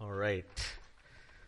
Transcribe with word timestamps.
All 0.00 0.12
right. 0.12 0.44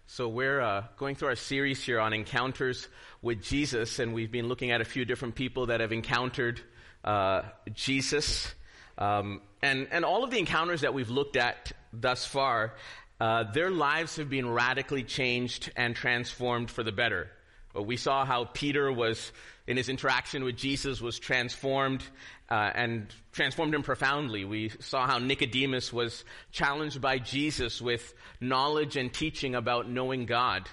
So 0.06 0.29
we're 0.29 0.61
uh, 0.61 0.85
going 0.98 1.14
through 1.14 1.29
our 1.29 1.37
series 1.37 1.83
here 1.83 1.98
on 1.98 2.12
encounters 2.12 2.87
with 3.22 3.43
Jesus, 3.43 3.98
and 3.98 4.12
we've 4.12 4.30
been 4.30 4.46
looking 4.46 4.71
at 4.71 4.83
a 4.83 4.85
few 4.85 5.06
different 5.06 5.35
people 5.35 5.67
that 5.67 5.80
have 5.80 5.90
encountered 5.90 6.60
uh, 7.02 7.42
Jesus. 7.72 8.54
Um, 8.98 9.40
and, 9.62 9.88
and 9.90 10.04
all 10.04 10.22
of 10.22 10.30
the 10.30 10.38
encounters 10.38 10.82
that 10.82 10.92
we've 10.92 11.08
looked 11.08 11.36
at 11.36 11.72
thus 11.94 12.26
far, 12.26 12.74
uh, 13.20 13.44
their 13.52 13.70
lives 13.70 14.16
have 14.16 14.29
been 14.29 14.50
radically 14.50 15.02
changed 15.02 15.72
and 15.74 15.96
transformed 15.96 16.70
for 16.70 16.82
the 16.82 16.92
better. 16.92 17.30
We 17.75 17.96
saw 17.96 18.25
how 18.25 18.45
Peter 18.45 18.93
was, 18.93 19.32
in 19.66 19.77
his 19.77 19.89
interaction 19.89 20.45
with 20.45 20.57
Jesus, 20.57 21.00
was 21.00 21.18
transformed 21.18 22.03
uh, 22.50 22.71
and 22.75 23.07
transformed 23.32 23.75
him 23.75 23.82
profoundly. 23.82 24.45
We 24.45 24.71
saw 24.81 25.07
how 25.07 25.18
Nicodemus 25.18 25.93
was 25.93 26.25
challenged 26.50 27.00
by 27.00 27.18
Jesus 27.18 27.81
with 27.81 28.14
knowledge 28.40 28.96
and 28.96 29.12
teaching 29.12 29.54
about 29.54 29.89
knowing 29.89 30.26
God 30.26 30.68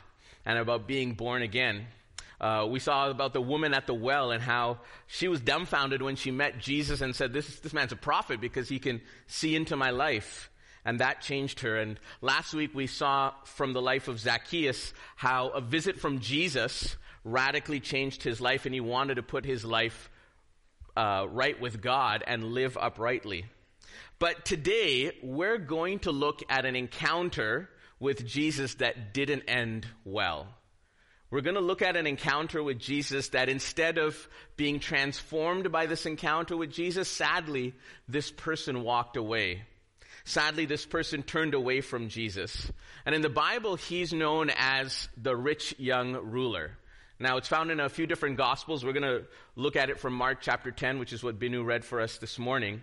and 0.45 0.57
about 0.57 0.87
being 0.87 1.13
born 1.13 1.41
again. 1.41 1.87
Uh, 2.41 2.65
we 2.69 2.79
saw 2.79 3.09
about 3.09 3.33
the 3.33 3.41
woman 3.41 3.73
at 3.73 3.85
the 3.85 3.93
well 3.93 4.31
and 4.31 4.41
how 4.41 4.79
she 5.07 5.27
was 5.27 5.41
dumbfounded 5.41 6.01
when 6.01 6.15
she 6.15 6.31
met 6.31 6.59
Jesus 6.59 7.01
and 7.01 7.15
said, 7.15 7.33
this, 7.33 7.59
this 7.59 7.73
man's 7.73 7.91
a 7.91 7.97
prophet 7.97 8.39
because 8.39 8.69
he 8.69 8.79
can 8.79 9.01
see 9.27 9.55
into 9.55 9.75
my 9.75 9.89
life. 9.89 10.48
And 10.85 10.99
that 10.99 11.21
changed 11.21 11.61
her. 11.61 11.77
And 11.77 11.99
last 12.21 12.53
week 12.53 12.73
we 12.73 12.87
saw 12.87 13.33
from 13.43 13.73
the 13.73 13.81
life 13.81 14.07
of 14.07 14.19
Zacchaeus 14.19 14.93
how 15.15 15.49
a 15.49 15.61
visit 15.61 15.99
from 15.99 16.19
Jesus 16.19 16.95
radically 17.23 17.79
changed 17.79 18.23
his 18.23 18.39
life 18.39 18.65
and 18.65 18.73
he 18.73 18.81
wanted 18.81 19.15
to 19.15 19.23
put 19.23 19.45
his 19.45 19.65
life 19.65 20.09
uh, 20.95 21.25
right 21.29 21.59
with 21.59 21.81
God 21.81 22.23
and 22.25 22.43
live 22.43 22.77
uprightly. 22.77 23.45
But 24.19 24.43
today, 24.45 25.11
we're 25.23 25.57
going 25.57 25.99
to 25.99 26.11
look 26.11 26.41
at 26.49 26.65
an 26.65 26.75
encounter 26.75 27.69
with 27.99 28.25
Jesus 28.25 28.75
that 28.75 29.13
didn't 29.13 29.43
end 29.47 29.87
well. 30.03 30.47
We're 31.31 31.41
going 31.41 31.55
to 31.55 31.61
look 31.61 31.81
at 31.81 31.95
an 31.95 32.07
encounter 32.07 32.63
with 32.63 32.79
Jesus 32.79 33.29
that 33.29 33.49
instead 33.49 33.97
of 33.97 34.27
being 34.57 34.79
transformed 34.79 35.71
by 35.71 35.85
this 35.85 36.05
encounter 36.05 36.57
with 36.57 36.71
Jesus, 36.71 37.07
sadly, 37.07 37.75
this 38.07 38.31
person 38.31 38.81
walked 38.81 39.15
away. 39.15 39.61
Sadly, 40.25 40.65
this 40.65 40.85
person 40.85 41.23
turned 41.23 41.53
away 41.53 41.81
from 41.81 42.09
Jesus. 42.09 42.71
And 43.05 43.15
in 43.15 43.21
the 43.21 43.29
Bible, 43.29 43.75
he's 43.75 44.13
known 44.13 44.51
as 44.57 45.09
the 45.17 45.35
rich 45.35 45.75
young 45.77 46.13
ruler. 46.13 46.71
Now, 47.19 47.37
it's 47.37 47.47
found 47.47 47.69
in 47.71 47.79
a 47.79 47.89
few 47.89 48.07
different 48.07 48.37
Gospels. 48.37 48.85
We're 48.85 48.93
going 48.93 49.03
to 49.03 49.25
look 49.55 49.75
at 49.75 49.89
it 49.89 49.99
from 49.99 50.13
Mark 50.13 50.39
chapter 50.41 50.71
10, 50.71 50.99
which 50.99 51.11
is 51.11 51.21
what 51.21 51.39
Binu 51.39 51.65
read 51.65 51.83
for 51.83 51.99
us 51.99 52.17
this 52.17 52.39
morning. 52.39 52.81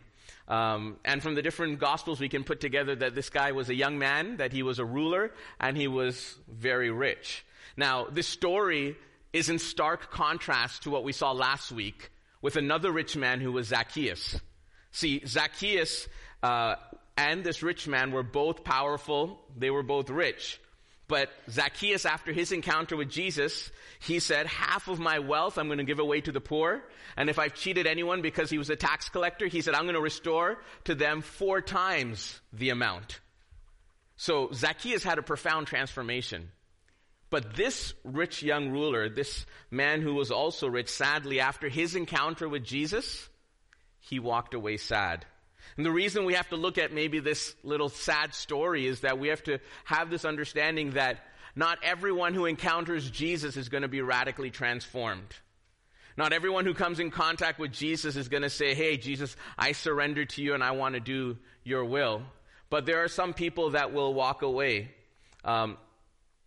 Um, 0.49 0.97
and 1.05 1.23
from 1.23 1.35
the 1.35 1.43
different 1.43 1.79
Gospels, 1.79 2.21
we 2.21 2.29
can 2.29 2.45
put 2.45 2.61
together 2.61 2.95
that 2.97 3.15
this 3.15 3.31
guy 3.31 3.53
was 3.53 3.71
a 3.71 3.75
young 3.75 3.99
man, 3.99 4.37
that 4.37 4.53
he 4.53 4.63
was 4.63 4.79
a 4.79 4.85
ruler, 4.85 5.33
and 5.59 5.77
he 5.77 5.89
was 5.89 6.39
very 6.49 6.91
rich. 6.91 7.45
Now, 7.77 8.07
this 8.11 8.29
story 8.29 8.97
is 9.33 9.49
in 9.49 9.59
stark 9.59 10.11
contrast 10.11 10.83
to 10.83 10.91
what 10.91 11.05
we 11.05 11.13
saw 11.13 11.33
last 11.33 11.73
week 11.73 12.11
with 12.43 12.57
another 12.57 12.93
rich 12.93 13.17
man 13.17 13.41
who 13.41 13.53
was 13.53 13.69
Zacchaeus. 13.69 14.41
See, 14.93 15.23
Zacchaeus 15.27 16.09
uh, 16.43 16.77
and 17.17 17.43
this 17.43 17.63
rich 17.63 17.89
man 17.89 18.13
were 18.13 18.23
both 18.23 18.65
powerful, 18.65 19.41
they 19.57 19.71
were 19.71 19.83
both 19.83 20.11
rich. 20.11 20.61
But 21.09 21.31
Zacchaeus, 21.49 22.05
after 22.05 22.33
his 22.33 22.51
encounter 22.51 22.97
with 22.97 23.09
Jesus, 23.09 23.71
he 24.01 24.19
said, 24.19 24.47
half 24.47 24.89
of 24.89 24.99
my 24.99 25.21
wealth 25.21 25.57
I'm 25.57 25.69
going 25.69 25.79
to 25.79 25.85
give 25.85 26.01
away 26.01 26.21
to 26.23 26.33
the 26.33 26.41
poor. 26.41 26.83
And 27.17 27.31
if 27.31 27.39
I've 27.39 27.55
cheated 27.55 27.87
anyone 27.87 28.23
because 28.23 28.51
he 28.51 28.59
was 28.59 28.71
a 28.71 28.77
tax 28.77 29.09
collector, 29.09 29.47
he 29.47 29.61
said, 29.61 29.75
I'm 29.75 29.85
going 29.85 29.95
to 29.95 30.01
restore 30.01 30.59
to 30.85 30.95
them 30.95 31.23
four 31.23 31.61
times 31.61 32.41
the 32.53 32.71
amount. 32.71 33.21
So 34.17 34.51
Zacchaeus 34.53 35.05
had 35.05 35.19
a 35.19 35.23
profound 35.23 35.69
transformation. 35.69 36.51
But 37.31 37.55
this 37.55 37.95
rich 38.03 38.43
young 38.43 38.71
ruler, 38.71 39.09
this 39.09 39.47
man 39.71 40.01
who 40.01 40.15
was 40.15 40.31
also 40.31 40.69
rich, 40.69 40.89
sadly, 40.89 41.41
after 41.41 41.69
his 41.69 41.95
encounter 41.95 42.49
with 42.49 42.65
Jesus, 42.65 43.29
he 44.01 44.19
walked 44.19 44.55
away 44.55 44.77
sad. 44.77 45.25
And 45.77 45.85
the 45.85 45.91
reason 45.91 46.25
we 46.25 46.35
have 46.35 46.49
to 46.51 46.57
look 46.57 46.79
at 46.79 46.93
maybe 46.93 47.19
this 47.19 47.55
little 47.63 47.89
sad 47.89 48.35
story 48.35 48.87
is 48.87 49.01
that 49.01 49.19
we 49.19 49.29
have 49.29 49.43
to 49.45 49.59
have 49.85 50.11
this 50.11 50.25
understanding 50.25 50.93
that 50.93 51.19
not 51.55 51.79
everyone 51.83 52.35
who 52.35 52.47
encounters 52.47 53.11
Jesus 53.11 53.57
is 53.57 53.69
going 53.69 53.83
to 53.83 53.89
be 53.89 54.01
radically 54.01 54.51
transformed. 54.51 55.35
Not 56.17 56.33
everyone 56.33 56.65
who 56.65 56.73
comes 56.73 56.99
in 56.99 57.11
contact 57.11 57.59
with 57.59 57.73
Jesus 57.73 58.17
is 58.17 58.29
going 58.29 58.43
to 58.43 58.51
say, 58.51 58.75
Hey, 58.75 58.97
Jesus, 58.97 59.37
I 59.59 59.73
surrender 59.73 60.25
to 60.25 60.43
you 60.43 60.55
and 60.55 60.65
I 60.65 60.71
want 60.71 60.95
to 60.95 61.01
do 61.01 61.37
your 61.63 61.85
will. 61.85 62.23
But 62.71 62.87
there 62.87 63.05
are 63.05 63.09
some 63.09 63.35
people 63.35 63.71
that 63.71 63.93
will 63.93 64.15
walk 64.15 64.43
away. 64.43 64.91
Um, 65.45 65.77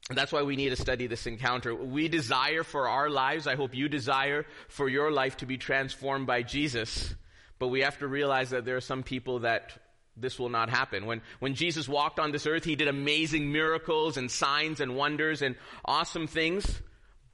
that's 0.10 0.32
why 0.32 0.42
we 0.42 0.56
need 0.56 0.70
to 0.70 0.76
study 0.76 1.06
this 1.06 1.28
encounter. 1.28 1.74
We 1.74 2.08
desire 2.08 2.64
for 2.64 2.88
our 2.88 3.10
lives, 3.10 3.46
I 3.46 3.56
hope 3.56 3.76
you 3.76 3.90
desire 3.90 4.46
for 4.68 4.90
your 4.90 5.12
life 5.12 5.38
to 5.38 5.46
be 5.46 5.58
transformed 5.58 6.26
by 6.26 6.42
Jesus. 6.42 7.14
But 7.60 7.68
we 7.68 7.82
have 7.82 8.00
to 8.00 8.08
realize 8.08 8.50
that 8.52 8.66
there 8.66 8.78
are 8.78 8.82
some 8.82 9.04
people 9.04 9.40
that 9.40 9.78
this 10.16 10.40
will 10.40 10.50
not 10.50 10.70
happen. 10.70 11.06
When, 11.06 11.22
when 11.40 11.56
Jesus 11.56 11.88
walked 11.88 12.20
on 12.20 12.32
this 12.32 12.48
earth, 12.48 12.64
he 12.64 12.76
did 12.76 12.88
amazing 12.88 13.52
miracles 13.52 14.18
and 14.18 14.30
signs 14.30 14.80
and 14.80 14.96
wonders 14.96 15.42
and 15.42 15.56
awesome 15.86 16.28
things. 16.28 16.82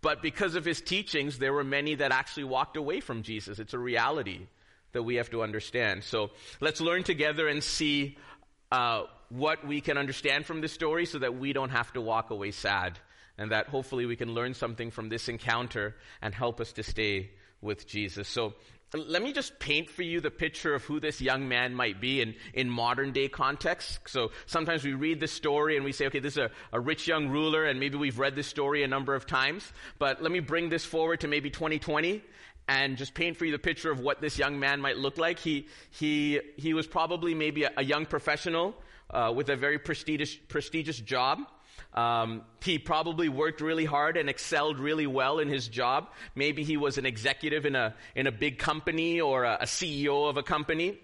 But 0.02 0.22
because 0.22 0.56
of 0.56 0.66
his 0.66 0.81
teachings, 0.81 1.40
there 1.40 1.53
were 1.53 1.64
many 1.64 1.96
that 1.96 2.12
actually 2.12 2.44
walked 2.44 2.78
away 2.78 3.00
from 3.00 3.24
Jesus. 3.24 3.59
It's 3.59 3.74
a 3.74 3.80
reality 3.80 4.47
that 4.91 5.03
we 5.03 5.16
have 5.16 5.30
to 5.31 5.41
understand. 5.41 6.03
So 6.03 6.31
let's 6.62 6.80
learn 6.80 7.03
together 7.03 7.47
and 7.47 7.64
see 7.64 8.18
uh, 8.72 9.03
what 9.30 9.66
we 9.66 9.81
can 9.81 9.97
understand 9.97 10.46
from 10.46 10.62
this 10.62 10.72
story 10.74 11.06
so 11.06 11.19
that 11.19 11.38
we 11.38 11.53
don't 11.53 11.72
have 11.72 11.91
to 11.94 12.02
walk 12.02 12.30
away 12.30 12.52
sad. 12.52 13.00
And 13.38 13.52
that 13.52 13.68
hopefully 13.68 14.06
we 14.06 14.16
can 14.16 14.34
learn 14.34 14.53
something 14.53 14.91
from 14.91 15.09
this 15.09 15.28
encounter 15.28 15.96
and 16.22 16.34
help 16.34 16.62
us 16.62 16.72
to 16.74 16.84
stay 16.84 17.31
with 17.62 17.88
Jesus. 17.88 18.28
So 18.28 18.53
let 18.94 19.22
me 19.22 19.34
just 19.34 19.59
paint 19.59 19.90
for 19.90 20.03
you 20.03 20.22
the 20.22 20.31
picture 20.31 20.73
of 20.73 20.84
who 20.84 21.00
this 21.00 21.19
young 21.19 21.47
man 21.47 21.73
might 21.73 22.00
be 22.00 22.22
in, 22.22 22.35
in 22.53 22.69
modern 22.69 23.12
day 23.12 23.28
context. 23.28 24.00
So 24.07 24.31
sometimes 24.46 24.84
we 24.84 24.94
read 24.94 25.19
the 25.19 25.28
story 25.28 25.75
and 25.75 25.84
we 25.84 25.91
say, 25.91 26.07
okay, 26.07 26.19
this 26.19 26.34
is 26.34 26.38
a, 26.38 26.51
a 26.72 26.79
rich 26.79 27.07
young 27.07 27.29
ruler, 27.29 27.66
and 27.66 27.79
maybe 27.79 27.97
we've 27.97 28.19
read 28.19 28.35
this 28.35 28.47
story 28.47 28.84
a 28.84 28.88
number 28.88 29.16
of 29.16 29.25
times. 29.25 29.72
But 30.00 30.22
let 30.22 30.31
me 30.31 30.40
bring 30.40 30.69
this 30.69 30.85
forward 30.85 31.22
to 31.22 31.28
maybe 31.28 31.50
2020 31.50 32.23
and 32.68 32.97
just 32.97 33.13
paint 33.13 33.38
for 33.38 33.46
you 33.46 33.51
the 33.51 33.59
picture 33.59 33.91
of 33.91 34.00
what 34.00 34.22
this 34.22 34.38
young 34.38 34.59
man 34.59 34.81
might 34.81 34.97
look 34.97 35.17
like. 35.17 35.40
He, 35.40 35.67
he, 35.91 36.40
he 36.57 36.73
was 36.73 36.88
probably 36.88 37.34
maybe 37.34 37.63
a, 37.63 37.72
a 37.78 37.84
young 37.84 38.06
professional 38.06 38.75
uh, 39.09 39.31
with 39.35 39.50
a 39.50 39.56
very 39.56 39.78
prestigious, 39.78 40.35
prestigious 40.35 41.00
job. 41.00 41.40
Um, 41.94 42.41
he 42.62 42.78
probably 42.78 43.30
worked 43.30 43.62
really 43.62 43.86
hard 43.86 44.18
and 44.18 44.30
excelled 44.30 44.80
really 44.80 45.08
well 45.08 45.40
in 45.40 45.47
his 45.47 45.68
job. 45.68 46.09
Maybe 46.36 46.63
he 46.63 46.75
was 46.75 46.97
an 46.97 47.06
executive 47.06 47.66
in 47.66 47.75
a, 47.75 47.96
in 48.16 48.28
a 48.28 48.31
big 48.31 48.59
company 48.59 49.22
or 49.22 49.46
a, 49.46 49.59
a 49.62 49.66
CEO 49.66 50.30
of 50.30 50.38
a 50.38 50.44
company. 50.44 51.00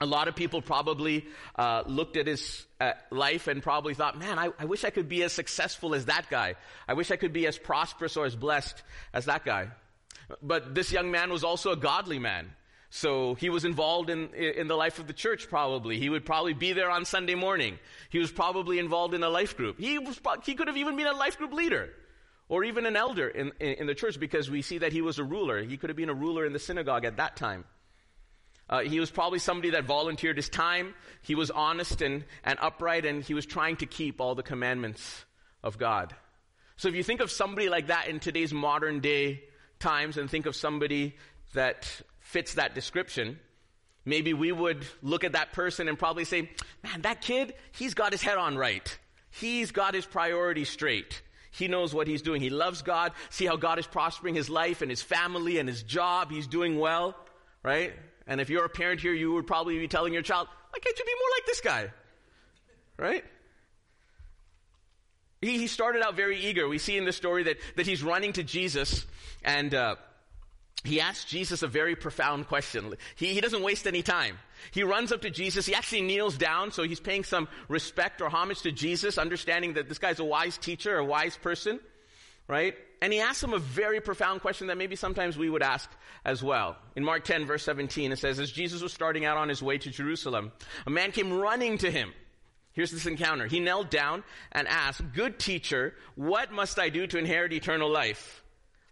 A 0.00 0.06
lot 0.06 0.28
of 0.28 0.34
people 0.34 0.62
probably 0.62 1.26
uh, 1.56 1.82
looked 1.86 2.16
at 2.16 2.26
his 2.26 2.66
uh, 2.80 2.92
life 3.10 3.46
and 3.46 3.62
probably 3.62 3.94
thought, 3.94 4.18
man, 4.18 4.38
I, 4.38 4.48
I 4.58 4.64
wish 4.64 4.82
I 4.82 4.90
could 4.90 5.08
be 5.08 5.22
as 5.22 5.32
successful 5.32 5.94
as 5.94 6.06
that 6.06 6.30
guy. 6.30 6.54
I 6.88 6.94
wish 6.94 7.10
I 7.10 7.16
could 7.16 7.32
be 7.32 7.46
as 7.46 7.58
prosperous 7.58 8.16
or 8.16 8.24
as 8.24 8.34
blessed 8.34 8.82
as 9.12 9.26
that 9.26 9.44
guy. 9.44 9.68
But 10.42 10.74
this 10.74 10.90
young 10.90 11.10
man 11.10 11.30
was 11.30 11.44
also 11.44 11.72
a 11.72 11.76
godly 11.76 12.18
man. 12.18 12.50
So 12.90 13.34
he 13.34 13.50
was 13.50 13.64
involved 13.64 14.10
in, 14.10 14.34
in 14.34 14.66
the 14.66 14.74
life 14.74 14.98
of 14.98 15.06
the 15.06 15.12
church 15.12 15.48
probably. 15.48 15.98
He 15.98 16.08
would 16.08 16.26
probably 16.26 16.54
be 16.54 16.72
there 16.72 16.90
on 16.90 17.04
Sunday 17.04 17.36
morning. 17.36 17.78
He 18.10 18.18
was 18.18 18.32
probably 18.32 18.80
involved 18.80 19.14
in 19.14 19.22
a 19.22 19.28
life 19.28 19.56
group. 19.56 19.78
He, 19.78 19.98
was, 19.98 20.20
he 20.44 20.54
could 20.54 20.66
have 20.66 20.76
even 20.76 20.96
been 20.96 21.06
a 21.06 21.12
life 21.12 21.38
group 21.38 21.52
leader 21.52 21.90
or 22.48 22.64
even 22.64 22.86
an 22.86 22.96
elder 22.96 23.28
in, 23.28 23.52
in, 23.60 23.86
the 23.86 23.94
church 23.94 24.18
because 24.18 24.50
we 24.50 24.60
see 24.60 24.78
that 24.78 24.92
he 24.92 25.02
was 25.02 25.20
a 25.20 25.24
ruler. 25.24 25.62
He 25.62 25.76
could 25.76 25.88
have 25.88 25.96
been 25.96 26.10
a 26.10 26.14
ruler 26.14 26.44
in 26.44 26.52
the 26.52 26.58
synagogue 26.58 27.04
at 27.04 27.18
that 27.18 27.36
time. 27.36 27.64
Uh, 28.68 28.80
he 28.80 28.98
was 28.98 29.10
probably 29.10 29.38
somebody 29.38 29.70
that 29.70 29.84
volunteered 29.84 30.36
his 30.36 30.48
time. 30.48 30.94
He 31.22 31.36
was 31.36 31.52
honest 31.52 32.02
and, 32.02 32.24
and 32.44 32.58
upright, 32.60 33.06
and 33.06 33.22
he 33.22 33.34
was 33.34 33.46
trying 33.46 33.76
to 33.76 33.86
keep 33.86 34.20
all 34.20 34.34
the 34.34 34.42
commandments 34.42 35.24
of 35.62 35.78
God. 35.78 36.14
So 36.76 36.88
if 36.88 36.96
you 36.96 37.04
think 37.04 37.20
of 37.20 37.30
somebody 37.30 37.68
like 37.68 37.86
that 37.86 38.08
in 38.08 38.18
today's 38.18 38.52
modern 38.52 38.98
day 38.98 39.44
times 39.78 40.16
and 40.16 40.28
think 40.28 40.46
of 40.46 40.56
somebody 40.56 41.16
that 41.54 42.02
fits 42.20 42.54
that 42.54 42.74
description, 42.74 43.38
maybe 44.04 44.32
we 44.32 44.52
would 44.52 44.86
look 45.02 45.24
at 45.24 45.32
that 45.32 45.52
person 45.52 45.88
and 45.88 45.98
probably 45.98 46.24
say, 46.24 46.50
man, 46.82 47.02
that 47.02 47.20
kid, 47.20 47.54
he's 47.72 47.94
got 47.94 48.12
his 48.12 48.22
head 48.22 48.38
on 48.38 48.56
right. 48.56 48.98
He's 49.30 49.70
got 49.72 49.94
his 49.94 50.06
priorities 50.06 50.68
straight. 50.68 51.22
He 51.50 51.68
knows 51.68 51.92
what 51.92 52.06
he's 52.06 52.22
doing. 52.22 52.40
He 52.40 52.50
loves 52.50 52.82
God. 52.82 53.12
See 53.28 53.46
how 53.46 53.56
God 53.56 53.78
is 53.78 53.86
prospering 53.86 54.34
his 54.34 54.48
life 54.48 54.82
and 54.82 54.90
his 54.90 55.02
family 55.02 55.58
and 55.58 55.68
his 55.68 55.82
job. 55.82 56.30
He's 56.30 56.46
doing 56.46 56.78
well, 56.78 57.16
right? 57.62 57.92
And 58.26 58.40
if 58.40 58.50
you're 58.50 58.64
a 58.64 58.68
parent 58.68 59.00
here, 59.00 59.12
you 59.12 59.32
would 59.32 59.46
probably 59.46 59.78
be 59.78 59.88
telling 59.88 60.12
your 60.12 60.22
child, 60.22 60.46
why 60.70 60.78
can't 60.78 60.98
you 60.98 61.04
be 61.04 61.12
more 61.12 61.30
like 61.36 61.46
this 61.46 61.60
guy? 61.60 61.90
Right? 62.96 63.24
He, 65.40 65.58
he 65.58 65.66
started 65.66 66.02
out 66.02 66.14
very 66.14 66.38
eager. 66.38 66.68
We 66.68 66.78
see 66.78 66.96
in 66.96 67.04
the 67.04 67.12
story 67.12 67.44
that, 67.44 67.56
that 67.76 67.86
he's 67.86 68.02
running 68.02 68.34
to 68.34 68.42
Jesus 68.42 69.06
and, 69.42 69.74
uh, 69.74 69.96
he 70.84 71.00
asks 71.00 71.24
Jesus 71.24 71.62
a 71.62 71.68
very 71.68 71.94
profound 71.94 72.48
question. 72.48 72.94
He, 73.14 73.34
he 73.34 73.40
doesn't 73.40 73.62
waste 73.62 73.86
any 73.86 74.02
time. 74.02 74.38
He 74.70 74.82
runs 74.82 75.12
up 75.12 75.22
to 75.22 75.30
Jesus. 75.30 75.66
He 75.66 75.74
actually 75.74 76.02
kneels 76.02 76.38
down, 76.38 76.72
so 76.72 76.82
he's 76.84 77.00
paying 77.00 77.24
some 77.24 77.48
respect 77.68 78.20
or 78.22 78.30
homage 78.30 78.62
to 78.62 78.72
Jesus, 78.72 79.18
understanding 79.18 79.74
that 79.74 79.88
this 79.88 79.98
guy's 79.98 80.20
a 80.20 80.24
wise 80.24 80.56
teacher, 80.56 80.96
a 80.96 81.04
wise 81.04 81.36
person, 81.36 81.80
right? 82.48 82.74
And 83.02 83.12
he 83.12 83.20
asks 83.20 83.42
him 83.42 83.52
a 83.52 83.58
very 83.58 84.00
profound 84.00 84.40
question 84.40 84.68
that 84.68 84.78
maybe 84.78 84.96
sometimes 84.96 85.36
we 85.36 85.50
would 85.50 85.62
ask 85.62 85.90
as 86.24 86.42
well. 86.42 86.76
In 86.96 87.04
Mark 87.04 87.24
10, 87.24 87.46
verse 87.46 87.62
17, 87.64 88.12
it 88.12 88.18
says, 88.18 88.38
As 88.38 88.50
Jesus 88.50 88.82
was 88.82 88.92
starting 88.92 89.24
out 89.24 89.36
on 89.36 89.48
his 89.48 89.62
way 89.62 89.76
to 89.78 89.90
Jerusalem, 89.90 90.52
a 90.86 90.90
man 90.90 91.12
came 91.12 91.32
running 91.32 91.78
to 91.78 91.90
him. 91.90 92.12
Here's 92.72 92.90
this 92.90 93.06
encounter. 93.06 93.46
He 93.46 93.60
knelt 93.60 93.90
down 93.90 94.22
and 94.52 94.68
asked, 94.68 95.12
Good 95.12 95.38
teacher, 95.38 95.94
what 96.14 96.52
must 96.52 96.78
I 96.78 96.88
do 96.88 97.06
to 97.06 97.18
inherit 97.18 97.52
eternal 97.52 97.90
life? 97.90 98.39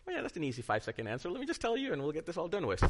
Well, 0.08 0.16
yeah, 0.16 0.22
that's 0.22 0.38
an 0.38 0.44
easy 0.44 0.62
five 0.62 0.82
second 0.82 1.06
answer. 1.06 1.28
Let 1.28 1.38
me 1.38 1.46
just 1.46 1.60
tell 1.60 1.76
you 1.76 1.92
and 1.92 2.02
we'll 2.02 2.12
get 2.12 2.24
this 2.24 2.38
all 2.38 2.48
done 2.48 2.66
with. 2.66 2.82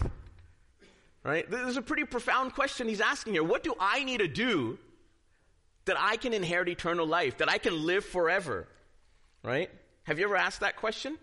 Right? 1.24 1.50
This 1.50 1.66
is 1.66 1.76
a 1.76 1.82
pretty 1.82 2.04
profound 2.04 2.54
question 2.54 2.86
he's 2.86 3.00
asking 3.00 3.32
here. 3.32 3.42
What 3.42 3.64
do 3.64 3.74
I 3.80 4.04
need 4.04 4.18
to 4.18 4.28
do 4.28 4.78
that 5.86 5.96
I 5.98 6.16
can 6.16 6.32
inherit 6.32 6.68
eternal 6.68 7.08
life, 7.08 7.38
that 7.38 7.50
I 7.50 7.58
can 7.58 7.84
live 7.84 8.04
forever? 8.04 8.68
Right? 9.42 9.68
Have 10.04 10.20
you 10.20 10.26
ever 10.26 10.36
asked 10.36 10.60
that 10.60 10.76
question? 10.76 11.18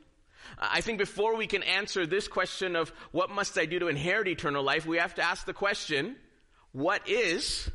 I 0.60 0.82
think 0.82 0.98
before 0.98 1.38
we 1.38 1.48
can 1.48 1.64
answer 1.64 2.06
this 2.06 2.28
question 2.28 2.76
of 2.76 2.92
what 3.14 3.30
must 3.30 3.58
I 3.58 3.66
do 3.66 3.80
to 3.80 3.88
inherit 3.88 4.28
eternal 4.28 4.64
life, 4.64 4.86
we 4.86 4.98
have 4.98 5.16
to 5.16 5.22
ask 5.22 5.46
the 5.46 5.54
question, 5.54 6.18
what 6.74 7.08
is 7.08 7.72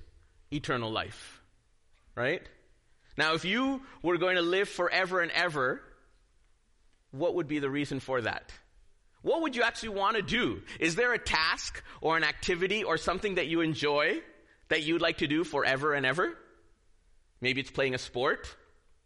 eternal 0.53 0.93
life? 0.93 1.41
Right? 2.15 2.43
Now, 3.17 3.33
if 3.33 3.47
you 3.47 3.81
were 4.03 4.19
going 4.19 4.37
to 4.37 4.43
live 4.43 4.69
forever 4.69 5.23
and 5.23 5.33
ever, 5.33 5.81
what 7.11 7.35
would 7.35 7.49
be 7.49 7.59
the 7.59 7.71
reason 7.71 8.01
for 8.01 8.21
that? 8.21 8.53
What 9.23 9.43
would 9.43 9.55
you 9.55 9.63
actually 9.63 9.91
want 9.91 10.17
to 10.17 10.23
do? 10.23 10.63
Is 10.79 10.95
there 10.95 11.13
a 11.13 11.19
task 11.19 11.83
or 12.01 12.17
an 12.17 12.25
activity 12.25 12.85
or 12.85 12.97
something 12.97 13.35
that 13.35 13.49
you 13.49 13.61
enjoy 13.61 14.21
that 14.69 14.83
you'd 14.83 15.03
like 15.03 15.19
to 15.19 15.27
do 15.27 15.45
forever 15.45 15.95
and 15.95 16.07
ever? 16.07 16.37
Maybe 17.41 17.61
it's 17.61 17.71
playing 17.71 17.95
a 17.95 17.99
sport, 17.99 18.55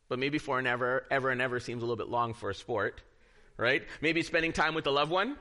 but 0.08 0.18
maybe 0.18 0.38
for 0.38 0.58
an 0.58 0.66
ever, 0.66 1.04
ever 1.10 1.30
and 1.30 1.40
ever 1.40 1.58
seems 1.58 1.82
a 1.82 1.86
little 1.86 1.96
bit 1.96 2.08
long 2.08 2.34
for 2.34 2.50
a 2.50 2.54
sport, 2.54 3.02
right? 3.56 3.82
Maybe 4.00 4.22
spending 4.22 4.52
time 4.52 4.74
with 4.74 4.86
a 4.86 4.90
loved 4.90 5.10
one. 5.10 5.36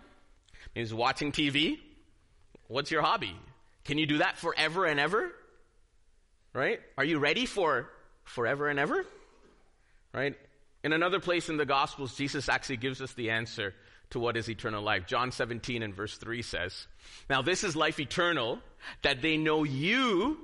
Maybe 0.73 0.83
it's 0.83 0.93
watching 0.93 1.31
TV. 1.31 1.77
What's 2.67 2.89
your 2.89 3.01
hobby? 3.01 3.35
Can 3.83 3.97
you 3.97 4.05
do 4.05 4.19
that 4.19 4.37
forever 4.37 4.85
and 4.85 4.99
ever? 4.99 5.31
Right? 6.53 6.79
Are 6.97 7.03
you 7.03 7.19
ready 7.19 7.45
for 7.45 7.89
forever 8.23 8.69
and 8.69 8.79
ever? 8.79 9.05
Right? 10.13 10.35
In 10.83 10.91
another 10.91 11.19
place 11.19 11.49
in 11.49 11.57
the 11.57 11.65
Gospels, 11.65 12.15
Jesus 12.15 12.49
actually 12.49 12.77
gives 12.77 13.01
us 13.01 13.13
the 13.13 13.29
answer 13.29 13.73
to 14.09 14.19
what 14.19 14.35
is 14.35 14.49
eternal 14.49 14.83
life. 14.83 15.07
John 15.07 15.31
17 15.31 15.81
and 15.81 15.95
verse 15.95 16.17
3 16.17 16.41
says, 16.41 16.87
Now 17.29 17.41
this 17.41 17.63
is 17.63 17.75
life 17.75 17.99
eternal, 17.99 18.59
that 19.01 19.21
they 19.21 19.37
know 19.37 19.63
you, 19.63 20.39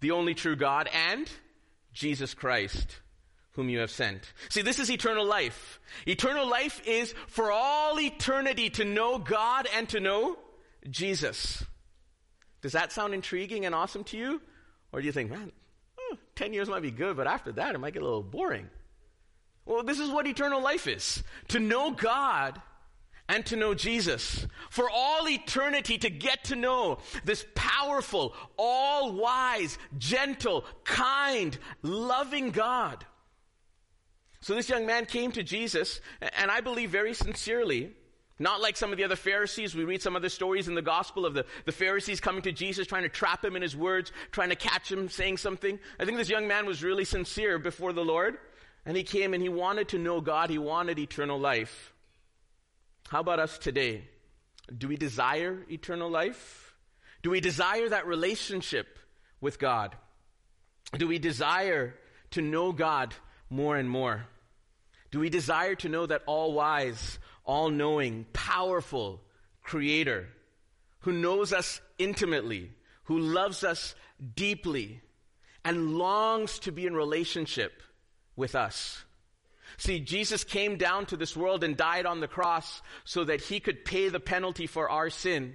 the 0.00 0.12
only 0.12 0.34
true 0.34 0.56
God, 0.56 0.88
and 0.92 1.30
Jesus 1.92 2.32
Christ, 2.32 2.98
whom 3.52 3.68
you 3.68 3.80
have 3.80 3.90
sent. 3.90 4.32
See, 4.48 4.62
this 4.62 4.78
is 4.78 4.90
eternal 4.90 5.26
life. 5.26 5.78
Eternal 6.06 6.48
life 6.48 6.80
is 6.86 7.14
for 7.26 7.52
all 7.52 8.00
eternity 8.00 8.70
to 8.70 8.84
know 8.84 9.18
God 9.18 9.68
and 9.76 9.88
to 9.90 10.00
know 10.00 10.38
Jesus. 10.88 11.62
Does 12.62 12.72
that 12.72 12.92
sound 12.92 13.12
intriguing 13.12 13.66
and 13.66 13.74
awesome 13.74 14.04
to 14.04 14.16
you? 14.16 14.40
Or 14.92 15.00
do 15.00 15.06
you 15.06 15.12
think, 15.12 15.30
man, 15.30 15.52
oh, 15.98 16.16
10 16.34 16.54
years 16.54 16.68
might 16.68 16.82
be 16.82 16.90
good, 16.90 17.16
but 17.16 17.26
after 17.26 17.52
that 17.52 17.74
it 17.74 17.78
might 17.78 17.92
get 17.92 18.02
a 18.02 18.06
little 18.06 18.22
boring? 18.22 18.68
Well, 19.66 19.82
this 19.82 20.00
is 20.00 20.10
what 20.10 20.26
eternal 20.26 20.62
life 20.62 20.86
is. 20.86 21.22
To 21.48 21.60
know 21.60 21.92
God 21.92 22.60
and 23.28 23.46
to 23.46 23.56
know 23.56 23.74
Jesus. 23.74 24.46
For 24.70 24.90
all 24.90 25.28
eternity 25.28 25.98
to 25.98 26.10
get 26.10 26.44
to 26.44 26.56
know 26.56 26.98
this 27.24 27.46
powerful, 27.54 28.34
all 28.56 29.12
wise, 29.12 29.78
gentle, 29.98 30.64
kind, 30.84 31.56
loving 31.82 32.50
God. 32.50 33.06
So 34.40 34.54
this 34.54 34.68
young 34.68 34.86
man 34.86 35.06
came 35.06 35.32
to 35.32 35.42
Jesus, 35.42 36.00
and 36.20 36.50
I 36.50 36.60
believe 36.60 36.90
very 36.90 37.14
sincerely, 37.14 37.92
not 38.38 38.60
like 38.60 38.76
some 38.76 38.90
of 38.90 38.96
the 38.96 39.04
other 39.04 39.16
Pharisees. 39.16 39.74
We 39.74 39.84
read 39.84 40.00
some 40.00 40.16
other 40.16 40.30
stories 40.30 40.66
in 40.66 40.74
the 40.74 40.82
gospel 40.82 41.26
of 41.26 41.34
the, 41.34 41.44
the 41.66 41.72
Pharisees 41.72 42.20
coming 42.20 42.42
to 42.42 42.52
Jesus, 42.52 42.86
trying 42.86 43.02
to 43.02 43.10
trap 43.10 43.44
him 43.44 43.54
in 43.54 43.62
his 43.62 43.76
words, 43.76 44.12
trying 44.32 44.48
to 44.48 44.56
catch 44.56 44.90
him 44.90 45.10
saying 45.10 45.36
something. 45.36 45.78
I 46.00 46.06
think 46.06 46.16
this 46.16 46.30
young 46.30 46.48
man 46.48 46.64
was 46.64 46.82
really 46.82 47.04
sincere 47.04 47.58
before 47.58 47.92
the 47.92 48.04
Lord. 48.04 48.38
And 48.86 48.96
he 48.96 49.02
came 49.02 49.34
and 49.34 49.42
he 49.42 49.48
wanted 49.48 49.88
to 49.88 49.98
know 49.98 50.20
God. 50.20 50.50
He 50.50 50.58
wanted 50.58 50.98
eternal 50.98 51.38
life. 51.38 51.92
How 53.08 53.20
about 53.20 53.38
us 53.38 53.58
today? 53.58 54.04
Do 54.76 54.88
we 54.88 54.96
desire 54.96 55.64
eternal 55.70 56.10
life? 56.10 56.74
Do 57.22 57.30
we 57.30 57.40
desire 57.40 57.88
that 57.88 58.06
relationship 58.06 58.98
with 59.40 59.58
God? 59.58 59.96
Do 60.96 61.06
we 61.06 61.18
desire 61.18 61.94
to 62.32 62.42
know 62.42 62.72
God 62.72 63.14
more 63.48 63.76
and 63.76 63.90
more? 63.90 64.26
Do 65.10 65.18
we 65.18 65.28
desire 65.28 65.74
to 65.76 65.88
know 65.88 66.06
that 66.06 66.22
all 66.26 66.52
wise, 66.52 67.18
all 67.44 67.68
knowing, 67.68 68.26
powerful 68.32 69.20
creator 69.62 70.28
who 71.00 71.12
knows 71.12 71.52
us 71.52 71.80
intimately, 71.98 72.70
who 73.04 73.18
loves 73.18 73.64
us 73.64 73.94
deeply, 74.34 75.00
and 75.64 75.94
longs 75.96 76.58
to 76.60 76.72
be 76.72 76.86
in 76.86 76.94
relationship 76.94 77.82
with 78.40 78.56
us. 78.56 79.04
See, 79.76 80.00
Jesus 80.00 80.42
came 80.42 80.76
down 80.76 81.06
to 81.06 81.16
this 81.16 81.36
world 81.36 81.62
and 81.62 81.76
died 81.76 82.04
on 82.04 82.18
the 82.18 82.28
cross 82.28 82.82
so 83.04 83.24
that 83.24 83.40
he 83.40 83.60
could 83.60 83.84
pay 83.84 84.08
the 84.08 84.20
penalty 84.20 84.66
for 84.66 84.90
our 84.90 85.10
sin. 85.10 85.54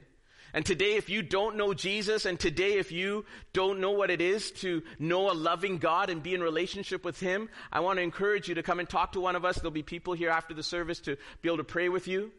And 0.56 0.66
today, 0.66 0.96
if 0.96 1.10
you 1.10 1.22
don't 1.22 1.58
know 1.58 1.74
Jesus, 1.74 2.24
and 2.26 2.40
today, 2.40 2.78
if 2.78 2.90
you 2.90 3.26
don't 3.52 3.82
know 3.82 3.92
what 3.92 4.10
it 4.10 4.22
is 4.22 4.52
to 4.52 4.84
know 4.98 5.30
a 5.30 5.34
loving 5.34 5.80
God 5.80 6.10
and 6.10 6.24
be 6.24 6.34
in 6.34 6.42
relationship 6.42 7.04
with 7.04 7.20
Him, 7.20 7.50
I 7.74 7.82
want 7.82 7.98
to 7.98 8.04
encourage 8.04 8.48
you 8.48 8.56
to 8.56 8.64
come 8.64 8.80
and 8.80 8.88
talk 8.88 9.12
to 9.12 9.20
one 9.20 9.36
of 9.36 9.44
us. 9.44 9.58
There'll 9.58 9.72
be 9.72 9.84
people 9.84 10.14
here 10.14 10.30
after 10.30 10.54
the 10.54 10.64
service 10.64 11.02
to 11.02 11.18
be 11.42 11.50
able 11.50 11.58
to 11.58 11.66
pray 11.66 11.90
with 11.90 12.08
you. 12.08 12.32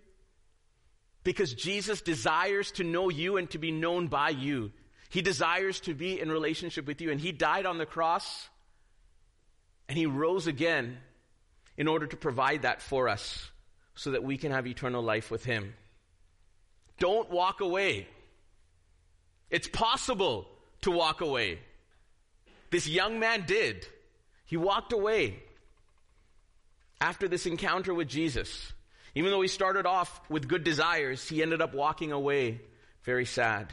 Because 1.24 1.52
Jesus 1.52 2.00
desires 2.00 2.72
to 2.72 2.84
know 2.84 3.10
you 3.10 3.36
and 3.36 3.50
to 3.50 3.58
be 3.58 3.70
known 3.70 4.06
by 4.06 4.30
you. 4.30 4.72
He 5.10 5.20
desires 5.20 5.80
to 5.80 5.92
be 5.92 6.18
in 6.18 6.32
relationship 6.32 6.86
with 6.86 7.02
you. 7.02 7.10
And 7.10 7.20
He 7.20 7.32
died 7.32 7.66
on 7.66 7.76
the 7.76 7.84
cross 7.84 8.48
and 9.88 9.96
he 9.96 10.06
rose 10.06 10.46
again 10.46 10.98
in 11.76 11.88
order 11.88 12.06
to 12.06 12.16
provide 12.16 12.62
that 12.62 12.82
for 12.82 13.08
us 13.08 13.50
so 13.94 14.10
that 14.12 14.22
we 14.22 14.36
can 14.36 14.52
have 14.52 14.66
eternal 14.66 15.02
life 15.02 15.30
with 15.30 15.44
him. 15.44 15.74
Don't 16.98 17.30
walk 17.30 17.60
away. 17.60 18.06
It's 19.50 19.68
possible 19.68 20.48
to 20.82 20.90
walk 20.90 21.20
away. 21.20 21.58
This 22.70 22.88
young 22.88 23.20
man 23.20 23.44
did. 23.46 23.86
He 24.44 24.56
walked 24.56 24.92
away 24.92 25.42
after 27.00 27.28
this 27.28 27.46
encounter 27.46 27.92
with 27.94 28.08
Jesus. 28.08 28.72
Even 29.14 29.30
though 29.30 29.40
he 29.40 29.48
started 29.48 29.86
off 29.86 30.20
with 30.28 30.48
good 30.48 30.64
desires, 30.64 31.26
he 31.28 31.42
ended 31.42 31.62
up 31.62 31.74
walking 31.74 32.12
away 32.12 32.60
very 33.02 33.24
sad. 33.24 33.72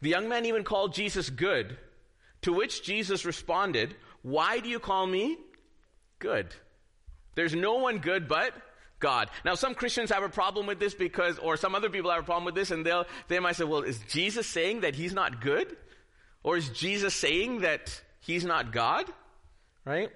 The 0.00 0.10
young 0.10 0.28
man 0.28 0.46
even 0.46 0.64
called 0.64 0.94
Jesus 0.94 1.30
good, 1.30 1.76
to 2.42 2.52
which 2.52 2.82
Jesus 2.82 3.24
responded, 3.24 3.94
why 4.24 4.58
do 4.58 4.70
you 4.70 4.80
call 4.80 5.06
me 5.06 5.36
good? 6.18 6.46
There's 7.34 7.54
no 7.54 7.74
one 7.74 7.98
good 7.98 8.26
but 8.26 8.54
God. 8.98 9.28
Now, 9.44 9.54
some 9.54 9.74
Christians 9.74 10.10
have 10.10 10.22
a 10.22 10.30
problem 10.30 10.66
with 10.66 10.80
this 10.80 10.94
because, 10.94 11.38
or 11.38 11.58
some 11.58 11.74
other 11.74 11.90
people 11.90 12.10
have 12.10 12.22
a 12.22 12.24
problem 12.24 12.46
with 12.46 12.54
this, 12.54 12.70
and 12.70 12.86
they'll, 12.86 13.04
they 13.28 13.38
might 13.38 13.56
say, 13.56 13.64
well, 13.64 13.82
is 13.82 13.98
Jesus 14.08 14.46
saying 14.46 14.80
that 14.80 14.94
he's 14.94 15.12
not 15.12 15.42
good? 15.42 15.76
Or 16.42 16.56
is 16.56 16.70
Jesus 16.70 17.14
saying 17.14 17.60
that 17.60 18.00
he's 18.20 18.46
not 18.46 18.72
God? 18.72 19.04
Right? 19.84 20.10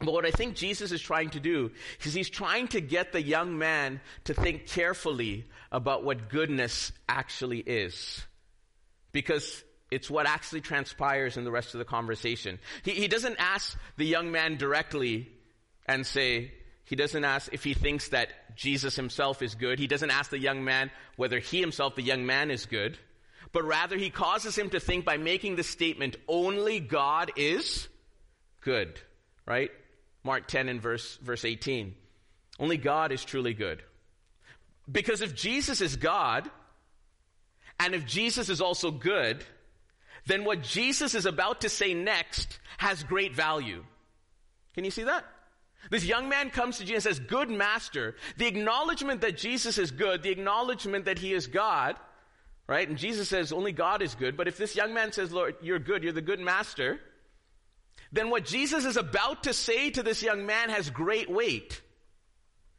But 0.00 0.12
what 0.12 0.26
I 0.26 0.30
think 0.30 0.54
Jesus 0.54 0.92
is 0.92 1.00
trying 1.00 1.30
to 1.30 1.40
do 1.40 1.70
is 2.02 2.12
he's 2.12 2.28
trying 2.28 2.68
to 2.68 2.82
get 2.82 3.12
the 3.12 3.22
young 3.22 3.56
man 3.56 4.02
to 4.24 4.34
think 4.34 4.66
carefully 4.66 5.46
about 5.72 6.04
what 6.04 6.28
goodness 6.28 6.92
actually 7.08 7.60
is. 7.60 8.22
Because 9.12 9.64
it's 9.90 10.10
what 10.10 10.26
actually 10.26 10.60
transpires 10.60 11.36
in 11.36 11.44
the 11.44 11.50
rest 11.50 11.74
of 11.74 11.78
the 11.78 11.84
conversation. 11.84 12.58
He, 12.82 12.92
he 12.92 13.08
doesn't 13.08 13.36
ask 13.38 13.78
the 13.96 14.06
young 14.06 14.32
man 14.32 14.56
directly 14.56 15.28
and 15.86 16.06
say, 16.06 16.52
he 16.84 16.96
doesn't 16.96 17.24
ask 17.24 17.52
if 17.52 17.64
he 17.64 17.74
thinks 17.74 18.08
that 18.08 18.56
Jesus 18.56 18.96
himself 18.96 19.42
is 19.42 19.54
good. 19.54 19.78
He 19.78 19.86
doesn't 19.86 20.10
ask 20.10 20.30
the 20.30 20.38
young 20.38 20.64
man 20.64 20.90
whether 21.16 21.38
he 21.38 21.60
himself, 21.60 21.94
the 21.94 22.02
young 22.02 22.26
man, 22.26 22.50
is 22.50 22.66
good. 22.66 22.98
But 23.52 23.64
rather, 23.64 23.96
he 23.96 24.10
causes 24.10 24.56
him 24.56 24.70
to 24.70 24.80
think 24.80 25.04
by 25.04 25.16
making 25.16 25.56
the 25.56 25.62
statement, 25.62 26.16
only 26.28 26.80
God 26.80 27.30
is 27.36 27.88
good. 28.60 29.00
Right? 29.46 29.70
Mark 30.24 30.48
10 30.48 30.68
and 30.68 30.80
verse, 30.80 31.16
verse 31.22 31.44
18. 31.44 31.94
Only 32.58 32.76
God 32.76 33.12
is 33.12 33.24
truly 33.24 33.54
good. 33.54 33.82
Because 34.90 35.22
if 35.22 35.34
Jesus 35.34 35.80
is 35.80 35.96
God, 35.96 36.50
and 37.80 37.94
if 37.94 38.06
Jesus 38.06 38.48
is 38.48 38.60
also 38.60 38.90
good, 38.90 39.44
then 40.26 40.44
what 40.44 40.62
Jesus 40.62 41.14
is 41.14 41.26
about 41.26 41.62
to 41.62 41.68
say 41.68 41.94
next 41.94 42.58
has 42.78 43.02
great 43.02 43.34
value. 43.34 43.84
Can 44.74 44.84
you 44.84 44.90
see 44.90 45.04
that? 45.04 45.24
This 45.90 46.04
young 46.04 46.28
man 46.28 46.50
comes 46.50 46.78
to 46.78 46.84
Jesus 46.84 47.06
and 47.06 47.16
says, 47.16 47.26
Good 47.26 47.50
master. 47.50 48.16
The 48.38 48.46
acknowledgement 48.46 49.20
that 49.20 49.36
Jesus 49.36 49.78
is 49.78 49.90
good, 49.90 50.22
the 50.22 50.30
acknowledgement 50.30 51.04
that 51.04 51.18
he 51.18 51.32
is 51.32 51.46
God, 51.46 51.96
right? 52.66 52.88
And 52.88 52.96
Jesus 52.96 53.28
says, 53.28 53.52
Only 53.52 53.72
God 53.72 54.02
is 54.02 54.14
good. 54.14 54.36
But 54.36 54.48
if 54.48 54.56
this 54.56 54.74
young 54.74 54.94
man 54.94 55.12
says, 55.12 55.30
Lord, 55.30 55.56
you're 55.60 55.78
good, 55.78 56.02
you're 56.02 56.12
the 56.12 56.22
good 56.22 56.40
master, 56.40 57.00
then 58.12 58.30
what 58.30 58.46
Jesus 58.46 58.84
is 58.84 58.96
about 58.96 59.42
to 59.44 59.52
say 59.52 59.90
to 59.90 60.02
this 60.02 60.22
young 60.22 60.46
man 60.46 60.70
has 60.70 60.88
great 60.88 61.28
weight. 61.28 61.82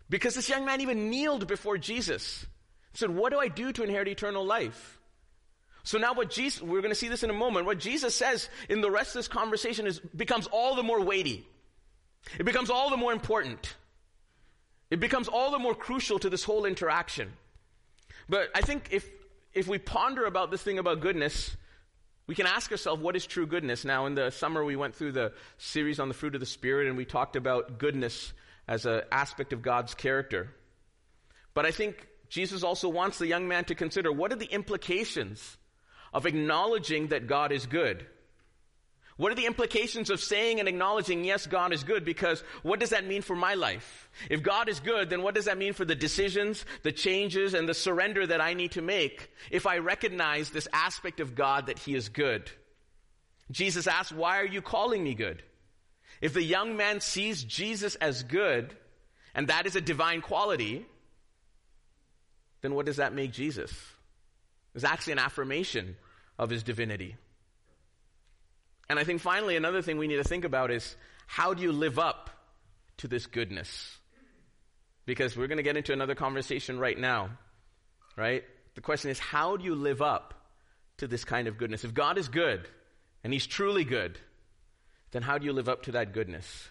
Because 0.10 0.36
this 0.36 0.50
young 0.50 0.66
man 0.66 0.82
even 0.82 1.10
kneeled 1.10 1.48
before 1.48 1.78
Jesus. 1.78 2.46
He 2.92 2.98
said, 2.98 3.12
What 3.12 3.32
do 3.32 3.40
I 3.40 3.50
do 3.50 3.72
to 3.72 3.84
inherit 3.84 4.08
eternal 4.08 4.46
life? 4.46 4.95
So 5.86 6.00
now 6.00 6.16
what 6.16 6.32
Jesus, 6.32 6.62
we're 6.64 6.82
going 6.82 6.92
to 6.92 6.96
see 6.96 7.10
this 7.10 7.22
in 7.22 7.30
a 7.30 7.34
moment, 7.34 7.68
what 7.68 7.78
Jesus 7.78 8.16
says 8.16 8.50
in 8.70 8.82
the 8.82 8.90
rest 8.90 9.10
of 9.10 9.20
this 9.20 9.28
conversation 9.28 9.86
is, 9.86 10.00
becomes 10.00 10.48
all 10.48 10.76
the 10.76 10.82
more 10.82 11.00
weighty. 11.00 11.48
It 12.40 12.44
becomes 12.44 12.72
all 12.72 12.90
the 12.90 12.98
more 12.98 13.14
important. 13.14 13.76
It 14.90 15.00
becomes 15.00 15.28
all 15.28 15.52
the 15.52 15.60
more 15.60 15.76
crucial 15.76 16.18
to 16.20 16.30
this 16.30 16.44
whole 16.44 16.66
interaction. 16.66 17.34
But 18.28 18.50
I 18.56 18.62
think 18.62 18.90
if, 18.90 19.08
if 19.54 19.68
we 19.68 19.78
ponder 19.78 20.26
about 20.26 20.50
this 20.50 20.64
thing 20.64 20.80
about 20.80 21.02
goodness, 21.02 21.56
we 22.26 22.34
can 22.34 22.48
ask 22.48 22.72
ourselves, 22.72 23.04
what 23.04 23.16
is 23.16 23.28
true 23.28 23.46
goodness? 23.46 23.86
Now, 23.86 24.08
in 24.08 24.16
the 24.16 24.32
summer, 24.32 24.66
we 24.66 24.76
went 24.76 24.96
through 24.96 25.12
the 25.12 25.34
series 25.60 26.00
on 26.00 26.08
the 26.08 26.16
fruit 26.16 26.34
of 26.34 26.40
the 26.40 26.48
Spirit, 26.48 26.88
and 26.88 26.98
we 26.98 27.06
talked 27.06 27.36
about 27.36 27.78
goodness 27.78 28.34
as 28.68 28.88
an 28.88 29.04
aspect 29.12 29.54
of 29.54 29.62
God's 29.62 29.94
character. 29.94 30.50
But 31.54 31.68
I 31.68 31.72
think 31.72 32.08
Jesus 32.28 32.64
also 32.64 32.90
wants 32.90 33.20
the 33.20 33.28
young 33.28 33.48
man 33.48 33.66
to 33.66 33.76
consider 33.76 34.12
what 34.12 34.34
are 34.34 34.38
the 34.38 34.52
implications 34.52 35.58
of 36.16 36.26
acknowledging 36.26 37.08
that 37.08 37.28
God 37.28 37.52
is 37.52 37.68
good? 37.68 38.06
What 39.18 39.32
are 39.32 39.36
the 39.36 39.46
implications 39.46 40.10
of 40.10 40.20
saying 40.20 40.60
and 40.60 40.68
acknowledging, 40.68 41.24
yes, 41.24 41.46
God 41.46 41.74
is 41.74 41.84
good? 41.84 42.04
Because 42.04 42.42
what 42.64 42.80
does 42.80 42.90
that 42.90 43.06
mean 43.06 43.22
for 43.22 43.36
my 43.36 43.54
life? 43.54 44.10
If 44.30 44.42
God 44.42 44.68
is 44.68 44.80
good, 44.80 45.10
then 45.10 45.22
what 45.22 45.36
does 45.36 45.46
that 45.46 45.58
mean 45.58 45.74
for 45.74 45.86
the 45.86 45.96
decisions, 45.96 46.66
the 46.84 46.92
changes, 46.92 47.54
and 47.54 47.68
the 47.68 47.74
surrender 47.74 48.26
that 48.26 48.42
I 48.42 48.54
need 48.54 48.72
to 48.72 48.82
make 48.82 49.30
if 49.52 49.68
I 49.68 49.78
recognize 49.78 50.50
this 50.50 50.68
aspect 50.74 51.20
of 51.20 51.36
God 51.36 51.68
that 51.68 51.80
He 51.80 51.96
is 51.96 52.10
good? 52.10 52.50
Jesus 53.52 53.88
asks, 53.88 54.12
why 54.12 54.40
are 54.40 54.46
you 54.46 54.62
calling 54.62 55.04
me 55.04 55.14
good? 55.14 55.44
If 56.22 56.34
the 56.34 56.44
young 56.44 56.78
man 56.78 57.02
sees 57.02 57.44
Jesus 57.44 57.96
as 57.96 58.24
good, 58.24 58.76
and 59.34 59.50
that 59.50 59.66
is 59.66 59.76
a 59.76 59.82
divine 59.82 60.22
quality, 60.22 60.86
then 62.62 62.74
what 62.74 62.86
does 62.86 62.98
that 62.98 63.14
make 63.14 63.32
Jesus? 63.32 63.72
It's 64.74 64.84
actually 64.84 65.14
an 65.14 65.20
affirmation 65.20 65.96
of 66.38 66.50
his 66.50 66.64
divinity. 66.64 67.16
And 68.90 69.00
I 69.00 69.04
think 69.04 69.22
finally, 69.22 69.56
another 69.56 69.82
thing 69.82 69.98
we 69.98 70.08
need 70.08 70.18
to 70.18 70.24
think 70.24 70.46
about 70.46 70.72
is 70.72 70.96
how 71.28 71.54
do 71.54 71.64
you 71.64 71.72
live 71.72 71.98
up 71.98 72.30
to 72.98 73.08
this 73.08 73.26
goodness? 73.26 73.98
Because 75.06 75.36
we're 75.36 75.48
going 75.48 75.58
to 75.58 75.64
get 75.64 75.78
into 75.78 75.94
another 75.94 76.16
conversation 76.16 76.80
right 76.80 76.98
now, 76.98 77.30
right? 78.16 78.44
The 78.76 78.82
question 78.82 79.10
is, 79.10 79.20
how 79.20 79.58
do 79.58 79.64
you 79.64 79.76
live 79.76 80.02
up 80.02 80.34
to 80.98 81.08
this 81.08 81.24
kind 81.24 81.48
of 81.48 81.58
goodness? 81.58 81.84
If 81.84 81.94
God 81.94 82.18
is 82.18 82.28
good, 82.28 82.68
and 83.24 83.34
He's 83.34 83.48
truly 83.48 83.84
good, 83.84 84.20
then 85.12 85.24
how 85.24 85.38
do 85.38 85.46
you 85.46 85.54
live 85.54 85.70
up 85.70 85.84
to 85.84 85.94
that 85.94 86.14
goodness? 86.14 86.70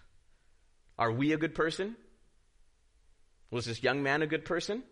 Are 0.98 1.10
we 1.10 1.32
a 1.32 1.36
good 1.36 1.54
person? 1.54 1.96
Was 3.50 3.64
this 3.64 3.82
young 3.82 4.02
man 4.02 4.22
a 4.22 4.26
good 4.26 4.44
person? 4.44 4.82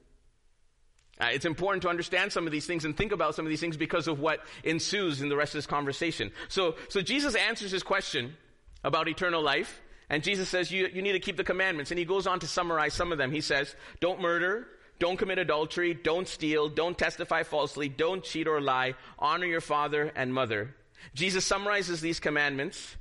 Uh, 1.21 1.28
it's 1.33 1.45
important 1.45 1.83
to 1.83 1.88
understand 1.88 2.33
some 2.33 2.47
of 2.47 2.52
these 2.52 2.66
things 2.66 2.85
and 2.85 2.97
think 2.97 3.12
about 3.12 3.35
some 3.35 3.45
of 3.45 3.50
these 3.50 3.61
things 3.61 3.76
because 3.76 4.09
of 4.09 4.19
what 4.19 4.40
ensues 4.64 5.21
in 5.21 5.28
the 5.28 5.37
rest 5.37 5.54
of 5.54 5.59
this 5.59 5.66
conversation. 5.66 6.33
So, 6.49 6.75
so 6.88 7.02
Jesus 7.02 7.35
answers 7.35 7.71
his 7.71 7.83
question 7.83 8.35
about 8.83 9.09
eternal 9.09 9.42
life, 9.42 9.81
and 10.09 10.23
Jesus 10.23 10.49
says, 10.49 10.71
you, 10.71 10.88
you 10.92 11.02
need 11.02 11.12
to 11.12 11.21
keep 11.21 11.37
the 11.37 11.45
commandments. 11.45 11.90
And 11.90 11.99
he 11.99 12.04
goes 12.04 12.26
on 12.26 12.40
to 12.40 12.47
summarize 12.47 12.95
some 12.95 13.12
of 13.12 13.19
them. 13.19 13.31
He 13.31 13.40
says, 13.40 13.75
don't 14.00 14.21
murder, 14.21 14.66
don't 14.99 15.16
commit 15.16 15.38
adultery, 15.38 15.95
don't 15.95 16.28
steal, 16.28 16.69
don't 16.69 16.99
testify 16.99 17.42
falsely, 17.45 17.88
don't 17.88 18.25
cheat 18.25 18.49
or 18.49 18.61
lie, 18.61 18.95
honor 19.19 19.47
your 19.47 19.61
father 19.61 20.12
and 20.16 20.33
mother. 20.33 20.75
Jesus 21.14 21.45
summarizes 21.45 22.00
these 22.00 22.21
commandments, 22.21 22.97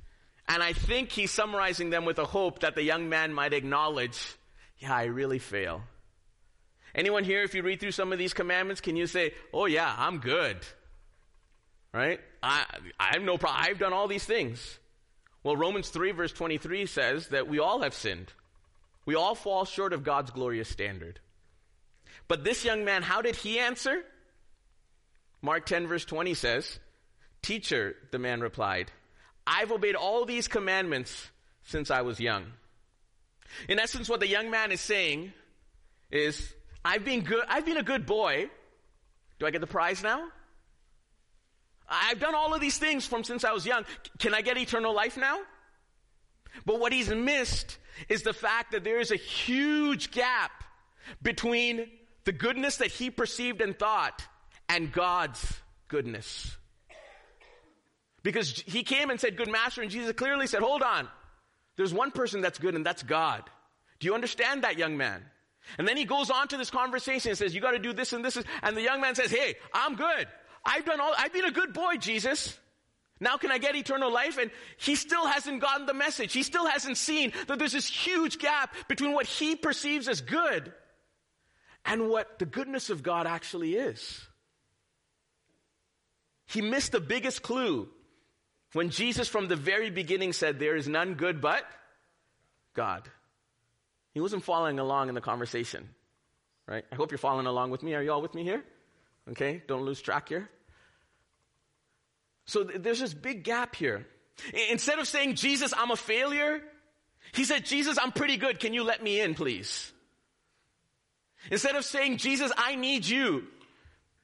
and 0.47 0.61
I 0.61 0.73
think 0.73 1.11
he's 1.11 1.31
summarizing 1.31 1.89
them 1.91 2.05
with 2.05 2.19
a 2.19 2.25
hope 2.25 2.59
that 2.59 2.75
the 2.75 2.83
young 2.83 3.09
man 3.09 3.33
might 3.33 3.53
acknowledge, 3.53 4.19
yeah, 4.79 4.93
I 4.93 5.05
really 5.05 5.39
fail. 5.39 5.83
Anyone 6.93 7.23
here, 7.23 7.43
if 7.43 7.53
you 7.55 7.63
read 7.63 7.79
through 7.79 7.91
some 7.91 8.11
of 8.11 8.19
these 8.19 8.33
commandments, 8.33 8.81
can 8.81 8.95
you 8.95 9.07
say, 9.07 9.33
oh 9.53 9.65
yeah, 9.65 9.93
I'm 9.97 10.19
good? 10.19 10.57
Right? 11.93 12.19
I, 12.43 12.65
I 12.99 13.13
have 13.13 13.21
no 13.21 13.37
problem. 13.37 13.63
I've 13.63 13.79
done 13.79 13.93
all 13.93 14.07
these 14.07 14.25
things. 14.25 14.79
Well, 15.43 15.55
Romans 15.55 15.89
3 15.89 16.11
verse 16.11 16.31
23 16.31 16.85
says 16.85 17.27
that 17.29 17.47
we 17.47 17.59
all 17.59 17.81
have 17.81 17.93
sinned. 17.93 18.31
We 19.05 19.15
all 19.15 19.35
fall 19.35 19.65
short 19.65 19.93
of 19.93 20.03
God's 20.03 20.31
glorious 20.31 20.69
standard. 20.69 21.19
But 22.27 22.43
this 22.43 22.63
young 22.63 22.85
man, 22.85 23.01
how 23.01 23.21
did 23.21 23.35
he 23.35 23.59
answer? 23.59 24.03
Mark 25.41 25.65
10 25.65 25.87
verse 25.87 26.05
20 26.05 26.33
says, 26.33 26.79
Teacher, 27.41 27.95
the 28.11 28.19
man 28.19 28.41
replied, 28.41 28.91
I've 29.47 29.71
obeyed 29.71 29.95
all 29.95 30.25
these 30.25 30.47
commandments 30.47 31.29
since 31.63 31.89
I 31.89 32.01
was 32.01 32.19
young. 32.19 32.45
In 33.67 33.79
essence, 33.79 34.07
what 34.07 34.19
the 34.19 34.27
young 34.27 34.51
man 34.51 34.71
is 34.71 34.81
saying 34.81 35.33
is, 36.11 36.53
I've 36.83 37.05
been 37.05 37.21
good, 37.21 37.43
I've 37.47 37.65
been 37.65 37.77
a 37.77 37.83
good 37.83 38.05
boy. 38.05 38.49
Do 39.39 39.45
I 39.45 39.51
get 39.51 39.61
the 39.61 39.67
prize 39.67 40.03
now? 40.03 40.27
I've 41.87 42.19
done 42.19 42.35
all 42.35 42.53
of 42.53 42.61
these 42.61 42.77
things 42.77 43.05
from 43.05 43.23
since 43.23 43.43
I 43.43 43.51
was 43.51 43.65
young. 43.65 43.85
Can 44.17 44.33
I 44.33 44.41
get 44.41 44.57
eternal 44.57 44.93
life 44.93 45.17
now? 45.17 45.39
But 46.65 46.79
what 46.79 46.93
he's 46.93 47.09
missed 47.09 47.77
is 48.07 48.23
the 48.23 48.33
fact 48.33 48.71
that 48.71 48.83
there 48.83 48.99
is 48.99 49.11
a 49.11 49.15
huge 49.15 50.11
gap 50.11 50.51
between 51.21 51.87
the 52.23 52.31
goodness 52.31 52.77
that 52.77 52.87
he 52.91 53.09
perceived 53.09 53.61
and 53.61 53.77
thought 53.77 54.25
and 54.69 54.91
God's 54.91 55.59
goodness. 55.87 56.55
Because 58.23 58.63
he 58.65 58.83
came 58.83 59.09
and 59.09 59.19
said, 59.19 59.35
Good 59.35 59.49
master, 59.51 59.81
and 59.81 59.89
Jesus 59.89 60.13
clearly 60.13 60.47
said, 60.47 60.61
Hold 60.61 60.83
on. 60.83 61.07
There's 61.75 61.93
one 61.93 62.11
person 62.11 62.41
that's 62.41 62.59
good, 62.59 62.75
and 62.75 62.85
that's 62.85 63.03
God. 63.03 63.43
Do 63.99 64.07
you 64.07 64.13
understand 64.13 64.63
that, 64.63 64.77
young 64.77 64.97
man? 64.97 65.23
And 65.77 65.87
then 65.87 65.97
he 65.97 66.05
goes 66.05 66.29
on 66.29 66.47
to 66.49 66.57
this 66.57 66.69
conversation 66.69 67.29
and 67.29 67.37
says, 67.37 67.53
you 67.53 67.61
gotta 67.61 67.79
do 67.79 67.93
this 67.93 68.13
and 68.13 68.23
this. 68.25 68.37
And 68.63 68.75
the 68.75 68.81
young 68.81 69.01
man 69.01 69.15
says, 69.15 69.31
hey, 69.31 69.55
I'm 69.73 69.95
good. 69.95 70.27
I've 70.65 70.85
done 70.85 70.99
all, 70.99 71.13
I've 71.17 71.33
been 71.33 71.45
a 71.45 71.51
good 71.51 71.73
boy, 71.73 71.97
Jesus. 71.97 72.57
Now 73.19 73.37
can 73.37 73.51
I 73.51 73.59
get 73.59 73.75
eternal 73.75 74.11
life? 74.11 74.37
And 74.37 74.49
he 74.77 74.95
still 74.95 75.27
hasn't 75.27 75.61
gotten 75.61 75.85
the 75.85 75.93
message. 75.93 76.33
He 76.33 76.43
still 76.43 76.65
hasn't 76.65 76.97
seen 76.97 77.33
that 77.47 77.59
there's 77.59 77.71
this 77.71 77.87
huge 77.87 78.39
gap 78.39 78.73
between 78.87 79.13
what 79.13 79.27
he 79.27 79.55
perceives 79.55 80.07
as 80.07 80.21
good 80.21 80.73
and 81.85 82.09
what 82.09 82.39
the 82.39 82.45
goodness 82.45 82.89
of 82.89 83.03
God 83.03 83.27
actually 83.27 83.75
is. 83.75 84.27
He 86.47 86.61
missed 86.61 86.91
the 86.91 86.99
biggest 86.99 87.43
clue 87.43 87.89
when 88.73 88.89
Jesus 88.89 89.27
from 89.27 89.47
the 89.47 89.55
very 89.55 89.89
beginning 89.89 90.33
said, 90.33 90.59
there 90.59 90.75
is 90.75 90.87
none 90.87 91.13
good 91.13 91.41
but 91.41 91.63
God. 92.75 93.09
He 94.13 94.19
wasn't 94.19 94.43
following 94.43 94.79
along 94.79 95.09
in 95.09 95.15
the 95.15 95.21
conversation, 95.21 95.87
right? 96.67 96.83
I 96.91 96.95
hope 96.95 97.11
you're 97.11 97.17
following 97.17 97.45
along 97.45 97.71
with 97.71 97.83
me. 97.83 97.95
Are 97.95 98.01
you 98.01 98.11
all 98.11 98.21
with 98.21 98.33
me 98.33 98.43
here? 98.43 98.63
Okay, 99.29 99.61
don't 99.67 99.83
lose 99.83 100.01
track 100.01 100.29
here. 100.29 100.49
So 102.45 102.63
th- 102.63 102.81
there's 102.81 102.99
this 102.99 103.13
big 103.13 103.43
gap 103.43 103.75
here. 103.75 104.05
I- 104.53 104.67
instead 104.71 104.99
of 104.99 105.07
saying, 105.07 105.35
Jesus, 105.35 105.73
I'm 105.75 105.91
a 105.91 105.95
failure, 105.95 106.61
he 107.33 107.45
said, 107.45 107.65
Jesus, 107.65 107.97
I'm 108.01 108.11
pretty 108.11 108.37
good. 108.37 108.59
Can 108.59 108.73
you 108.73 108.83
let 108.83 109.01
me 109.01 109.21
in, 109.21 109.35
please? 109.35 109.91
Instead 111.49 111.75
of 111.75 111.85
saying, 111.85 112.17
Jesus, 112.17 112.51
I 112.57 112.75
need 112.75 113.05
you. 113.05 113.47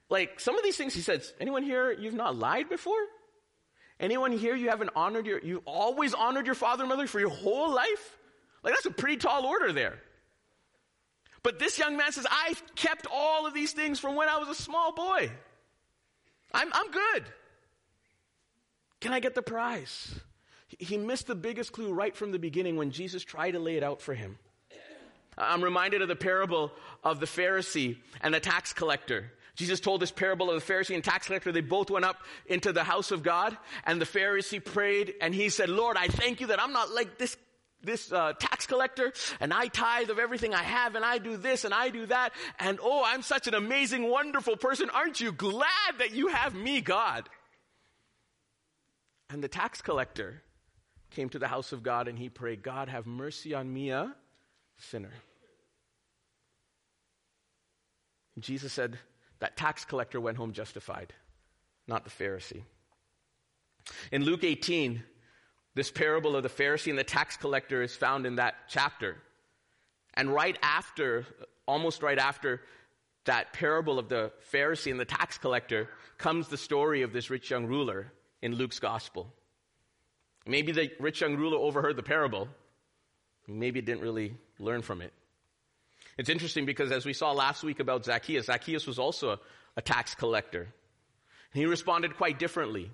Like 0.10 0.40
some 0.40 0.58
of 0.58 0.64
these 0.64 0.78
things 0.78 0.94
he 0.94 1.02
says, 1.02 1.34
anyone 1.40 1.64
here, 1.64 1.92
you've 1.92 2.14
not 2.14 2.36
lied 2.36 2.70
before? 2.70 3.00
Anyone 4.00 4.32
here, 4.32 4.56
you 4.56 4.70
haven't 4.70 4.92
honored 4.96 5.26
your, 5.26 5.40
you 5.40 5.64
always 5.66 6.14
honored 6.14 6.46
your 6.46 6.56
father 6.56 6.84
and 6.84 6.90
mother 6.90 7.08
for 7.08 7.20
your 7.20 7.30
whole 7.30 7.74
life? 7.74 8.18
Like, 8.64 8.74
that's 8.74 8.86
a 8.86 8.92
pretty 8.92 9.18
tall 9.18 9.46
order 9.46 9.72
there. 9.72 10.00
But 11.44 11.60
this 11.60 11.78
young 11.78 11.96
man 11.96 12.12
says, 12.12 12.28
I've 12.30 12.62
kept 12.76 13.08
all 13.12 13.46
of 13.48 13.54
these 13.54 13.72
things 13.72 14.00
from 14.00 14.16
when 14.16 14.28
I 14.28 14.38
was 14.38 14.50
a 14.50 14.56
small 14.56 14.92
boy. 14.92 15.32
I'm, 16.54 16.70
I'm 16.74 16.92
good. 16.92 17.24
Can 19.00 19.14
I 19.14 19.20
get 19.20 19.36
the 19.36 19.42
prize? 19.42 20.20
He 20.80 20.98
missed 20.98 21.28
the 21.28 21.36
biggest 21.36 21.72
clue 21.72 21.94
right 21.94 22.16
from 22.16 22.32
the 22.32 22.40
beginning 22.40 22.76
when 22.76 22.92
Jesus 22.92 23.24
tried 23.24 23.52
to 23.52 23.60
lay 23.60 23.78
it 23.78 23.84
out 23.84 24.02
for 24.02 24.14
him. 24.14 24.38
I'm 25.38 25.64
reminded 25.64 26.02
of 26.02 26.08
the 26.08 26.16
parable 26.16 26.72
of 27.04 27.20
the 27.20 27.28
Pharisee 27.28 27.98
and 28.22 28.34
the 28.34 28.40
tax 28.40 28.74
collector. 28.74 29.32
Jesus 29.56 29.80
told 29.80 30.02
this 30.02 30.12
parable 30.12 30.52
of 30.52 30.66
the 30.66 30.74
Pharisee 30.74 30.96
and 30.96 31.04
tax 31.04 31.28
collector. 31.28 31.52
They 31.52 31.62
both 31.62 31.90
went 31.90 32.06
up 32.06 32.18
into 32.48 32.74
the 32.74 32.84
house 32.84 33.12
of 33.12 33.24
God 33.24 33.56
and 33.86 34.02
the 34.02 34.06
Pharisee 34.06 34.64
prayed 34.64 35.14
and 35.22 35.34
he 35.34 35.50
said, 35.50 35.70
Lord, 35.70 35.96
I 35.96 36.08
thank 36.08 36.42
you 36.42 36.48
that 36.48 36.62
I'm 36.62 36.74
not 36.74 36.92
like 36.92 37.18
this 37.18 37.38
this 37.84 38.12
uh, 38.12 38.34
tax 38.34 38.66
collector 38.66 39.14
and 39.40 39.54
I 39.54 39.68
tithe 39.68 40.10
of 40.10 40.20
everything 40.20 40.54
I 40.54 40.64
have 40.64 40.96
and 40.96 41.06
I 41.06 41.18
do 41.20 41.38
this 41.38 41.64
and 41.64 41.74
I 41.74 41.90
do 41.90 42.06
that 42.08 42.34
and 42.60 42.80
oh, 42.82 43.04
I'm 43.06 43.22
such 43.22 43.48
an 43.48 43.54
amazing, 43.54 44.10
wonderful 44.10 44.58
person. 44.58 44.90
Aren't 44.90 45.22
you 45.22 45.32
glad 45.32 46.00
that 46.00 46.14
you 46.14 46.28
have 46.28 46.56
me, 46.56 46.82
God? 46.82 47.30
And 49.30 49.44
the 49.44 49.48
tax 49.48 49.82
collector 49.82 50.42
came 51.12 51.30
to 51.30 51.40
the 51.40 51.48
house 51.48 51.72
of 51.72 51.84
God 51.84 52.08
and 52.08 52.18
he 52.18 52.30
prayed, 52.30 52.64
God, 52.64 52.90
have 52.90 53.06
mercy 53.06 53.54
on 53.54 53.72
me, 53.72 53.90
a 53.90 54.16
sinner. 54.78 55.14
Jesus 58.40 58.72
said, 58.72 59.00
that 59.40 59.58
tax 59.58 59.86
collector 59.86 60.20
went 60.20 60.38
home 60.38 60.54
justified, 60.54 61.14
not 61.88 62.04
the 62.04 62.10
Pharisee. 62.10 62.64
In 64.12 64.24
Luke 64.24 64.44
18, 64.44 65.04
this 65.78 65.92
parable 65.92 66.36
of 66.36 66.42
the 66.42 66.50
Pharisee 66.50 66.90
and 66.90 66.98
the 66.98 67.04
tax 67.04 67.38
collector 67.38 67.84
is 67.84 67.96
found 67.96 68.26
in 68.26 68.38
that 68.38 68.56
chapter. 68.68 69.16
And 70.16 70.34
right 70.34 70.58
after, 70.64 71.24
almost 71.68 72.02
right 72.02 72.18
after 72.18 72.62
that 73.26 73.54
parable 73.54 74.00
of 74.00 74.10
the 74.10 74.32
Pharisee 74.52 74.90
and 74.90 75.00
the 75.00 75.06
tax 75.06 75.38
collector, 75.38 75.88
comes 76.18 76.48
the 76.48 76.58
story 76.58 77.04
of 77.04 77.14
this 77.14 77.30
rich 77.30 77.52
young 77.52 77.68
ruler 77.68 78.12
in 78.42 78.56
Luke's 78.56 78.80
gospel. 78.80 79.32
Maybe 80.48 80.72
the 80.72 80.90
rich 81.00 81.22
young 81.22 81.36
ruler 81.36 81.58
overheard 81.58 81.96
the 81.96 82.02
parable, 82.02 82.48
maybe 83.48 83.80
didn't 83.80 84.02
really 84.02 84.34
learn 84.58 84.82
from 84.82 85.04
it. 85.04 85.14
It's 86.18 86.30
interesting 86.30 86.66
because 86.66 86.92
as 86.92 87.06
we 87.06 87.14
saw 87.14 87.34
last 87.34 87.64
week 87.64 87.80
about 87.80 88.04
Zacchaeus, 88.04 88.48
Zacchaeus 88.48 88.88
was 88.88 88.98
also 88.98 89.30
a, 89.34 89.40
a 89.76 89.84
tax 89.84 90.16
collector. 90.16 90.70
He 91.54 91.68
responded 91.68 92.18
quite 92.18 92.40
differently 92.40 92.90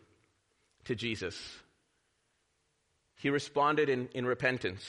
to 0.84 0.96
Jesus. 0.96 1.40
He 3.24 3.30
responded 3.30 3.88
in, 3.88 4.10
in 4.14 4.26
repentance. 4.26 4.84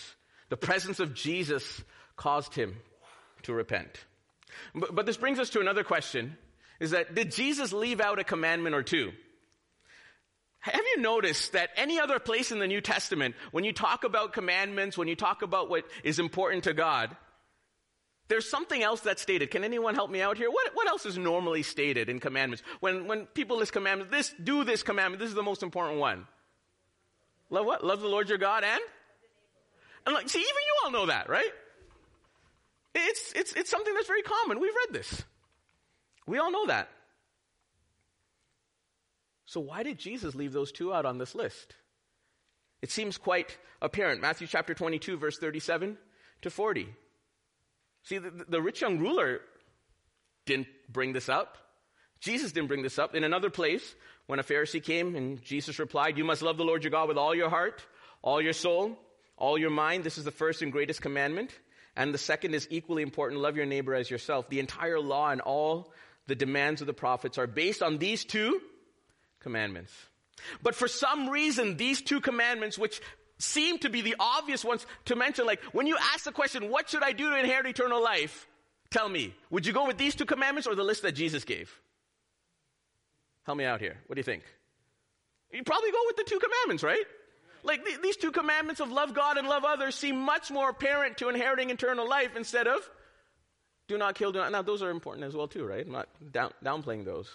The 0.49 0.57
presence 0.57 0.99
of 0.99 1.15
Jesus 1.15 1.81
caused 2.17 2.53
him 2.53 2.75
to 3.45 3.55
repent. 3.55 4.05
But, 4.75 4.93
but 4.93 5.07
this 5.07 5.17
brings 5.17 5.39
us 5.39 5.51
to 5.51 5.61
another 5.61 5.85
question 5.85 6.37
is 6.81 6.91
that 6.91 7.15
did 7.15 7.31
Jesus 7.31 7.73
leave 7.73 8.01
out 8.01 8.19
a 8.19 8.25
commandment 8.25 8.75
or 8.75 8.83
two? 8.83 9.13
Have 10.59 10.75
you 10.97 11.01
noticed 11.01 11.53
that 11.53 11.71
any 11.77 12.01
other 12.01 12.19
place 12.19 12.51
in 12.51 12.59
the 12.59 12.67
New 12.67 12.81
Testament, 12.81 13.37
when 13.53 13.63
you 13.63 13.73
talk 13.73 14.03
about 14.03 14.33
commandments, 14.33 14.99
when 14.99 15.07
you 15.07 15.15
talk 15.15 15.43
about 15.43 15.71
what 15.71 15.85
is 16.03 16.19
important 16.19 16.65
to 16.65 16.75
God, 16.75 17.17
there's 18.27 18.51
something 18.51 18.83
else 18.83 19.01
that's 19.01 19.23
stated. 19.23 19.53
Can 19.53 19.63
anyone 19.63 19.95
help 19.95 20.11
me 20.11 20.21
out 20.21 20.39
here? 20.39 20.51
What, 20.51 20.71
what 20.75 20.89
else 20.89 21.07
is 21.07 21.17
normally 21.17 21.63
stated 21.63 22.09
in 22.09 22.19
commandments? 22.19 22.65
When, 22.81 23.07
when 23.07 23.27
people 23.27 23.59
list 23.59 23.73
commandments, 23.73 24.11
this, 24.11 24.35
do 24.43 24.65
this 24.65 24.83
commandment, 24.83 25.21
this 25.21 25.29
is 25.29 25.37
the 25.37 25.43
most 25.45 25.63
important 25.63 26.01
one. 26.01 26.27
Love 27.55 27.67
what? 27.67 27.85
Love 27.85 28.01
the 28.01 28.09
Lord 28.09 28.29
your 28.29 28.39
God 28.39 28.65
and? 28.65 28.81
And 30.05 30.15
like, 30.15 30.29
see, 30.29 30.41
even 30.41 30.49
you 30.49 30.75
all 30.85 30.91
know 30.91 31.07
that, 31.07 31.29
right? 31.29 31.51
It's, 32.97 33.33
it's, 33.33 33.53
it's 33.53 33.71
something 33.71 33.95
that's 33.95 34.09
very 34.09 34.23
common. 34.23 34.61
We've 34.61 34.75
read 34.75 34.93
this. 34.93 35.23
We 36.27 36.39
all 36.39 36.51
know 36.51 36.67
that. 36.67 36.89
So 39.47 39.61
why 39.61 39.85
did 39.85 39.99
Jesus 39.99 40.35
leave 40.35 40.53
those 40.53 40.73
two 40.73 40.93
out 40.93 41.07
on 41.07 41.19
this 41.19 41.37
list? 41.37 41.77
It 42.83 42.91
seems 42.91 43.19
quite 43.19 43.57
apparent. 43.81 44.21
Matthew 44.21 44.49
chapter 44.49 44.75
22 44.75 45.17
verse 45.17 45.39
37 45.39 45.97
to 46.43 46.51
40. 46.51 46.89
See, 48.03 48.19
the, 48.19 48.33
the 48.49 48.61
rich 48.61 48.81
young 48.81 48.99
ruler 48.99 49.41
didn't 50.45 50.67
bring 50.89 51.13
this 51.13 51.29
up. 51.29 51.57
Jesus 52.25 52.53
didn't 52.53 52.69
bring 52.69 52.83
this 52.83 52.99
up. 52.99 53.15
In 53.15 53.23
another 53.23 53.51
place, 53.51 53.95
when 54.27 54.39
a 54.39 54.43
Pharisee 54.43 54.83
came 54.83 55.15
and 55.15 55.43
Jesus 55.43 55.79
replied, 55.79 56.17
You 56.17 56.25
must 56.25 56.41
love 56.41 56.57
the 56.57 56.65
Lord 56.65 56.83
your 56.83 56.91
God 56.91 57.09
with 57.09 57.19
all 57.19 57.35
your 57.35 57.51
heart, 57.51 57.85
all 58.23 58.41
your 58.41 58.55
soul, 58.55 58.99
all 59.37 59.59
your 59.59 59.71
mind. 59.71 60.05
This 60.05 60.17
is 60.17 60.25
the 60.25 60.31
first 60.31 60.63
and 60.63 60.73
greatest 60.73 61.03
commandment. 61.03 61.51
And 61.97 62.15
the 62.15 62.19
second 62.19 62.55
is 62.55 62.67
equally 62.71 63.03
important 63.03 63.43
love 63.43 63.57
your 63.57 63.67
neighbor 63.67 63.95
as 63.95 64.11
yourself. 64.11 64.49
The 64.49 64.59
entire 64.59 64.99
law 64.99 65.31
and 65.31 65.43
all 65.43 65.93
the 66.27 66.35
demands 66.35 66.81
of 66.81 66.87
the 66.87 66.95
prophets 66.95 67.37
are 67.37 67.47
based 67.47 67.83
on 67.83 67.99
these 67.99 68.25
two 68.25 68.59
commandments. 69.41 69.93
But 70.63 70.75
for 70.75 70.89
some 70.89 71.29
reason, 71.29 71.77
these 71.77 72.01
two 72.01 72.23
commandments, 72.23 72.79
which 72.79 73.03
seem 73.39 73.79
to 73.81 73.91
be 73.91 74.01
the 74.01 74.17
obvious 74.19 74.65
ones 74.65 74.87
to 75.05 75.15
mention, 75.15 75.45
like 75.45 75.63
when 75.73 75.87
you 75.87 75.99
ask 76.15 76.25
the 76.25 76.33
question, 76.33 76.71
what 76.71 76.89
should 76.89 77.03
I 77.03 77.13
do 77.13 77.29
to 77.29 77.39
inherit 77.39 77.67
eternal 77.67 78.03
life? 78.03 78.49
Tell 78.91 79.11
me, 79.11 79.35
would 79.51 79.67
you 79.67 79.75
go 79.75 79.87
with 79.87 79.99
these 79.99 80.15
two 80.15 80.25
commandments 80.25 80.67
or 80.67 80.75
the 80.75 80.85
list 80.85 81.03
that 81.03 81.13
Jesus 81.13 81.45
gave? 81.45 81.79
Help 83.45 83.59
me 83.59 83.65
out 83.65 83.81
here. 83.81 83.97
What 84.07 84.17
do 84.17 84.21
you 84.21 84.25
think? 84.25 84.43
You 85.53 85.63
probably 85.63 85.91
go 85.91 86.01
with 86.07 86.17
the 86.17 86.25
two 86.25 86.39
commandments, 86.39 86.83
right? 86.83 87.05
Like 87.63 87.85
th- 87.85 88.01
these 88.03 88.17
two 88.17 88.33
commandments 88.33 88.81
of 88.81 88.91
love 88.91 89.15
God 89.15 89.39
and 89.39 89.49
love 89.49 89.65
others 89.65 89.95
seem 89.95 90.19
much 90.19 90.51
more 90.51 90.71
apparent 90.71 91.19
to 91.19 91.29
inheriting 91.29 91.71
eternal 91.71 92.09
life 92.09 92.37
instead 92.37 92.67
of 92.67 92.79
do 93.87 93.99
not 93.99 94.15
kill, 94.15 94.33
do 94.33 94.39
not. 94.39 94.51
Now, 94.51 94.63
those 94.63 94.83
are 94.83 94.91
important 94.91 95.27
as 95.27 95.35
well, 95.35 95.49
too, 95.49 95.65
right? 95.65 95.85
I'm 95.85 95.93
not 95.93 96.09
down, 96.33 96.53
downplaying 96.65 97.05
those. 97.05 97.29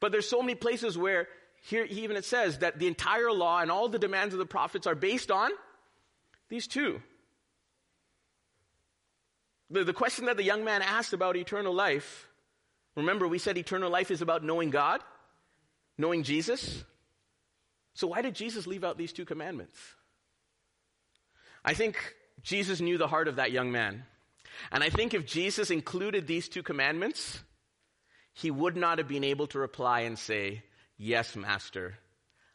But 0.00 0.12
there's 0.12 0.28
so 0.28 0.40
many 0.40 0.54
places 0.54 0.96
where 0.96 1.28
here 1.62 1.84
even 1.84 2.16
it 2.16 2.24
says 2.24 2.58
that 2.58 2.78
the 2.78 2.86
entire 2.86 3.32
law 3.32 3.60
and 3.60 3.70
all 3.70 3.88
the 3.88 3.98
demands 3.98 4.32
of 4.32 4.38
the 4.38 4.46
prophets 4.46 4.86
are 4.86 4.94
based 4.94 5.30
on 5.30 5.50
these 6.48 6.66
two. 6.66 7.02
The, 9.70 9.84
the 9.84 9.92
question 9.92 10.26
that 10.26 10.36
the 10.36 10.44
young 10.44 10.64
man 10.64 10.80
asked 10.80 11.12
about 11.12 11.36
eternal 11.36 11.74
life, 11.74 12.28
remember 12.96 13.28
we 13.28 13.38
said 13.38 13.58
eternal 13.58 13.90
life 13.90 14.10
is 14.10 14.22
about 14.22 14.42
knowing 14.42 14.70
God, 14.70 15.02
knowing 15.98 16.22
Jesus. 16.22 16.84
So 17.94 18.06
why 18.06 18.22
did 18.22 18.34
Jesus 18.34 18.66
leave 18.66 18.84
out 18.84 18.96
these 18.96 19.12
two 19.12 19.24
commandments? 19.24 19.76
I 21.64 21.74
think 21.74 22.14
Jesus 22.42 22.80
knew 22.80 22.96
the 22.96 23.08
heart 23.08 23.28
of 23.28 23.36
that 23.36 23.52
young 23.52 23.72
man. 23.72 24.04
And 24.72 24.82
I 24.82 24.88
think 24.88 25.12
if 25.12 25.26
Jesus 25.26 25.70
included 25.70 26.26
these 26.26 26.48
two 26.48 26.62
commandments, 26.62 27.42
he 28.32 28.50
would 28.50 28.76
not 28.76 28.98
have 28.98 29.08
been 29.08 29.24
able 29.24 29.48
to 29.48 29.58
reply 29.58 30.00
and 30.00 30.18
say, 30.18 30.62
Yes, 30.96 31.36
Master, 31.36 31.98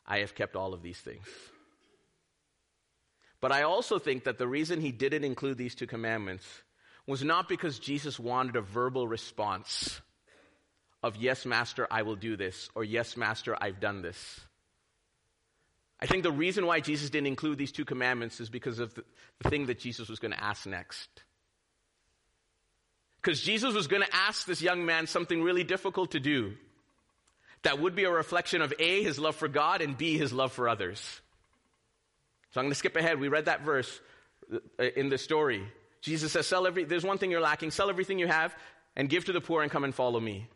I 0.05 0.19
have 0.19 0.35
kept 0.35 0.55
all 0.55 0.73
of 0.73 0.81
these 0.81 0.99
things. 0.99 1.25
But 3.39 3.51
I 3.51 3.63
also 3.63 3.99
think 3.99 4.23
that 4.23 4.37
the 4.37 4.47
reason 4.47 4.79
he 4.79 4.91
didn't 4.91 5.23
include 5.23 5.57
these 5.57 5.75
two 5.75 5.87
commandments 5.87 6.45
was 7.05 7.23
not 7.23 7.49
because 7.49 7.79
Jesus 7.79 8.19
wanted 8.19 8.55
a 8.55 8.61
verbal 8.61 9.07
response 9.07 10.01
of, 11.03 11.17
Yes, 11.17 11.45
Master, 11.45 11.87
I 11.91 12.01
will 12.03 12.15
do 12.15 12.35
this, 12.35 12.69
or 12.75 12.83
Yes, 12.83 13.17
Master, 13.17 13.55
I've 13.59 13.79
done 13.79 14.01
this. 14.01 14.39
I 15.99 16.05
think 16.05 16.23
the 16.23 16.31
reason 16.31 16.65
why 16.65 16.79
Jesus 16.79 17.09
didn't 17.09 17.27
include 17.27 17.57
these 17.57 17.71
two 17.71 17.85
commandments 17.85 18.41
is 18.41 18.49
because 18.49 18.79
of 18.79 18.93
the, 18.93 19.03
the 19.41 19.49
thing 19.49 19.67
that 19.67 19.79
Jesus 19.79 20.09
was 20.09 20.19
going 20.19 20.33
to 20.33 20.43
ask 20.43 20.65
next. 20.65 21.09
Because 23.21 23.41
Jesus 23.41 23.73
was 23.73 23.87
going 23.87 24.01
to 24.01 24.13
ask 24.13 24.45
this 24.45 24.61
young 24.61 24.85
man 24.85 25.07
something 25.07 25.41
really 25.41 25.63
difficult 25.63 26.11
to 26.11 26.19
do 26.19 26.55
that 27.63 27.79
would 27.79 27.95
be 27.95 28.03
a 28.03 28.11
reflection 28.11 28.61
of 28.61 28.73
A, 28.79 29.01
his 29.01 29.17
love 29.17 29.35
for 29.35 29.47
God, 29.47 29.81
and 29.81 29.97
B, 29.97 30.17
his 30.17 30.33
love 30.33 30.51
for 30.51 30.67
others. 30.67 30.99
So 32.51 32.59
I'm 32.59 32.65
going 32.65 32.71
to 32.71 32.75
skip 32.75 32.97
ahead. 32.97 33.19
We 33.19 33.29
read 33.29 33.45
that 33.45 33.61
verse 33.61 34.01
uh, 34.53 34.83
in 34.83 35.07
the 35.07 35.17
story. 35.17 35.63
Jesus 36.01 36.33
says, 36.33 36.45
sell 36.45 36.67
every, 36.67 36.83
there's 36.83 37.05
one 37.05 37.17
thing 37.17 37.31
you're 37.31 37.39
lacking, 37.39 37.71
sell 37.71 37.89
everything 37.89 38.19
you 38.19 38.27
have 38.27 38.53
and 38.97 39.09
give 39.09 39.25
to 39.25 39.31
the 39.31 39.39
poor 39.39 39.63
and 39.63 39.71
come 39.71 39.85
and 39.85 39.95
follow 39.95 40.19
me. 40.19 40.49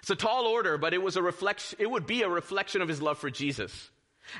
It's 0.00 0.10
a 0.10 0.16
tall 0.16 0.46
order, 0.46 0.78
but 0.78 0.94
it 0.94 1.02
was 1.02 1.16
a 1.16 1.22
reflection, 1.22 1.78
it 1.80 1.90
would 1.90 2.06
be 2.06 2.22
a 2.22 2.28
reflection 2.28 2.82
of 2.82 2.88
his 2.88 3.02
love 3.02 3.18
for 3.18 3.30
Jesus. 3.30 3.90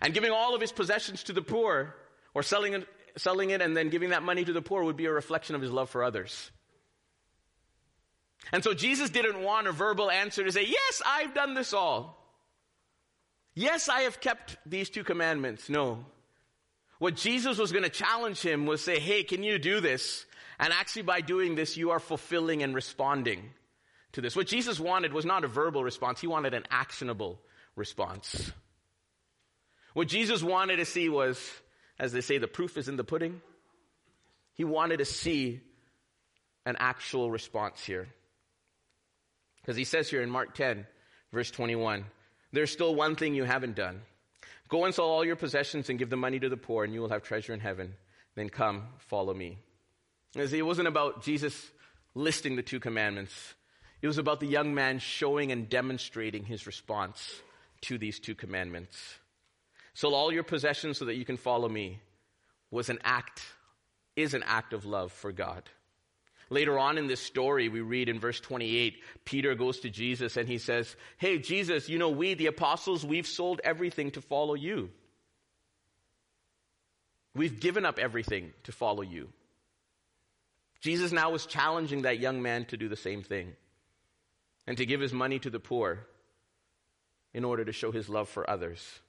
And 0.01 0.15
giving 0.15 0.31
all 0.31 0.55
of 0.55 0.61
his 0.61 0.73
possessions 0.73 1.25
to 1.25 1.33
the 1.33 1.43
poor, 1.43 1.95
or 2.35 2.43
selling 2.43 2.75
it, 2.75 2.89
selling 3.17 3.51
it 3.51 3.61
and 3.61 3.77
then 3.77 3.89
giving 3.89 4.11
that 4.11 4.23
money 4.23 4.45
to 4.45 4.53
the 4.53 4.63
poor 4.63 4.85
would 4.85 4.97
be 4.97 5.07
a 5.07 5.13
reflection 5.13 5.55
of 5.55 5.63
his 5.63 5.71
love 5.71 5.91
for 5.91 6.05
others. 6.05 6.51
And 8.53 8.65
so 8.65 8.75
Jesus 8.75 9.11
didn't 9.11 9.43
want 9.43 9.67
a 9.67 9.73
verbal 9.73 10.11
answer 10.11 10.45
to 10.45 10.53
say, 10.53 10.67
Yes, 10.67 11.03
I've 11.05 11.35
done 11.35 11.55
this 11.55 11.73
all. 11.73 12.17
Yes, 13.55 13.89
I 13.89 14.03
have 14.03 14.21
kept 14.21 14.57
these 14.65 14.91
two 14.91 15.05
commandments. 15.05 15.69
No. 15.69 16.05
What 16.99 17.17
Jesus 17.17 17.59
was 17.59 17.73
going 17.73 17.85
to 17.85 17.91
challenge 17.91 18.41
him 18.41 18.67
was 18.67 18.83
say, 18.83 18.99
Hey, 18.99 19.25
can 19.25 19.43
you 19.43 19.59
do 19.59 19.81
this? 19.81 20.25
And 20.59 20.73
actually, 20.73 21.03
by 21.03 21.21
doing 21.21 21.55
this, 21.55 21.77
you 21.77 21.91
are 21.91 22.01
fulfilling 22.01 22.63
and 22.63 22.75
responding 22.75 23.51
to 24.13 24.21
this. 24.21 24.37
What 24.37 24.47
Jesus 24.47 24.81
wanted 24.81 25.13
was 25.13 25.25
not 25.25 25.45
a 25.45 25.49
verbal 25.49 25.85
response, 25.85 26.21
he 26.21 26.27
wanted 26.27 26.55
an 26.55 26.65
actionable 26.71 27.41
response. 27.77 28.53
What 29.95 30.09
Jesus 30.09 30.43
wanted 30.43 30.77
to 30.77 30.85
see 30.85 31.09
was, 31.09 31.41
as 31.99 32.13
they 32.13 32.21
say, 32.21 32.39
the 32.39 32.49
proof 32.49 32.77
is 32.77 32.89
in 32.89 32.97
the 32.97 33.05
pudding. 33.05 33.41
He 34.55 34.65
wanted 34.65 34.99
to 34.99 35.05
see 35.05 35.61
an 36.67 36.77
actual 36.79 37.31
response 37.31 37.83
here. 37.83 38.09
Because 39.61 39.77
he 39.77 39.85
says 39.85 40.09
here 40.09 40.23
in 40.23 40.31
Mark 40.31 40.55
10, 40.55 40.87
verse 41.33 41.51
21, 41.51 42.05
there's 42.53 42.71
still 42.71 42.95
one 42.95 43.17
thing 43.17 43.35
you 43.35 43.45
haven't 43.45 43.77
done. 43.77 44.03
Go 44.69 44.85
and 44.85 44.95
sell 44.95 45.07
all 45.07 45.25
your 45.25 45.37
possessions 45.37 45.89
and 45.89 45.99
give 45.99 46.11
the 46.11 46.17
money 46.17 46.39
to 46.39 46.49
the 46.49 46.57
poor, 46.57 46.85
and 46.85 46.95
you 46.95 47.01
will 47.01 47.09
have 47.09 47.23
treasure 47.23 47.53
in 47.53 47.61
heaven. 47.61 47.95
Then 48.37 48.49
come, 48.49 48.85
follow 48.99 49.35
me. 49.35 49.59
See, 50.35 50.59
it 50.59 50.67
wasn't 50.67 50.89
about 50.89 51.25
Jesus 51.25 51.71
listing 52.15 52.55
the 52.55 52.63
two 52.63 52.79
commandments. 52.79 53.33
It 54.03 54.07
was 54.07 54.19
about 54.19 54.41
the 54.41 54.47
young 54.47 54.75
man 54.75 54.99
showing 54.99 55.53
and 55.53 55.69
demonstrating 55.69 56.45
his 56.45 56.67
response 56.67 57.43
to 57.83 57.99
these 57.99 58.19
two 58.19 58.35
commandments. 58.35 58.97
Sell 59.95 60.15
all 60.15 60.33
your 60.33 60.43
possessions 60.43 60.99
so 60.99 61.05
that 61.07 61.17
you 61.17 61.25
can 61.25 61.37
follow 61.37 61.69
me 61.69 62.01
was 62.71 62.89
an 62.89 62.99
act, 63.05 63.43
is 64.17 64.33
an 64.33 64.45
act 64.47 64.73
of 64.73 64.87
love 64.87 65.13
for 65.13 65.33
God. 65.33 65.65
Later 66.49 66.79
on 66.79 66.99
in 66.99 67.07
this 67.07 67.21
story, 67.21 67.69
we 67.69 67.81
read 67.81 68.09
in 68.09 68.19
verse 68.19 68.41
28, 68.41 68.99
Peter 69.25 69.55
goes 69.55 69.81
to 69.81 69.91
Jesus 69.91 70.37
and 70.37 70.49
he 70.49 70.59
says, 70.59 70.97
Hey, 71.17 71.39
Jesus, 71.39 71.89
you 71.89 71.99
know, 71.99 72.11
we, 72.11 72.35
the 72.35 72.47
apostles, 72.47 73.05
we've 73.05 73.27
sold 73.27 73.61
everything 73.63 74.11
to 74.13 74.21
follow 74.21 74.55
you. 74.55 74.91
We've 77.35 77.61
given 77.61 77.85
up 77.85 78.01
everything 78.01 78.53
to 78.65 78.73
follow 78.73 79.03
you. 79.03 79.29
Jesus 80.81 81.13
now 81.13 81.31
was 81.31 81.47
challenging 81.47 82.03
that 82.03 82.19
young 82.19 82.43
man 82.43 82.65
to 82.67 82.77
do 82.77 82.89
the 82.89 82.97
same 82.97 83.23
thing 83.23 83.55
and 84.71 84.79
to 84.79 84.87
give 84.87 85.01
his 85.01 85.13
money 85.13 85.37
to 85.41 85.51
the 85.51 85.59
poor 85.59 86.07
in 87.35 87.43
order 87.43 87.65
to 87.65 87.73
show 87.73 87.91
his 87.91 88.09
love 88.09 88.29
for 88.29 88.49
others. 88.49 89.01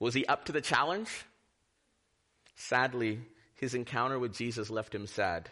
Was 0.00 0.14
he 0.14 0.24
up 0.24 0.46
to 0.46 0.52
the 0.52 0.62
challenge? 0.62 1.10
Sadly, 2.56 3.20
his 3.56 3.74
encounter 3.74 4.18
with 4.18 4.32
Jesus 4.32 4.70
left 4.70 4.94
him 4.94 5.06
sad. 5.06 5.50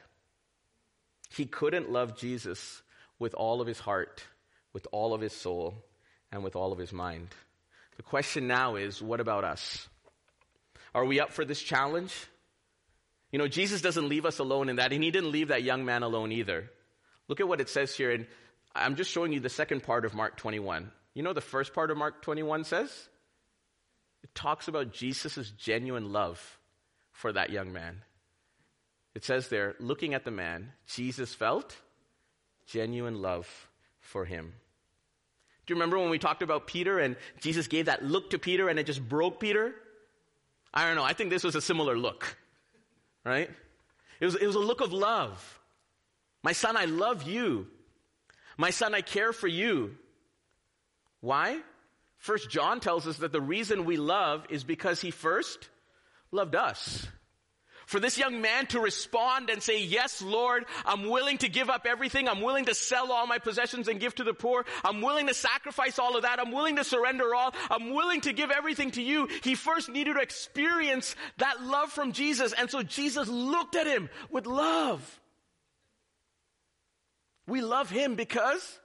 He 1.28 1.44
couldn't 1.44 1.92
love 1.92 2.16
Jesus 2.16 2.80
with 3.18 3.34
all 3.34 3.60
of 3.60 3.66
his 3.66 3.78
heart, 3.78 4.24
with 4.72 4.86
all 4.90 5.12
of 5.12 5.20
his 5.20 5.34
soul, 5.34 5.74
and 6.32 6.42
with 6.42 6.56
all 6.56 6.72
of 6.72 6.78
his 6.78 6.94
mind. 6.94 7.28
The 7.98 8.02
question 8.02 8.46
now 8.46 8.76
is 8.76 9.02
what 9.02 9.20
about 9.20 9.44
us? 9.44 9.86
Are 10.94 11.04
we 11.04 11.20
up 11.20 11.32
for 11.32 11.44
this 11.44 11.60
challenge? 11.60 12.14
You 13.32 13.38
know, 13.38 13.48
Jesus 13.48 13.82
doesn't 13.82 14.08
leave 14.08 14.24
us 14.24 14.38
alone 14.38 14.70
in 14.70 14.76
that, 14.76 14.94
and 14.94 15.04
he 15.04 15.10
didn't 15.10 15.30
leave 15.30 15.48
that 15.48 15.62
young 15.62 15.84
man 15.84 16.02
alone 16.02 16.32
either. 16.32 16.70
Look 17.28 17.40
at 17.40 17.48
what 17.48 17.60
it 17.60 17.68
says 17.68 17.94
here, 17.94 18.12
and 18.12 18.26
I'm 18.74 18.96
just 18.96 19.10
showing 19.10 19.32
you 19.32 19.40
the 19.40 19.48
second 19.48 19.82
part 19.82 20.04
of 20.04 20.14
Mark 20.14 20.36
21. 20.36 20.90
You 21.14 21.22
know 21.22 21.32
the 21.32 21.40
first 21.40 21.74
part 21.74 21.90
of 21.90 21.96
Mark 21.96 22.22
21 22.22 22.64
says? 22.64 22.90
It 24.22 24.34
talks 24.34 24.68
about 24.68 24.92
Jesus' 24.92 25.50
genuine 25.50 26.12
love 26.12 26.58
for 27.10 27.32
that 27.32 27.50
young 27.50 27.72
man. 27.72 28.02
It 29.14 29.24
says 29.24 29.48
there, 29.48 29.74
looking 29.78 30.14
at 30.14 30.24
the 30.24 30.30
man, 30.30 30.72
Jesus 30.86 31.34
felt 31.34 31.76
genuine 32.66 33.20
love 33.20 33.68
for 34.00 34.24
him. 34.24 34.54
Do 35.66 35.72
you 35.72 35.76
remember 35.76 35.98
when 35.98 36.10
we 36.10 36.18
talked 36.18 36.42
about 36.42 36.66
Peter 36.66 36.98
and 36.98 37.16
Jesus 37.40 37.68
gave 37.68 37.86
that 37.86 38.04
look 38.04 38.30
to 38.30 38.38
Peter 38.38 38.68
and 38.68 38.78
it 38.78 38.86
just 38.86 39.06
broke 39.06 39.38
Peter? 39.38 39.74
I 40.72 40.86
don't 40.86 40.96
know. 40.96 41.04
I 41.04 41.12
think 41.12 41.30
this 41.30 41.44
was 41.44 41.54
a 41.54 41.60
similar 41.60 41.96
look, 41.96 42.36
right? 43.24 43.50
It 44.18 44.24
was, 44.24 44.34
it 44.34 44.46
was 44.46 44.56
a 44.56 44.60
look 44.60 44.80
of 44.80 44.92
love. 44.92 45.60
My 46.42 46.52
son, 46.52 46.76
I 46.76 46.86
love 46.86 47.24
you. 47.24 47.68
My 48.56 48.70
son, 48.70 48.94
I 48.94 49.00
care 49.00 49.32
for 49.32 49.48
you. 49.48 49.96
Why? 51.20 51.58
First 52.18 52.50
John 52.50 52.80
tells 52.80 53.06
us 53.06 53.18
that 53.18 53.32
the 53.32 53.40
reason 53.40 53.84
we 53.84 53.96
love 53.96 54.46
is 54.50 54.64
because 54.64 55.00
he 55.00 55.10
first 55.10 55.68
loved 56.30 56.54
us. 56.54 57.06
For 57.86 57.98
this 58.00 58.16
young 58.16 58.40
man 58.40 58.66
to 58.68 58.80
respond 58.80 59.50
and 59.50 59.62
say, 59.62 59.82
yes, 59.82 60.22
Lord, 60.22 60.64
I'm 60.86 61.08
willing 61.08 61.38
to 61.38 61.48
give 61.48 61.68
up 61.68 61.84
everything. 61.84 62.28
I'm 62.28 62.40
willing 62.40 62.66
to 62.66 62.74
sell 62.74 63.10
all 63.12 63.26
my 63.26 63.38
possessions 63.38 63.88
and 63.88 64.00
give 64.00 64.14
to 64.14 64.24
the 64.24 64.32
poor. 64.32 64.64
I'm 64.84 65.02
willing 65.02 65.26
to 65.26 65.34
sacrifice 65.34 65.98
all 65.98 66.16
of 66.16 66.22
that. 66.22 66.38
I'm 66.38 66.52
willing 66.52 66.76
to 66.76 66.84
surrender 66.84 67.34
all. 67.34 67.52
I'm 67.70 67.92
willing 67.92 68.20
to 68.22 68.32
give 68.32 68.50
everything 68.50 68.92
to 68.92 69.02
you. 69.02 69.28
He 69.42 69.54
first 69.54 69.88
needed 69.88 70.14
to 70.14 70.20
experience 70.20 71.16
that 71.38 71.62
love 71.62 71.90
from 71.90 72.12
Jesus. 72.12 72.52
And 72.52 72.70
so 72.70 72.82
Jesus 72.82 73.28
looked 73.28 73.76
at 73.76 73.86
him 73.86 74.08
with 74.30 74.46
love. 74.46 75.20
We 77.46 77.60
love 77.60 77.90
him 77.90 78.14
because 78.14 78.78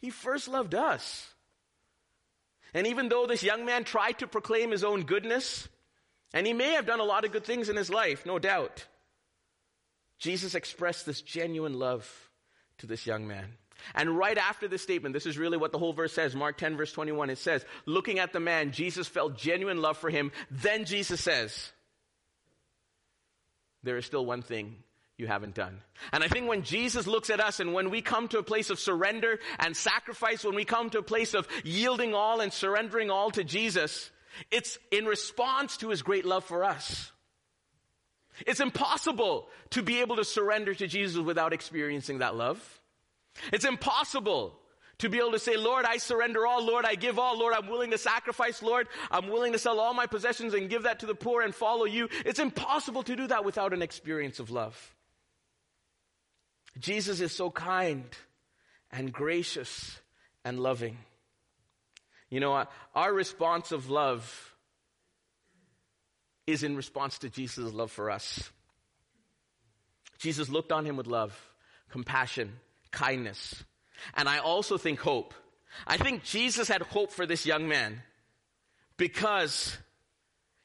he 0.00 0.10
first 0.10 0.48
loved 0.48 0.74
us. 0.74 1.26
And 2.74 2.86
even 2.86 3.08
though 3.08 3.26
this 3.26 3.42
young 3.42 3.64
man 3.64 3.84
tried 3.84 4.18
to 4.18 4.26
proclaim 4.26 4.70
his 4.70 4.84
own 4.84 5.04
goodness, 5.04 5.68
and 6.34 6.46
he 6.46 6.52
may 6.52 6.72
have 6.72 6.86
done 6.86 7.00
a 7.00 7.04
lot 7.04 7.24
of 7.24 7.32
good 7.32 7.44
things 7.44 7.68
in 7.68 7.76
his 7.76 7.90
life, 7.90 8.26
no 8.26 8.38
doubt. 8.38 8.86
Jesus 10.18 10.54
expressed 10.54 11.06
this 11.06 11.22
genuine 11.22 11.78
love 11.78 12.10
to 12.78 12.86
this 12.86 13.06
young 13.06 13.26
man. 13.26 13.46
And 13.94 14.18
right 14.18 14.36
after 14.36 14.68
this 14.68 14.82
statement, 14.82 15.12
this 15.12 15.26
is 15.26 15.38
really 15.38 15.56
what 15.56 15.72
the 15.72 15.78
whole 15.78 15.92
verse 15.92 16.12
says. 16.12 16.34
Mark 16.34 16.58
10 16.58 16.76
verse 16.76 16.92
21, 16.92 17.30
it 17.30 17.38
says, 17.38 17.64
looking 17.86 18.18
at 18.18 18.32
the 18.32 18.40
man, 18.40 18.72
Jesus 18.72 19.06
felt 19.06 19.38
genuine 19.38 19.80
love 19.80 19.96
for 19.96 20.10
him. 20.10 20.32
Then 20.50 20.84
Jesus 20.84 21.20
says, 21.20 21.72
there 23.84 23.96
is 23.96 24.04
still 24.04 24.26
one 24.26 24.42
thing 24.42 24.76
you 25.18 25.26
haven't 25.26 25.54
done. 25.54 25.80
And 26.12 26.22
I 26.22 26.28
think 26.28 26.48
when 26.48 26.62
Jesus 26.62 27.06
looks 27.06 27.28
at 27.28 27.40
us 27.40 27.58
and 27.58 27.74
when 27.74 27.90
we 27.90 28.00
come 28.00 28.28
to 28.28 28.38
a 28.38 28.42
place 28.42 28.70
of 28.70 28.78
surrender 28.78 29.40
and 29.58 29.76
sacrifice, 29.76 30.44
when 30.44 30.54
we 30.54 30.64
come 30.64 30.90
to 30.90 31.00
a 31.00 31.02
place 31.02 31.34
of 31.34 31.46
yielding 31.64 32.14
all 32.14 32.40
and 32.40 32.52
surrendering 32.52 33.10
all 33.10 33.30
to 33.32 33.42
Jesus, 33.42 34.10
it's 34.52 34.78
in 34.92 35.06
response 35.06 35.76
to 35.78 35.88
his 35.90 36.02
great 36.02 36.24
love 36.24 36.44
for 36.44 36.64
us. 36.64 37.10
It's 38.46 38.60
impossible 38.60 39.48
to 39.70 39.82
be 39.82 40.00
able 40.00 40.16
to 40.16 40.24
surrender 40.24 40.72
to 40.72 40.86
Jesus 40.86 41.20
without 41.20 41.52
experiencing 41.52 42.18
that 42.18 42.36
love. 42.36 42.80
It's 43.52 43.64
impossible 43.64 44.56
to 44.98 45.08
be 45.08 45.18
able 45.18 45.32
to 45.32 45.40
say, 45.40 45.56
Lord, 45.56 45.84
I 45.84 45.96
surrender 45.96 46.46
all. 46.46 46.64
Lord, 46.64 46.84
I 46.84 46.94
give 46.94 47.18
all. 47.18 47.36
Lord, 47.36 47.54
I'm 47.54 47.68
willing 47.68 47.90
to 47.90 47.98
sacrifice. 47.98 48.62
Lord, 48.62 48.86
I'm 49.10 49.28
willing 49.28 49.52
to 49.52 49.58
sell 49.58 49.80
all 49.80 49.94
my 49.94 50.06
possessions 50.06 50.54
and 50.54 50.70
give 50.70 50.84
that 50.84 51.00
to 51.00 51.06
the 51.06 51.14
poor 51.16 51.42
and 51.42 51.52
follow 51.52 51.84
you. 51.84 52.08
It's 52.24 52.38
impossible 52.38 53.02
to 53.04 53.16
do 53.16 53.26
that 53.26 53.44
without 53.44 53.72
an 53.72 53.82
experience 53.82 54.38
of 54.38 54.50
love. 54.50 54.94
Jesus 56.78 57.20
is 57.20 57.32
so 57.32 57.50
kind 57.50 58.04
and 58.90 59.12
gracious 59.12 59.98
and 60.44 60.60
loving. 60.60 60.98
You 62.30 62.40
know, 62.40 62.66
our 62.94 63.12
response 63.12 63.72
of 63.72 63.88
love 63.90 64.54
is 66.46 66.62
in 66.62 66.76
response 66.76 67.18
to 67.18 67.28
Jesus' 67.28 67.72
love 67.72 67.90
for 67.90 68.10
us. 68.10 68.50
Jesus 70.18 70.48
looked 70.48 70.72
on 70.72 70.84
him 70.84 70.96
with 70.96 71.06
love, 71.06 71.38
compassion, 71.90 72.54
kindness, 72.90 73.62
and 74.14 74.28
I 74.28 74.38
also 74.38 74.78
think 74.78 74.98
hope. 75.00 75.34
I 75.86 75.96
think 75.96 76.24
Jesus 76.24 76.68
had 76.68 76.82
hope 76.82 77.12
for 77.12 77.26
this 77.26 77.46
young 77.46 77.68
man 77.68 78.02
because 78.96 79.76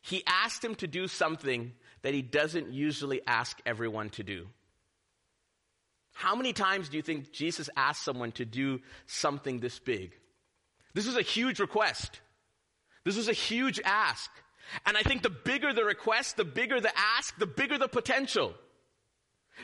he 0.01 0.23
asked 0.25 0.63
him 0.63 0.75
to 0.75 0.87
do 0.87 1.07
something 1.07 1.73
that 2.01 2.13
he 2.13 2.21
doesn't 2.21 2.71
usually 2.71 3.21
ask 3.27 3.59
everyone 3.65 4.09
to 4.11 4.23
do. 4.23 4.47
How 6.13 6.35
many 6.35 6.53
times 6.53 6.89
do 6.89 6.97
you 6.97 7.03
think 7.03 7.31
Jesus 7.31 7.69
asked 7.75 8.03
someone 8.03 8.31
to 8.33 8.45
do 8.45 8.79
something 9.07 9.59
this 9.59 9.79
big? 9.79 10.15
This 10.93 11.07
was 11.07 11.17
a 11.17 11.21
huge 11.21 11.59
request. 11.59 12.21
This 13.03 13.17
was 13.17 13.27
a 13.27 13.33
huge 13.33 13.81
ask. 13.83 14.29
And 14.85 14.95
I 14.95 15.01
think 15.01 15.23
the 15.23 15.29
bigger 15.29 15.73
the 15.73 15.83
request, 15.83 16.37
the 16.37 16.45
bigger 16.45 16.79
the 16.79 16.91
ask, 16.97 17.37
the 17.37 17.47
bigger 17.47 17.77
the 17.77 17.87
potential. 17.87 18.53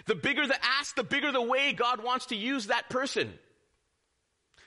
The 0.05 0.15
bigger 0.15 0.45
the 0.45 0.57
ask, 0.63 0.95
the 0.95 1.03
bigger 1.03 1.31
the 1.31 1.41
way 1.41 1.71
God 1.73 2.03
wants 2.03 2.27
to 2.27 2.35
use 2.35 2.67
that 2.67 2.89
person. 2.89 3.33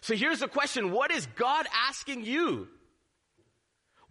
So 0.00 0.14
here's 0.14 0.40
the 0.40 0.48
question. 0.48 0.90
What 0.90 1.10
is 1.12 1.26
God 1.36 1.66
asking 1.88 2.24
you? 2.24 2.68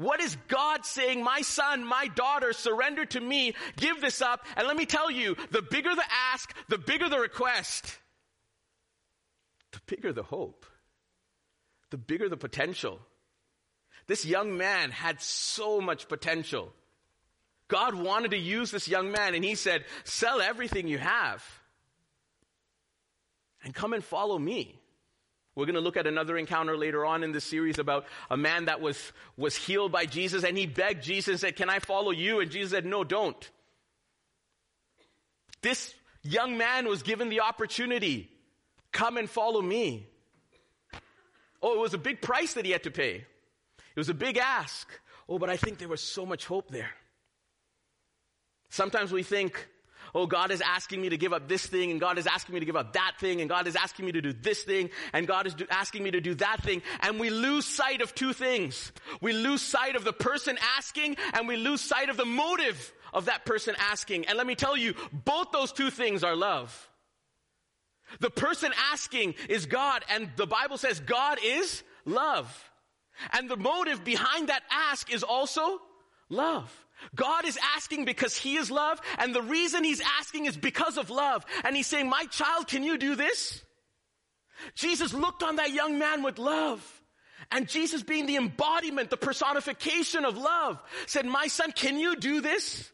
What 0.02 0.20
is 0.20 0.36
God 0.48 0.86
saying, 0.86 1.24
my 1.24 1.42
son, 1.42 1.86
my 1.86 2.08
daughter, 2.08 2.54
surrender 2.54 3.06
to 3.06 3.20
me, 3.20 3.54
give 3.78 4.02
this 4.02 4.22
up, 4.22 4.46
and 4.56 4.68
let 4.68 4.76
me 4.76 4.86
tell 4.86 5.12
you, 5.12 5.36
the 5.52 5.62
bigger 5.62 5.94
the 5.94 6.04
ask, 6.34 6.54
the 6.70 6.78
bigger 6.78 7.08
the 7.08 7.20
request, 7.20 7.98
the 9.72 9.80
bigger 9.86 10.12
the 10.12 10.24
hope 10.24 10.66
the 11.92 11.98
bigger 11.98 12.28
the 12.28 12.38
potential. 12.38 13.00
This 14.08 14.26
young 14.26 14.58
man 14.58 14.90
had 14.90 15.22
so 15.22 15.80
much 15.80 16.08
potential. 16.08 16.74
God 17.68 17.94
wanted 17.94 18.32
to 18.32 18.38
use 18.38 18.72
this 18.72 18.88
young 18.88 19.12
man, 19.12 19.36
and 19.36 19.46
he 19.46 19.56
said, 19.56 19.86
Sell 20.04 20.42
everything 20.42 20.88
you 20.88 20.98
have 20.98 21.46
and 23.64 23.76
come 23.76 23.94
and 23.94 24.04
follow 24.04 24.40
me. 24.40 24.81
We're 25.56 25.66
going 25.66 25.76
to 25.76 25.82
look 25.82 25.98
at 25.98 26.08
another 26.08 26.38
encounter 26.38 26.78
later 26.78 27.06
on 27.06 27.24
in 27.24 27.34
this 27.34 27.44
series 27.44 27.78
about 27.78 28.06
a 28.30 28.38
man 28.38 28.66
that 28.66 28.80
was, 28.80 29.12
was 29.36 29.56
healed 29.56 29.92
by 29.92 30.06
Jesus, 30.06 30.44
and 30.44 30.58
he 30.58 30.66
begged 30.66 31.04
Jesus 31.04 31.28
and 31.30 31.40
said, 31.40 31.56
Can 31.58 31.70
I 31.70 31.80
follow 31.80 32.12
you? 32.12 32.40
And 32.40 32.50
Jesus 32.50 32.72
said, 32.72 32.86
No, 32.86 33.04
don't. 33.04 33.50
This 35.62 35.94
young 36.24 36.58
man 36.58 36.88
was 36.88 37.04
given 37.04 37.30
the 37.30 37.42
opportunity 37.42 38.30
come 38.92 39.18
and 39.18 39.30
follow 39.30 39.62
me. 39.62 40.08
Oh, 41.62 41.74
it 41.74 41.80
was 41.80 41.94
a 41.94 42.00
big 42.00 42.22
price 42.22 42.54
that 42.54 42.66
he 42.66 42.72
had 42.72 42.84
to 42.84 42.92
pay. 42.92 43.16
It 43.16 44.00
was 44.00 44.10
a 44.10 44.14
big 44.14 44.38
ask. 44.38 44.88
Oh, 45.30 45.38
but 45.38 45.50
I 45.50 45.58
think 45.58 45.78
there 45.78 45.88
was 45.88 46.02
so 46.02 46.26
much 46.26 46.46
hope 46.46 46.70
there. 46.70 46.92
Sometimes 48.70 49.12
we 49.12 49.24
think, 49.24 49.68
oh, 50.14 50.28
God 50.28 50.52
is 50.52 50.62
asking 50.62 51.02
me 51.02 51.10
to 51.10 51.18
give 51.18 51.34
up 51.34 51.48
this 51.48 51.66
thing, 51.66 51.92
and 51.92 52.00
God 52.00 52.18
is 52.18 52.28
asking 52.28 52.54
me 52.54 52.60
to 52.60 52.66
give 52.66 52.76
up 52.76 52.94
that 52.94 53.14
thing, 53.20 53.42
and 53.42 53.50
God 53.50 53.68
is 53.68 53.76
asking 53.76 54.06
me 54.06 54.12
to 54.14 54.22
do 54.22 54.34
this 54.34 54.64
thing, 54.64 54.90
and 55.14 55.28
God 55.28 55.48
is 55.48 55.54
do- 55.54 55.68
asking 55.70 56.04
me 56.04 56.12
to 56.12 56.22
do 56.22 56.36
that 56.36 56.64
thing, 56.64 56.82
and 57.02 57.20
we 57.20 57.30
lose 57.30 57.66
sight 57.66 58.02
of 58.02 58.14
two 58.16 58.34
things. 58.34 58.92
We 59.22 59.34
lose 59.34 59.62
sight 59.62 59.96
of 59.96 60.04
the 60.04 60.14
person 60.14 60.58
asking, 60.78 61.18
and 61.34 61.48
we 61.48 61.58
lose 61.58 61.82
sight 61.82 62.10
of 62.10 62.18
the 62.18 62.26
motive 62.26 62.94
of 63.14 63.26
that 63.26 63.46
person 63.46 63.76
asking. 63.80 64.26
And 64.26 64.38
let 64.38 64.48
me 64.48 64.56
tell 64.56 64.78
you, 64.78 64.94
both 65.12 65.52
those 65.52 65.72
two 65.72 65.90
things 65.90 66.24
are 66.24 66.36
love. 66.36 66.90
The 68.20 68.30
person 68.30 68.72
asking 68.92 69.36
is 69.48 69.66
God, 69.66 70.04
and 70.10 70.30
the 70.36 70.48
Bible 70.48 70.78
says 70.78 71.00
God 71.00 71.40
is 71.44 71.84
love. 72.06 72.72
And 73.34 73.50
the 73.50 73.58
motive 73.58 74.04
behind 74.04 74.50
that 74.50 74.64
ask 74.72 75.14
is 75.14 75.24
also 75.24 75.80
love. 76.30 76.72
God 77.16 77.46
is 77.46 77.58
asking 77.76 78.06
because 78.06 78.36
He 78.36 78.58
is 78.58 78.72
love, 78.72 79.00
and 79.18 79.34
the 79.34 79.42
reason 79.42 79.84
He's 79.84 80.02
asking 80.20 80.46
is 80.46 80.58
because 80.58 80.98
of 80.98 81.10
love. 81.10 81.46
And 81.64 81.76
He's 81.76 81.88
saying, 81.88 82.10
My 82.10 82.26
child, 82.26 82.68
can 82.68 82.84
you 82.84 82.98
do 82.98 83.16
this? 83.16 83.64
Jesus 84.76 85.14
looked 85.14 85.44
on 85.44 85.58
that 85.58 85.72
young 85.72 86.00
man 86.00 86.24
with 86.24 86.38
love. 86.38 87.02
And 87.52 87.68
Jesus 87.68 88.04
being 88.04 88.28
the 88.28 88.38
embodiment, 88.38 89.10
the 89.10 89.18
personification 89.18 90.26
of 90.26 90.38
love, 90.38 90.82
said, 91.06 91.26
my 91.26 91.48
son, 91.48 91.72
can 91.72 92.00
you 92.00 92.16
do 92.16 92.40
this? 92.40 92.90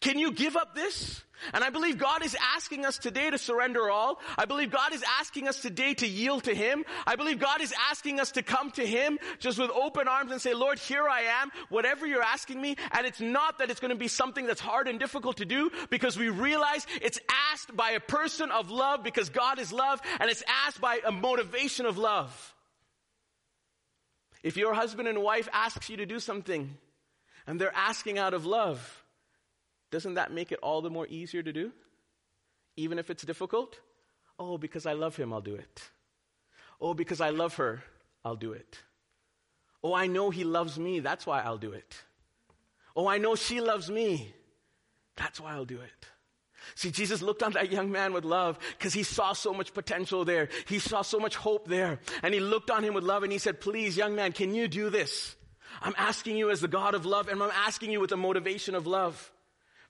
Can 0.00 0.18
you 0.18 0.32
give 0.32 0.56
up 0.56 0.74
this? 0.74 1.22
And 1.52 1.64
I 1.64 1.70
believe 1.70 1.98
God 1.98 2.24
is 2.24 2.36
asking 2.54 2.86
us 2.86 2.98
today 2.98 3.28
to 3.30 3.38
surrender 3.38 3.90
all. 3.90 4.20
I 4.38 4.44
believe 4.44 4.70
God 4.70 4.94
is 4.94 5.02
asking 5.20 5.48
us 5.48 5.60
today 5.60 5.94
to 5.94 6.06
yield 6.06 6.44
to 6.44 6.54
Him. 6.54 6.84
I 7.06 7.16
believe 7.16 7.40
God 7.40 7.60
is 7.60 7.74
asking 7.90 8.20
us 8.20 8.32
to 8.32 8.42
come 8.42 8.70
to 8.72 8.86
Him 8.86 9.18
just 9.40 9.58
with 9.58 9.70
open 9.70 10.06
arms 10.06 10.30
and 10.30 10.40
say, 10.40 10.54
Lord, 10.54 10.78
here 10.78 11.08
I 11.08 11.22
am, 11.22 11.50
whatever 11.68 12.06
you're 12.06 12.22
asking 12.22 12.60
me. 12.60 12.76
And 12.92 13.06
it's 13.06 13.20
not 13.20 13.58
that 13.58 13.70
it's 13.70 13.80
going 13.80 13.90
to 13.90 13.96
be 13.96 14.08
something 14.08 14.46
that's 14.46 14.60
hard 14.60 14.86
and 14.86 15.00
difficult 15.00 15.38
to 15.38 15.44
do 15.44 15.70
because 15.90 16.16
we 16.16 16.28
realize 16.28 16.86
it's 17.00 17.18
asked 17.52 17.76
by 17.76 17.90
a 17.90 18.00
person 18.00 18.50
of 18.50 18.70
love 18.70 19.02
because 19.02 19.28
God 19.28 19.58
is 19.58 19.72
love 19.72 20.00
and 20.20 20.30
it's 20.30 20.44
asked 20.64 20.80
by 20.80 21.00
a 21.04 21.10
motivation 21.10 21.86
of 21.86 21.98
love. 21.98 22.54
If 24.42 24.56
your 24.56 24.74
husband 24.74 25.08
and 25.08 25.22
wife 25.22 25.48
asks 25.52 25.88
you 25.88 25.96
to 25.98 26.06
do 26.06 26.20
something 26.20 26.76
and 27.46 27.60
they're 27.60 27.74
asking 27.74 28.18
out 28.18 28.34
of 28.34 28.46
love, 28.46 29.01
doesn't 29.92 30.14
that 30.14 30.32
make 30.32 30.50
it 30.50 30.58
all 30.62 30.82
the 30.82 30.90
more 30.90 31.06
easier 31.06 31.42
to 31.42 31.52
do? 31.52 31.70
Even 32.76 32.98
if 32.98 33.10
it's 33.10 33.22
difficult? 33.22 33.78
Oh, 34.38 34.58
because 34.58 34.86
I 34.86 34.94
love 34.94 35.14
him, 35.14 35.32
I'll 35.32 35.42
do 35.42 35.54
it. 35.54 35.90
Oh, 36.80 36.94
because 36.94 37.20
I 37.20 37.30
love 37.30 37.54
her, 37.56 37.84
I'll 38.24 38.34
do 38.34 38.52
it. 38.52 38.78
Oh, 39.84 39.94
I 39.94 40.06
know 40.06 40.30
he 40.30 40.44
loves 40.44 40.78
me, 40.78 41.00
that's 41.00 41.26
why 41.26 41.42
I'll 41.42 41.58
do 41.58 41.72
it. 41.72 41.94
Oh, 42.96 43.06
I 43.06 43.18
know 43.18 43.36
she 43.36 43.60
loves 43.60 43.90
me, 43.90 44.34
that's 45.16 45.38
why 45.38 45.52
I'll 45.52 45.66
do 45.66 45.80
it. 45.80 46.06
See, 46.74 46.90
Jesus 46.90 47.20
looked 47.20 47.42
on 47.42 47.52
that 47.52 47.70
young 47.70 47.90
man 47.92 48.14
with 48.14 48.24
love 48.24 48.58
because 48.78 48.94
he 48.94 49.02
saw 49.02 49.34
so 49.34 49.52
much 49.52 49.74
potential 49.74 50.24
there. 50.24 50.48
He 50.68 50.78
saw 50.78 51.02
so 51.02 51.18
much 51.18 51.34
hope 51.34 51.66
there. 51.66 51.98
And 52.22 52.32
he 52.32 52.38
looked 52.38 52.70
on 52.70 52.84
him 52.84 52.94
with 52.94 53.02
love 53.02 53.24
and 53.24 53.32
he 53.32 53.38
said, 53.38 53.60
please, 53.60 53.96
young 53.96 54.14
man, 54.14 54.30
can 54.30 54.54
you 54.54 54.68
do 54.68 54.88
this? 54.88 55.34
I'm 55.82 55.94
asking 55.98 56.36
you 56.36 56.50
as 56.50 56.60
the 56.60 56.68
God 56.68 56.94
of 56.94 57.04
love 57.04 57.26
and 57.26 57.42
I'm 57.42 57.50
asking 57.50 57.90
you 57.90 57.98
with 57.98 58.10
the 58.10 58.16
motivation 58.16 58.76
of 58.76 58.86
love. 58.86 59.32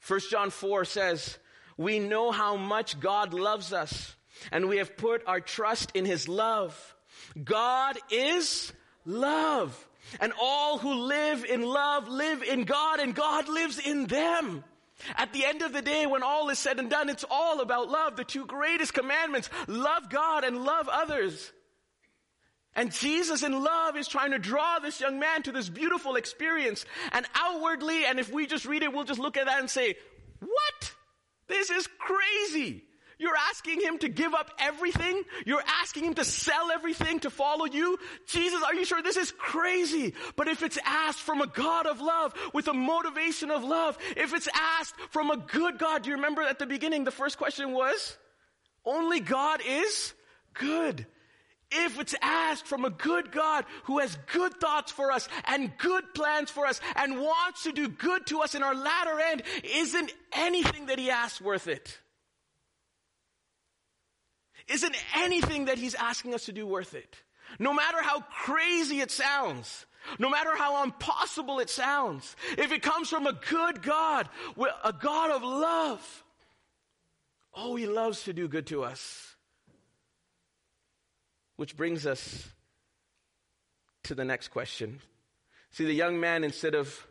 1 0.07 0.21
John 0.31 0.51
4 0.51 0.85
says, 0.85 1.39
we 1.77 1.99
know 1.99 2.31
how 2.31 2.57
much 2.57 2.99
God 3.01 3.35
loves 3.35 3.73
us 3.73 4.17
and 4.51 4.69
we 4.69 4.79
have 4.79 4.97
put 4.97 5.23
our 5.27 5.41
trust 5.41 5.93
in 5.95 6.05
his 6.05 6.29
love. 6.29 6.95
God 7.43 7.99
is 8.11 8.73
love. 9.05 9.89
And 10.21 10.33
all 10.41 10.79
who 10.79 10.95
live 10.95 11.45
in 11.45 11.63
love 11.63 12.09
live 12.09 12.43
in 12.43 12.65
God 12.65 13.01
and 13.01 13.15
God 13.15 13.49
lives 13.49 13.79
in 13.79 14.07
them. 14.07 14.65
At 15.17 15.33
the 15.33 15.45
end 15.45 15.63
of 15.63 15.73
the 15.73 15.83
day, 15.83 16.07
when 16.07 16.23
all 16.23 16.49
is 16.51 16.59
said 16.59 16.79
and 16.79 16.91
done, 16.91 17.09
it's 17.09 17.25
all 17.31 17.61
about 17.61 17.89
love. 17.89 18.17
The 18.17 18.25
two 18.25 18.47
greatest 18.47 18.95
commandments, 18.95 19.51
love 19.67 20.11
God 20.11 20.45
and 20.45 20.65
love 20.65 20.89
others. 20.89 21.53
And 22.75 22.91
Jesus 22.91 23.43
in 23.43 23.53
love 23.63 23.97
is 23.97 24.09
trying 24.09 24.31
to 24.31 24.39
draw 24.39 24.79
this 24.79 25.01
young 25.01 25.19
man 25.19 25.43
to 25.43 25.53
this 25.53 25.69
beautiful 25.69 26.17
experience. 26.17 26.87
And 27.13 27.27
outwardly, 27.35 28.07
and 28.07 28.19
if 28.19 28.33
we 28.33 28.47
just 28.47 28.65
read 28.65 28.83
it, 28.83 28.93
we'll 28.93 29.05
just 29.05 29.21
look 29.21 29.37
at 29.37 29.47
that 29.47 29.61
and 29.61 29.69
say, 29.69 29.95
what? 30.41 30.95
This 31.49 31.71
is 31.71 31.87
crazy. 31.99 32.85
You're 33.19 33.37
asking 33.51 33.81
him 33.81 33.99
to 33.99 34.09
give 34.09 34.35
up 34.35 34.51
everything? 34.59 35.23
You're 35.47 35.63
asking 35.81 36.05
him 36.05 36.15
to 36.15 36.25
sell 36.25 36.73
everything 36.73 37.21
to 37.21 37.31
follow 37.31 37.67
you? 37.67 37.99
Jesus, 38.27 38.63
are 38.65 38.75
you 38.75 38.85
sure 38.85 39.03
this 39.03 39.17
is 39.17 39.31
crazy? 39.31 40.15
But 40.35 40.49
if 40.49 40.63
it's 40.63 40.79
asked 40.85 41.21
from 41.21 41.41
a 41.41 41.47
God 41.47 41.87
of 41.87 42.01
love, 42.01 42.35
with 42.53 42.67
a 42.69 42.75
motivation 42.75 43.51
of 43.51 43.63
love, 43.63 43.97
if 44.17 44.35
it's 44.35 44.49
asked 44.55 44.97
from 45.11 45.31
a 45.31 45.37
good 45.37 45.79
God, 45.79 46.03
do 46.03 46.11
you 46.11 46.17
remember 46.17 46.43
at 46.43 46.59
the 46.59 46.67
beginning 46.67 47.05
the 47.05 47.13
first 47.13 47.39
question 47.39 47.73
was? 47.73 48.17
Only 48.85 49.21
God 49.21 49.61
is 49.65 50.15
good 50.55 51.07
if 51.73 51.99
it's 51.99 52.15
asked 52.21 52.67
from 52.67 52.85
a 52.85 52.91
good 52.91 53.33
God 53.33 53.65
who 53.85 53.99
has 53.99 54.17
good 54.33 54.55
thoughts 54.55 54.93
for 54.93 55.13
us 55.13 55.29
and 55.47 55.77
good 55.79 56.15
plans 56.15 56.51
for 56.51 56.67
us 56.67 56.81
and 56.97 57.21
wants 57.21 57.65
to 57.65 57.73
do 57.73 57.89
good 57.89 58.27
to 58.27 58.41
us 58.41 58.55
in 58.55 58.63
our 58.63 58.75
latter 58.75 59.19
end, 59.21 59.43
isn't 59.63 60.13
anything 60.33 60.87
that 60.87 60.99
he 60.99 61.11
asks 61.11 61.41
worth 61.41 61.69
it? 61.69 61.99
Isn't 64.69 64.97
anything 65.17 65.67
that 65.67 65.79
he's 65.79 65.95
asking 65.95 66.35
us 66.35 66.47
to 66.47 66.53
do 66.53 66.67
worth 66.67 66.95
it? 66.95 67.17
No 67.59 67.75
matter 67.75 68.01
how 68.01 68.21
crazy 68.21 69.01
it 69.01 69.11
sounds, 69.11 69.87
no 70.19 70.31
matter 70.31 70.57
how 70.57 70.83
impossible 70.85 71.59
it 71.61 71.71
sounds, 71.71 72.37
if 72.59 72.73
it 72.73 72.83
comes 72.83 73.09
from 73.09 73.27
a 73.27 73.33
good 73.33 73.83
God, 73.83 74.29
a 74.85 74.93
God 74.93 75.31
of 75.31 75.43
love, 75.43 76.25
oh, 77.55 77.77
he 77.77 77.87
loves 77.87 78.23
to 78.25 78.33
do 78.33 78.49
good 78.49 78.67
to 78.69 78.85
us. 78.85 79.32
Which 81.57 81.77
brings 81.77 82.07
us 82.07 82.49
to 84.05 84.15
the 84.15 84.25
next 84.25 84.49
question. 84.49 85.01
See, 85.71 85.85
the 85.85 85.93
young 85.93 86.21
man, 86.21 86.45
instead 86.45 86.75
of 86.75 87.07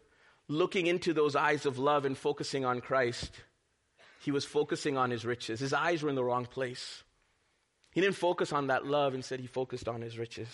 looking 0.47 0.87
into 0.87 1.13
those 1.13 1.35
eyes 1.35 1.65
of 1.65 1.79
love 1.79 2.05
and 2.05 2.17
focusing 2.17 2.65
on 2.65 2.81
Christ, 2.81 3.31
he 4.21 4.31
was 4.31 4.45
focusing 4.45 4.97
on 4.97 5.09
his 5.09 5.25
riches. 5.25 5.59
His 5.59 5.73
eyes 5.73 6.03
were 6.03 6.09
in 6.09 6.15
the 6.15 6.23
wrong 6.23 6.45
place. 6.45 7.03
He 7.91 8.01
didn't 8.01 8.15
focus 8.15 8.53
on 8.53 8.67
that 8.67 8.85
love, 8.85 9.15
instead, 9.15 9.39
he 9.39 9.47
focused 9.47 9.87
on 9.87 10.01
his 10.01 10.17
riches. 10.17 10.47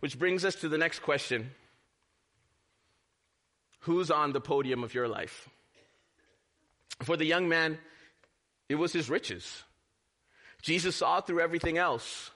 Which 0.00 0.18
brings 0.18 0.44
us 0.44 0.54
to 0.56 0.68
the 0.68 0.78
next 0.78 1.00
question 1.00 1.50
Who's 3.80 4.10
on 4.10 4.32
the 4.32 4.40
podium 4.40 4.84
of 4.84 4.94
your 4.94 5.08
life? 5.08 5.48
For 7.02 7.16
the 7.16 7.24
young 7.24 7.48
man, 7.48 7.78
it 8.68 8.74
was 8.74 8.92
his 8.92 9.08
riches. 9.08 9.64
Jesus 10.62 10.96
saw 10.96 11.20
through 11.20 11.40
everything 11.40 11.78
else. 11.78 12.30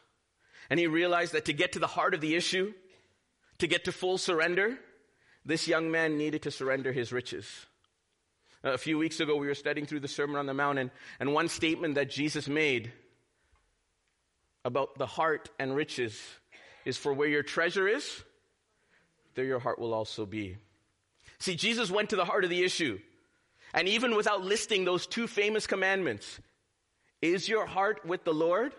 And 0.70 0.80
he 0.80 0.86
realized 0.86 1.32
that 1.32 1.44
to 1.46 1.52
get 1.52 1.72
to 1.72 1.78
the 1.78 1.86
heart 1.86 2.14
of 2.14 2.20
the 2.20 2.34
issue, 2.34 2.72
to 3.58 3.66
get 3.66 3.84
to 3.84 3.92
full 3.92 4.18
surrender, 4.18 4.78
this 5.44 5.68
young 5.68 5.90
man 5.90 6.16
needed 6.16 6.42
to 6.42 6.50
surrender 6.50 6.92
his 6.92 7.12
riches. 7.12 7.66
A 8.62 8.78
few 8.78 8.96
weeks 8.96 9.20
ago, 9.20 9.36
we 9.36 9.46
were 9.46 9.54
studying 9.54 9.86
through 9.86 10.00
the 10.00 10.08
Sermon 10.08 10.36
on 10.36 10.46
the 10.46 10.54
Mount, 10.54 10.78
and, 10.78 10.90
and 11.20 11.34
one 11.34 11.48
statement 11.48 11.96
that 11.96 12.08
Jesus 12.08 12.48
made 12.48 12.90
about 14.64 14.96
the 14.96 15.06
heart 15.06 15.50
and 15.58 15.76
riches 15.76 16.18
is 16.86 16.96
for 16.96 17.12
where 17.12 17.28
your 17.28 17.42
treasure 17.42 17.86
is, 17.86 18.22
there 19.34 19.44
your 19.44 19.58
heart 19.58 19.78
will 19.78 19.92
also 19.92 20.24
be. 20.24 20.56
See, 21.38 21.56
Jesus 21.56 21.90
went 21.90 22.10
to 22.10 22.16
the 22.16 22.24
heart 22.24 22.44
of 22.44 22.50
the 22.50 22.64
issue. 22.64 22.98
And 23.74 23.88
even 23.88 24.14
without 24.14 24.42
listing 24.42 24.84
those 24.84 25.06
two 25.06 25.26
famous 25.26 25.66
commandments, 25.66 26.40
is 27.20 27.48
your 27.48 27.66
heart 27.66 28.06
with 28.06 28.24
the 28.24 28.32
Lord? 28.32 28.72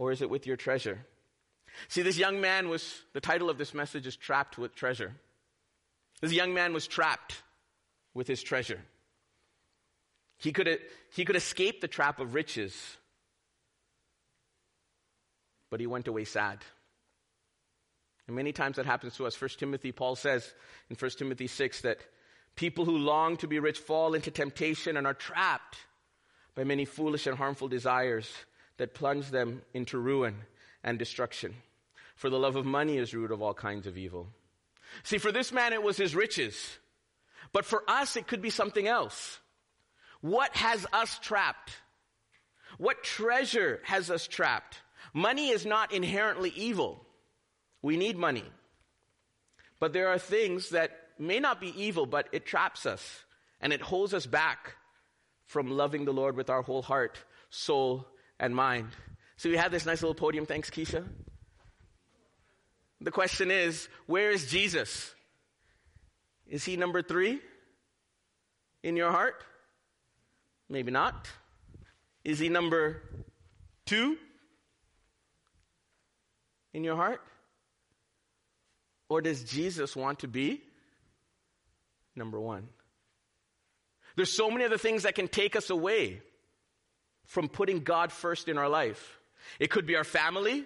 Or 0.00 0.10
is 0.10 0.22
it 0.22 0.30
with 0.30 0.46
your 0.46 0.56
treasure? 0.56 1.04
See, 1.88 2.00
this 2.00 2.16
young 2.16 2.40
man 2.40 2.70
was, 2.70 3.02
the 3.12 3.20
title 3.20 3.50
of 3.50 3.58
this 3.58 3.74
message 3.74 4.06
is 4.06 4.16
Trapped 4.16 4.56
with 4.56 4.74
Treasure. 4.74 5.12
This 6.22 6.32
young 6.32 6.54
man 6.54 6.72
was 6.72 6.86
trapped 6.86 7.42
with 8.14 8.26
his 8.26 8.42
treasure. 8.42 8.80
He 10.38 10.52
could, 10.52 10.78
he 11.14 11.26
could 11.26 11.36
escape 11.36 11.82
the 11.82 11.86
trap 11.86 12.18
of 12.18 12.32
riches, 12.32 12.74
but 15.68 15.80
he 15.80 15.86
went 15.86 16.08
away 16.08 16.24
sad. 16.24 16.60
And 18.26 18.34
many 18.34 18.52
times 18.52 18.76
that 18.76 18.86
happens 18.86 19.16
to 19.16 19.26
us. 19.26 19.36
First 19.36 19.58
Timothy, 19.58 19.92
Paul 19.92 20.16
says 20.16 20.50
in 20.88 20.96
1 20.96 21.10
Timothy 21.18 21.46
6 21.46 21.82
that 21.82 21.98
people 22.56 22.86
who 22.86 22.96
long 22.96 23.36
to 23.36 23.46
be 23.46 23.58
rich 23.58 23.78
fall 23.78 24.14
into 24.14 24.30
temptation 24.30 24.96
and 24.96 25.06
are 25.06 25.12
trapped 25.12 25.76
by 26.54 26.64
many 26.64 26.86
foolish 26.86 27.26
and 27.26 27.36
harmful 27.36 27.68
desires 27.68 28.32
that 28.80 28.94
plunge 28.94 29.28
them 29.28 29.60
into 29.74 29.98
ruin 29.98 30.34
and 30.82 30.98
destruction. 30.98 31.54
For 32.16 32.30
the 32.30 32.38
love 32.38 32.56
of 32.56 32.64
money 32.64 32.96
is 32.96 33.12
root 33.12 33.30
of 33.30 33.42
all 33.42 33.52
kinds 33.52 33.86
of 33.86 33.98
evil. 33.98 34.28
See, 35.02 35.18
for 35.18 35.30
this 35.30 35.52
man, 35.52 35.74
it 35.74 35.82
was 35.82 35.98
his 35.98 36.16
riches. 36.16 36.78
But 37.52 37.66
for 37.66 37.84
us, 37.86 38.16
it 38.16 38.26
could 38.26 38.40
be 38.40 38.48
something 38.48 38.88
else. 38.88 39.38
What 40.22 40.56
has 40.56 40.86
us 40.94 41.18
trapped? 41.18 41.72
What 42.78 43.04
treasure 43.04 43.80
has 43.84 44.10
us 44.10 44.26
trapped? 44.26 44.78
Money 45.12 45.50
is 45.50 45.66
not 45.66 45.92
inherently 45.92 46.52
evil. 46.56 47.04
We 47.82 47.98
need 47.98 48.16
money. 48.16 48.44
But 49.78 49.92
there 49.92 50.08
are 50.08 50.18
things 50.18 50.70
that 50.70 50.92
may 51.18 51.38
not 51.38 51.60
be 51.60 51.78
evil, 51.78 52.06
but 52.06 52.28
it 52.32 52.46
traps 52.46 52.86
us 52.86 53.24
and 53.60 53.74
it 53.74 53.82
holds 53.82 54.14
us 54.14 54.24
back 54.24 54.76
from 55.44 55.70
loving 55.70 56.06
the 56.06 56.14
Lord 56.14 56.34
with 56.34 56.48
our 56.48 56.62
whole 56.62 56.80
heart, 56.80 57.18
soul, 57.50 58.06
and 58.40 58.56
mind. 58.56 58.88
So 59.36 59.48
we 59.48 59.56
have 59.56 59.70
this 59.70 59.86
nice 59.86 60.02
little 60.02 60.14
podium. 60.14 60.46
Thanks, 60.46 60.70
Keisha. 60.70 61.04
The 63.00 63.10
question 63.10 63.50
is, 63.50 63.88
where 64.06 64.30
is 64.30 64.50
Jesus? 64.50 65.14
Is 66.48 66.64
he 66.64 66.76
number 66.76 67.02
three 67.02 67.40
in 68.82 68.96
your 68.96 69.10
heart? 69.10 69.44
Maybe 70.68 70.90
not. 70.90 71.28
Is 72.24 72.38
he 72.38 72.48
number 72.48 73.02
two 73.86 74.16
in 76.72 76.82
your 76.82 76.96
heart? 76.96 77.20
Or 79.08 79.20
does 79.20 79.44
Jesus 79.44 79.96
want 79.96 80.20
to 80.20 80.28
be 80.28 80.62
number 82.14 82.38
one? 82.38 82.68
There's 84.16 84.32
so 84.32 84.50
many 84.50 84.64
other 84.64 84.78
things 84.78 85.04
that 85.04 85.14
can 85.14 85.28
take 85.28 85.56
us 85.56 85.70
away 85.70 86.22
from 87.26 87.48
putting 87.48 87.80
God 87.80 88.12
first 88.12 88.48
in 88.48 88.58
our 88.58 88.68
life. 88.68 89.18
It 89.58 89.70
could 89.70 89.86
be 89.86 89.96
our 89.96 90.04
family. 90.04 90.64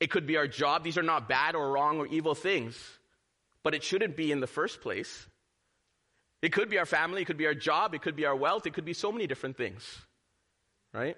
It 0.00 0.10
could 0.10 0.26
be 0.26 0.36
our 0.36 0.48
job. 0.48 0.82
These 0.82 0.98
are 0.98 1.02
not 1.02 1.28
bad 1.28 1.54
or 1.54 1.70
wrong 1.70 1.98
or 1.98 2.06
evil 2.06 2.34
things, 2.34 2.76
but 3.62 3.74
it 3.74 3.84
shouldn't 3.84 4.16
be 4.16 4.32
in 4.32 4.40
the 4.40 4.46
first 4.46 4.80
place. 4.80 5.26
It 6.42 6.52
could 6.52 6.68
be 6.68 6.78
our 6.78 6.86
family, 6.86 7.22
it 7.22 7.26
could 7.26 7.36
be 7.36 7.46
our 7.46 7.54
job, 7.54 7.94
it 7.94 8.02
could 8.02 8.16
be 8.16 8.26
our 8.26 8.34
wealth, 8.34 8.66
it 8.66 8.74
could 8.74 8.84
be 8.84 8.94
so 8.94 9.12
many 9.12 9.28
different 9.28 9.56
things. 9.56 9.84
Right? 10.92 11.16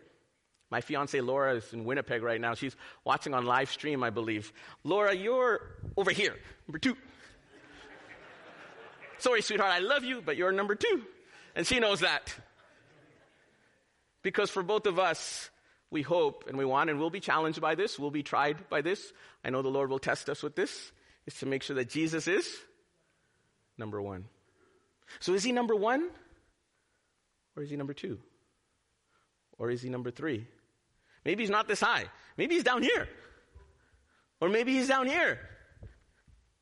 My 0.71 0.83
fiance 0.83 1.19
Laura 1.21 1.55
is 1.55 1.73
in 1.73 1.85
Winnipeg 1.85 2.23
right 2.23 2.41
now. 2.41 2.55
She's 2.55 2.77
watching 3.05 3.33
on 3.33 3.47
live 3.47 3.71
stream, 3.71 4.03
I 4.03 4.11
believe. 4.11 4.53
Laura, 4.83 5.15
you're 5.15 5.61
over 5.97 6.11
here, 6.11 6.37
number 6.69 6.79
two. 6.79 6.97
Sorry, 9.19 9.41
sweetheart, 9.41 9.73
I 9.73 9.79
love 9.79 10.05
you, 10.05 10.21
but 10.21 10.37
you're 10.37 10.53
number 10.53 10.75
two. 10.75 11.03
And 11.57 11.67
she 11.67 11.81
knows 11.81 12.01
that. 12.01 12.35
Because 14.25 14.51
for 14.51 14.63
both 14.65 14.87
of 14.87 14.99
us, 14.99 15.51
we 15.91 16.03
hope 16.03 16.47
and 16.49 16.59
we 16.59 16.65
want 16.65 16.91
and 16.91 16.99
we'll 16.99 17.11
be 17.11 17.21
challenged 17.21 17.61
by 17.61 17.77
this, 17.77 17.99
we'll 17.99 18.11
be 18.11 18.25
tried 18.25 18.69
by 18.69 18.81
this. 18.81 19.13
I 19.45 19.51
know 19.51 19.63
the 19.63 19.69
Lord 19.69 19.91
will 19.91 20.01
test 20.01 20.29
us 20.29 20.43
with 20.43 20.57
this, 20.57 20.91
is 21.27 21.35
to 21.35 21.47
make 21.47 21.63
sure 21.63 21.77
that 21.77 21.91
Jesus 21.91 22.27
is 22.27 22.49
number 23.79 24.01
one. 24.03 24.25
So 25.21 25.35
is 25.35 25.45
he 25.45 25.53
number 25.53 25.77
one? 25.77 26.09
Or 27.55 27.63
is 27.63 27.71
he 27.71 27.77
number 27.77 27.93
two? 27.93 28.19
Or 29.59 29.71
is 29.71 29.83
he 29.83 29.91
number 29.91 30.11
three? 30.11 30.47
Maybe 31.25 31.43
he's 31.43 31.51
not 31.51 31.69
this 31.69 31.81
high. 31.81 32.07
Maybe 32.37 32.55
he's 32.55 32.65
down 32.65 32.83
here. 32.83 33.07
Or 34.41 34.49
maybe 34.49 34.73
he's 34.73 34.89
down 34.89 35.07
here. 35.07 35.39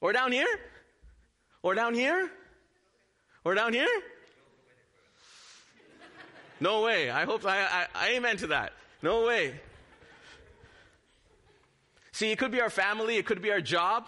Or 0.01 0.13
down 0.13 0.33
here. 0.33 0.59
Or 1.63 1.75
down 1.75 1.95
here. 1.95 2.29
Or 3.45 3.55
down 3.55 3.73
here. 3.73 3.89
No 6.63 6.83
way. 6.83 7.11
I 7.11 7.25
hope 7.25 7.45
I, 7.45 7.59
I, 7.59 7.87
I 7.93 8.09
amen 8.11 8.37
to 8.37 8.47
that. 8.49 8.73
No 9.03 9.27
way. 9.27 9.61
See, 12.13 12.31
it 12.31 12.39
could 12.39 12.53
be 12.53 12.61
our 12.61 12.71
family, 12.71 13.17
it 13.17 13.27
could 13.27 13.43
be 13.43 13.51
our 13.51 13.61
job, 13.61 14.07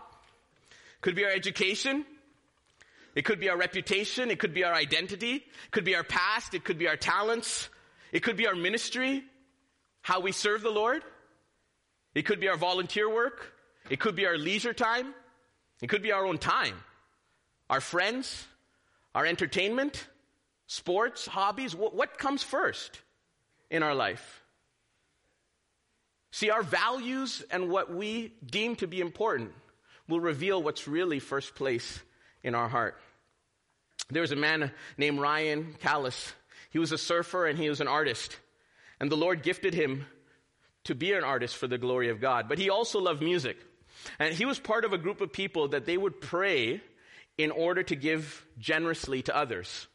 it 0.71 1.01
could 1.01 1.17
be 1.17 1.25
our 1.25 1.33
education, 1.33 2.07
it 3.17 3.25
could 3.25 3.41
be 3.41 3.49
our 3.49 3.57
reputation, 3.57 4.31
it 4.31 4.39
could 4.39 4.55
be 4.55 4.63
our 4.63 4.73
identity, 4.73 5.35
it 5.35 5.71
could 5.73 5.83
be 5.83 5.97
our 5.97 6.05
past, 6.05 6.55
it 6.55 6.63
could 6.63 6.79
be 6.79 6.87
our 6.87 6.97
talents, 6.97 7.69
it 8.13 8.21
could 8.21 8.37
be 8.37 8.47
our 8.47 8.55
ministry, 8.55 9.25
how 10.03 10.21
we 10.21 10.31
serve 10.31 10.63
the 10.63 10.71
Lord. 10.71 11.03
It 12.15 12.23
could 12.23 12.39
be 12.39 12.47
our 12.47 12.57
volunteer 12.57 13.13
work, 13.13 13.53
it 13.91 13.99
could 13.99 14.15
be 14.15 14.27
our 14.27 14.39
leisure 14.39 14.73
time, 14.73 15.13
it 15.83 15.89
could 15.89 16.03
be 16.03 16.13
our 16.13 16.25
own 16.25 16.39
time, 16.39 16.77
our 17.69 17.81
friends, 17.81 18.47
our 19.13 19.27
entertainment, 19.27 20.07
sports, 20.75 21.27
hobbies. 21.27 21.75
What, 21.75 22.19
comes 22.19 22.43
first 22.43 23.01
in 23.71 23.83
our 23.83 23.95
life? 23.95 24.43
See, 26.33 26.51
our 26.51 26.63
values 26.63 27.45
and 27.51 27.71
what 27.71 27.95
we 27.95 28.35
deem 28.45 28.77
to 28.77 28.89
be 28.89 29.01
important 29.01 29.53
will 30.09 30.21
reveal 30.21 30.63
what's 30.63 30.89
really 30.89 31.21
first 31.21 31.55
place 31.55 32.01
in 32.43 32.55
our 32.55 32.69
heart. 32.69 32.97
There 34.11 34.23
was 34.23 34.33
a 34.33 34.37
man 34.37 34.73
named 34.99 35.21
Ryan 35.21 35.77
Callis. 35.81 36.35
He 36.71 36.79
was 36.79 36.93
a 36.93 36.99
surfer 36.99 37.47
and 37.47 37.59
he 37.59 37.69
was 37.69 37.81
an 37.81 37.89
artist. 37.89 38.37
And 38.99 39.11
the 39.11 39.17
Lord 39.17 39.43
gifted 39.43 39.75
him 39.75 40.07
to 40.85 40.95
be 40.95 41.13
an 41.13 41.25
artist 41.25 41.57
for 41.57 41.69
the 41.69 41.79
glory 41.79 42.11
of 42.11 42.21
God. 42.21 42.49
But 42.49 42.59
he 42.59 42.69
also 42.69 43.01
loved 43.01 43.23
music. 43.23 43.57
And 44.19 44.35
he 44.35 44.45
was 44.45 44.59
part 44.59 44.85
of 44.85 44.93
a 44.93 44.99
group 44.99 45.21
of 45.21 45.33
people 45.33 45.69
that 45.69 45.87
they 45.87 45.97
would 45.97 46.21
pray 46.21 46.83
in 47.39 47.53
order 47.53 47.83
to 47.85 47.97
give 47.97 48.45
generously 48.59 49.23
to 49.23 49.37
others. 49.37 49.87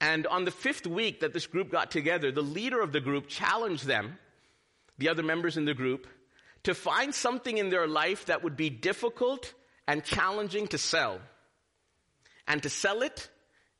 And 0.00 0.26
on 0.26 0.44
the 0.44 0.50
fifth 0.50 0.86
week 0.86 1.20
that 1.20 1.32
this 1.32 1.46
group 1.46 1.70
got 1.70 1.90
together, 1.90 2.30
the 2.30 2.42
leader 2.42 2.80
of 2.80 2.92
the 2.92 3.00
group 3.00 3.28
challenged 3.28 3.86
them 3.86 4.18
the 4.98 5.08
other 5.08 5.22
members 5.22 5.56
in 5.56 5.64
the 5.64 5.74
group, 5.74 6.06
to 6.62 6.74
find 6.74 7.14
something 7.14 7.58
in 7.58 7.70
their 7.70 7.86
life 7.86 8.26
that 8.26 8.42
would 8.42 8.56
be 8.56 8.70
difficult 8.70 9.52
and 9.86 10.04
challenging 10.04 10.66
to 10.68 10.78
sell, 10.78 11.20
and 12.48 12.62
to 12.62 12.68
sell 12.68 13.02
it 13.02 13.28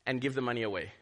and 0.06 0.20
give 0.20 0.34
the 0.34 0.42
money 0.42 0.62
away. 0.62 0.92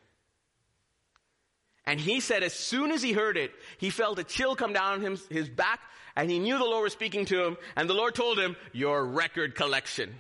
And 1.87 2.01
he 2.01 2.21
said, 2.21 2.43
as 2.43 2.55
soon 2.55 2.91
as 2.93 3.03
he 3.03 3.13
heard 3.13 3.37
it, 3.37 3.51
he 3.77 3.91
felt 3.91 4.19
a 4.19 4.25
chill 4.25 4.57
come 4.57 4.73
down 4.73 5.03
him, 5.03 5.19
his 5.29 5.51
back, 5.51 5.81
and 6.17 6.31
he 6.31 6.39
knew 6.39 6.57
the 6.57 6.65
Lord 6.65 6.85
was 6.85 6.95
speaking 6.95 7.27
to 7.27 7.45
him, 7.45 7.59
and 7.77 7.91
the 7.91 7.95
Lord 7.95 8.15
told 8.15 8.39
him, 8.39 8.57
Your 8.73 9.05
record 9.05 9.55
collection. 9.55 10.15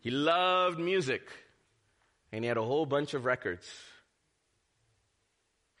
He 0.00 0.10
loved 0.10 0.80
music, 0.80 1.22
and 2.32 2.44
he 2.44 2.48
had 2.48 2.56
a 2.56 2.62
whole 2.62 2.86
bunch 2.86 3.14
of 3.14 3.24
records. 3.24 3.66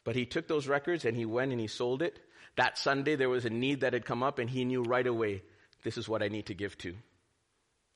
But 0.04 0.16
he 0.16 0.26
took 0.26 0.48
those 0.48 0.66
records 0.66 1.04
and 1.04 1.16
he 1.16 1.26
went 1.26 1.52
and 1.52 1.60
he 1.60 1.66
sold 1.66 2.02
it, 2.02 2.18
that 2.56 2.78
Sunday, 2.78 3.14
there 3.14 3.28
was 3.28 3.44
a 3.44 3.50
need 3.50 3.82
that 3.82 3.92
had 3.92 4.04
come 4.04 4.22
up, 4.22 4.40
and 4.40 4.50
he 4.50 4.64
knew 4.64 4.82
right 4.82 5.06
away, 5.06 5.42
this 5.84 5.96
is 5.96 6.08
what 6.08 6.24
I 6.24 6.28
need 6.28 6.46
to 6.46 6.54
give 6.54 6.76
to. 6.78 6.94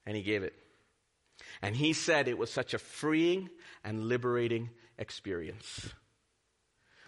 And 0.06 0.16
he 0.16 0.22
gave 0.22 0.44
it. 0.44 0.54
And 1.60 1.74
he 1.74 1.92
said 1.92 2.28
it 2.28 2.38
was 2.38 2.50
such 2.50 2.72
a 2.72 2.78
freeing 2.78 3.50
and 3.82 4.04
liberating 4.04 4.70
experience. 4.98 5.88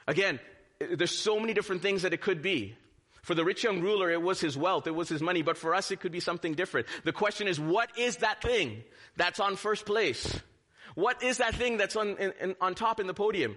Again, 0.08 0.40
there's 0.80 1.16
so 1.16 1.38
many 1.38 1.54
different 1.54 1.82
things 1.82 2.02
that 2.02 2.12
it 2.12 2.20
could 2.20 2.42
be. 2.42 2.76
For 3.22 3.34
the 3.34 3.44
rich 3.44 3.62
young 3.62 3.80
ruler, 3.80 4.10
it 4.10 4.20
was 4.20 4.40
his 4.40 4.56
wealth, 4.56 4.86
it 4.86 4.94
was 4.94 5.08
his 5.08 5.22
money, 5.22 5.42
but 5.42 5.56
for 5.56 5.74
us, 5.74 5.90
it 5.90 6.00
could 6.00 6.12
be 6.12 6.20
something 6.20 6.54
different. 6.54 6.88
The 7.04 7.12
question 7.12 7.46
is, 7.46 7.60
what 7.60 7.96
is 7.96 8.16
that 8.16 8.42
thing 8.42 8.82
that's 9.16 9.40
on 9.40 9.56
first 9.56 9.86
place? 9.86 10.40
What 10.94 11.22
is 11.22 11.38
that 11.38 11.54
thing 11.54 11.76
that's 11.76 11.96
on, 11.96 12.16
in, 12.16 12.32
in, 12.40 12.56
on 12.60 12.74
top 12.74 13.00
in 13.00 13.06
the 13.06 13.14
podium? 13.14 13.56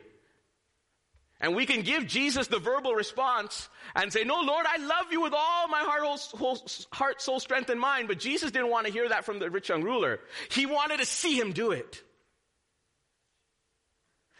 And 1.39 1.55
we 1.55 1.67
can 1.67 1.81
give 1.81 2.07
Jesus 2.07 2.47
the 2.47 2.57
verbal 2.57 2.95
response 2.95 3.69
and 3.95 4.11
say, 4.11 4.23
No, 4.23 4.41
Lord, 4.41 4.65
I 4.67 4.77
love 4.77 5.11
you 5.11 5.21
with 5.21 5.33
all 5.35 5.67
my 5.67 5.81
heart, 5.81 6.01
whole, 6.01 6.59
heart, 6.91 7.21
soul, 7.21 7.39
strength, 7.39 7.69
and 7.69 7.79
mind. 7.79 8.07
But 8.07 8.17
Jesus 8.17 8.49
didn't 8.51 8.71
want 8.71 8.87
to 8.87 8.93
hear 8.93 9.07
that 9.09 9.23
from 9.23 9.37
the 9.37 9.49
rich 9.51 9.69
young 9.69 9.83
ruler. 9.83 10.19
He 10.49 10.65
wanted 10.65 10.97
to 10.97 11.05
see 11.05 11.39
him 11.39 11.51
do 11.51 11.71
it. 11.71 12.01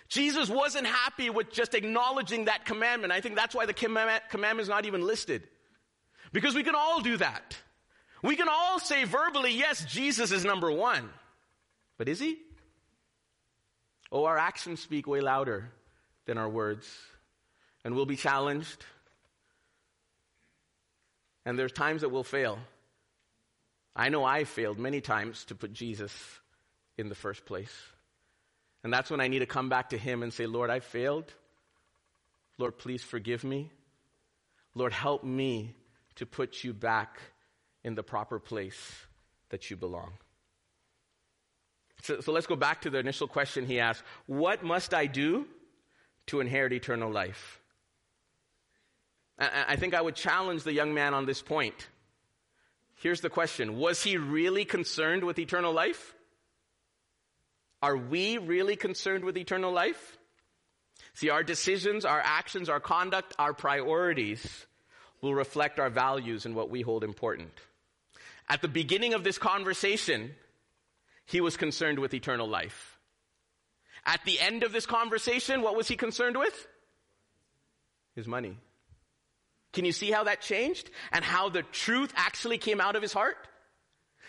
Jesus 0.10 0.50
wasn't 0.50 0.88
happy 0.88 1.30
with 1.30 1.52
just 1.52 1.76
acknowledging 1.76 2.46
that 2.46 2.66
commandment. 2.66 3.14
I 3.14 3.22
think 3.22 3.36
that's 3.36 3.54
why 3.54 3.66
the 3.66 3.74
commandment 3.74 4.62
is 4.62 4.70
not 4.70 4.86
even 4.86 5.06
listed. 5.06 5.44
Because 6.32 6.56
we 6.56 6.64
can 6.64 6.76
all 6.76 7.02
do 7.02 7.18
that. 7.18 7.58
We 8.24 8.36
can 8.36 8.48
all 8.50 8.80
say 8.80 9.04
verbally, 9.04 9.54
yes, 9.56 9.86
Jesus 9.86 10.32
is 10.32 10.44
number 10.44 10.72
one. 10.72 11.10
But 11.98 12.10
is 12.10 12.20
he? 12.20 12.38
Oh, 14.12 14.26
our 14.26 14.38
actions 14.38 14.80
speak 14.80 15.08
way 15.08 15.22
louder 15.22 15.70
than 16.26 16.38
our 16.38 16.50
words. 16.50 16.88
And 17.84 17.96
we'll 17.96 18.06
be 18.06 18.16
challenged. 18.16 18.86
And 21.46 21.58
there's 21.58 21.72
times 21.72 22.02
that 22.02 22.10
we'll 22.10 22.24
fail. 22.24 22.60
I 23.96 24.10
know 24.10 24.24
I 24.24 24.44
failed 24.44 24.78
many 24.78 25.02
times 25.02 25.46
to 25.46 25.56
put 25.56 25.74
Jesus 25.74 26.14
in 26.98 27.10
the 27.10 27.16
first 27.16 27.46
place. 27.46 27.74
And 28.84 28.94
that's 28.94 29.10
when 29.10 29.22
I 29.22 29.28
need 29.28 29.40
to 29.40 29.46
come 29.46 29.70
back 29.70 29.90
to 29.90 29.98
Him 29.98 30.24
and 30.24 30.34
say, 30.34 30.46
Lord, 30.46 30.70
I 30.70 30.80
failed. 30.80 31.34
Lord, 32.58 32.78
please 32.78 33.04
forgive 33.04 33.44
me. 33.44 33.72
Lord, 34.76 34.94
help 34.94 35.24
me 35.24 35.76
to 36.16 36.26
put 36.26 36.64
you 36.64 36.74
back 36.74 37.20
in 37.84 37.96
the 37.96 38.04
proper 38.04 38.40
place 38.40 39.06
that 39.50 39.70
you 39.70 39.78
belong. 39.78 40.14
So, 42.08 42.22
so, 42.22 42.32
let's 42.32 42.48
go 42.48 42.56
back 42.56 42.82
to 42.82 42.90
the 42.90 43.00
initial 43.00 43.28
question 43.28 43.66
he 43.66 43.80
asked 43.80 44.02
What 44.26 44.64
must 44.64 44.94
I 44.94 45.08
do 45.08 45.46
to 46.28 46.42
inherit 46.42 46.74
eternal 46.74 47.12
life. 47.12 47.60
I 49.40 49.76
think 49.76 49.94
I 49.94 50.02
would 50.02 50.16
challenge 50.16 50.64
the 50.64 50.74
young 50.74 50.94
man 50.94 51.14
on 51.14 51.26
this 51.26 51.42
point. 51.42 51.88
Here's 52.96 53.22
the 53.22 53.30
question 53.30 53.78
Was 53.78 54.04
he 54.04 54.18
really 54.18 54.66
concerned 54.66 55.24
with 55.24 55.40
eternal 55.40 55.74
life? 55.74 56.16
Are 57.82 57.98
we 57.98 58.38
really 58.38 58.76
concerned 58.76 59.24
with 59.24 59.38
eternal 59.38 59.72
life? 59.72 60.18
See, 61.14 61.30
our 61.30 61.44
decisions, 61.44 62.06
our 62.06 62.22
actions, 62.24 62.70
our 62.70 62.80
conduct, 62.80 63.36
our 63.38 63.54
priorities 63.54 64.66
will 65.22 65.36
reflect 65.36 65.80
our 65.80 65.90
values 65.90 66.46
and 66.46 66.56
what 66.56 66.70
we 66.70 66.82
hold 66.82 67.04
important. 67.04 67.52
At 68.50 68.62
the 68.62 68.68
beginning 68.68 69.14
of 69.14 69.24
this 69.24 69.38
conversation, 69.38 70.32
he 71.28 71.42
was 71.42 71.58
concerned 71.58 72.00
with 72.00 72.14
eternal 72.14 72.48
life. 72.48 72.98
At 74.06 74.24
the 74.26 74.40
end 74.40 74.64
of 74.64 74.72
this 74.72 74.86
conversation, 74.86 75.62
what 75.62 75.76
was 75.76 75.88
he 75.88 75.96
concerned 75.96 76.38
with? 76.38 76.68
His 78.16 78.28
money. 78.28 78.58
Can 79.74 79.86
you 79.86 79.92
see 79.92 80.10
how 80.10 80.24
that 80.24 80.42
changed 80.42 80.90
and 81.12 81.24
how 81.24 81.50
the 81.50 81.62
truth 81.62 82.12
actually 82.16 82.58
came 82.58 82.82
out 82.82 82.96
of 82.96 83.02
his 83.02 83.14
heart? 83.14 83.36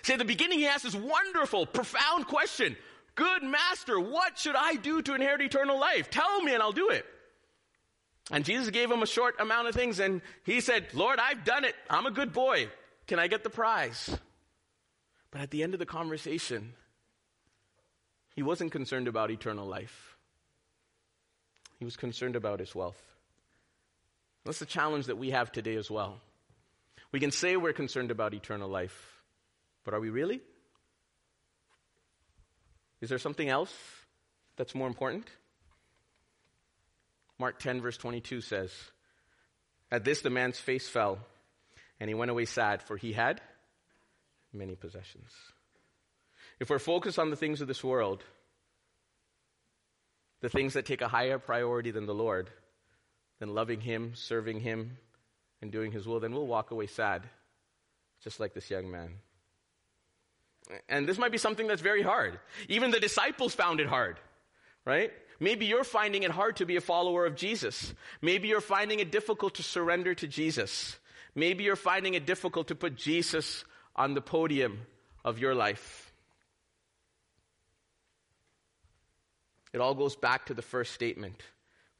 See, 0.02 0.12
at 0.12 0.18
the 0.18 0.24
beginning, 0.24 0.58
he 0.58 0.66
asked 0.66 0.84
this 0.84 0.94
wonderful, 0.94 1.64
profound 1.64 2.26
question. 2.26 2.76
Good 3.14 3.42
master, 3.42 3.98
what 3.98 4.36
should 4.38 4.56
I 4.56 4.74
do 4.74 5.00
to 5.02 5.14
inherit 5.14 5.40
eternal 5.40 5.78
life? 5.78 6.10
Tell 6.10 6.42
me 6.42 6.52
and 6.52 6.62
I'll 6.62 6.72
do 6.72 6.90
it. 6.90 7.06
And 8.30 8.44
Jesus 8.44 8.70
gave 8.70 8.90
him 8.90 9.02
a 9.02 9.06
short 9.06 9.40
amount 9.40 9.68
of 9.68 9.74
things 9.74 10.00
and 10.00 10.20
he 10.44 10.60
said, 10.60 10.88
Lord, 10.92 11.18
I've 11.18 11.44
done 11.44 11.64
it. 11.64 11.74
I'm 11.88 12.06
a 12.06 12.10
good 12.10 12.32
boy. 12.32 12.68
Can 13.06 13.18
I 13.18 13.26
get 13.26 13.42
the 13.42 13.50
prize? 13.50 14.18
But 15.30 15.40
at 15.40 15.50
the 15.50 15.62
end 15.62 15.74
of 15.74 15.80
the 15.80 15.86
conversation, 15.86 16.74
he 18.38 18.42
wasn't 18.44 18.70
concerned 18.70 19.08
about 19.08 19.32
eternal 19.32 19.66
life, 19.66 20.16
he 21.80 21.84
was 21.84 21.96
concerned 21.96 22.36
about 22.36 22.60
his 22.60 22.72
wealth. 22.72 23.02
That's 24.44 24.60
the 24.60 24.64
challenge 24.64 25.06
that 25.06 25.18
we 25.18 25.30
have 25.30 25.50
today 25.50 25.74
as 25.74 25.90
well. 25.90 26.20
We 27.10 27.18
can 27.18 27.32
say 27.32 27.56
we're 27.56 27.72
concerned 27.72 28.12
about 28.12 28.34
eternal 28.34 28.68
life, 28.68 28.96
but 29.84 29.92
are 29.92 29.98
we 29.98 30.10
really? 30.10 30.40
Is 33.00 33.08
there 33.08 33.18
something 33.18 33.48
else 33.48 33.74
that's 34.56 34.72
more 34.72 34.86
important? 34.86 35.26
Mark 37.40 37.58
10, 37.58 37.80
verse 37.80 37.96
22 37.96 38.40
says, 38.40 38.70
At 39.90 40.04
this 40.04 40.20
the 40.20 40.30
man's 40.30 40.60
face 40.60 40.88
fell, 40.88 41.18
and 41.98 42.08
he 42.08 42.14
went 42.14 42.30
away 42.30 42.44
sad, 42.44 42.84
for 42.84 42.96
he 42.96 43.12
had 43.12 43.40
many 44.52 44.76
possessions. 44.76 45.32
If 46.60 46.70
we're 46.70 46.78
focused 46.78 47.18
on 47.18 47.30
the 47.30 47.36
things 47.36 47.60
of 47.60 47.68
this 47.68 47.84
world, 47.84 48.24
the 50.40 50.48
things 50.48 50.74
that 50.74 50.86
take 50.86 51.02
a 51.02 51.08
higher 51.08 51.38
priority 51.38 51.90
than 51.90 52.06
the 52.06 52.14
Lord, 52.14 52.50
than 53.38 53.54
loving 53.54 53.80
Him, 53.80 54.12
serving 54.14 54.60
Him, 54.60 54.98
and 55.62 55.70
doing 55.70 55.92
His 55.92 56.06
will, 56.06 56.20
then 56.20 56.32
we'll 56.32 56.46
walk 56.46 56.70
away 56.70 56.86
sad, 56.86 57.22
just 58.22 58.40
like 58.40 58.54
this 58.54 58.70
young 58.70 58.90
man. 58.90 59.14
And 60.88 61.08
this 61.08 61.18
might 61.18 61.32
be 61.32 61.38
something 61.38 61.66
that's 61.66 61.82
very 61.82 62.02
hard. 62.02 62.38
Even 62.68 62.90
the 62.90 63.00
disciples 63.00 63.54
found 63.54 63.80
it 63.80 63.86
hard, 63.86 64.18
right? 64.84 65.12
Maybe 65.40 65.66
you're 65.66 65.84
finding 65.84 66.24
it 66.24 66.30
hard 66.30 66.56
to 66.56 66.66
be 66.66 66.76
a 66.76 66.80
follower 66.80 67.24
of 67.24 67.36
Jesus. 67.36 67.94
Maybe 68.20 68.48
you're 68.48 68.60
finding 68.60 68.98
it 68.98 69.12
difficult 69.12 69.54
to 69.54 69.62
surrender 69.62 70.14
to 70.14 70.26
Jesus. 70.26 70.98
Maybe 71.34 71.64
you're 71.64 71.76
finding 71.76 72.14
it 72.14 72.26
difficult 72.26 72.68
to 72.68 72.74
put 72.74 72.96
Jesus 72.96 73.64
on 73.94 74.14
the 74.14 74.20
podium 74.20 74.80
of 75.24 75.38
your 75.38 75.54
life. 75.54 76.07
It 79.72 79.80
all 79.80 79.94
goes 79.94 80.16
back 80.16 80.46
to 80.46 80.54
the 80.54 80.62
first 80.62 80.92
statement 80.92 81.42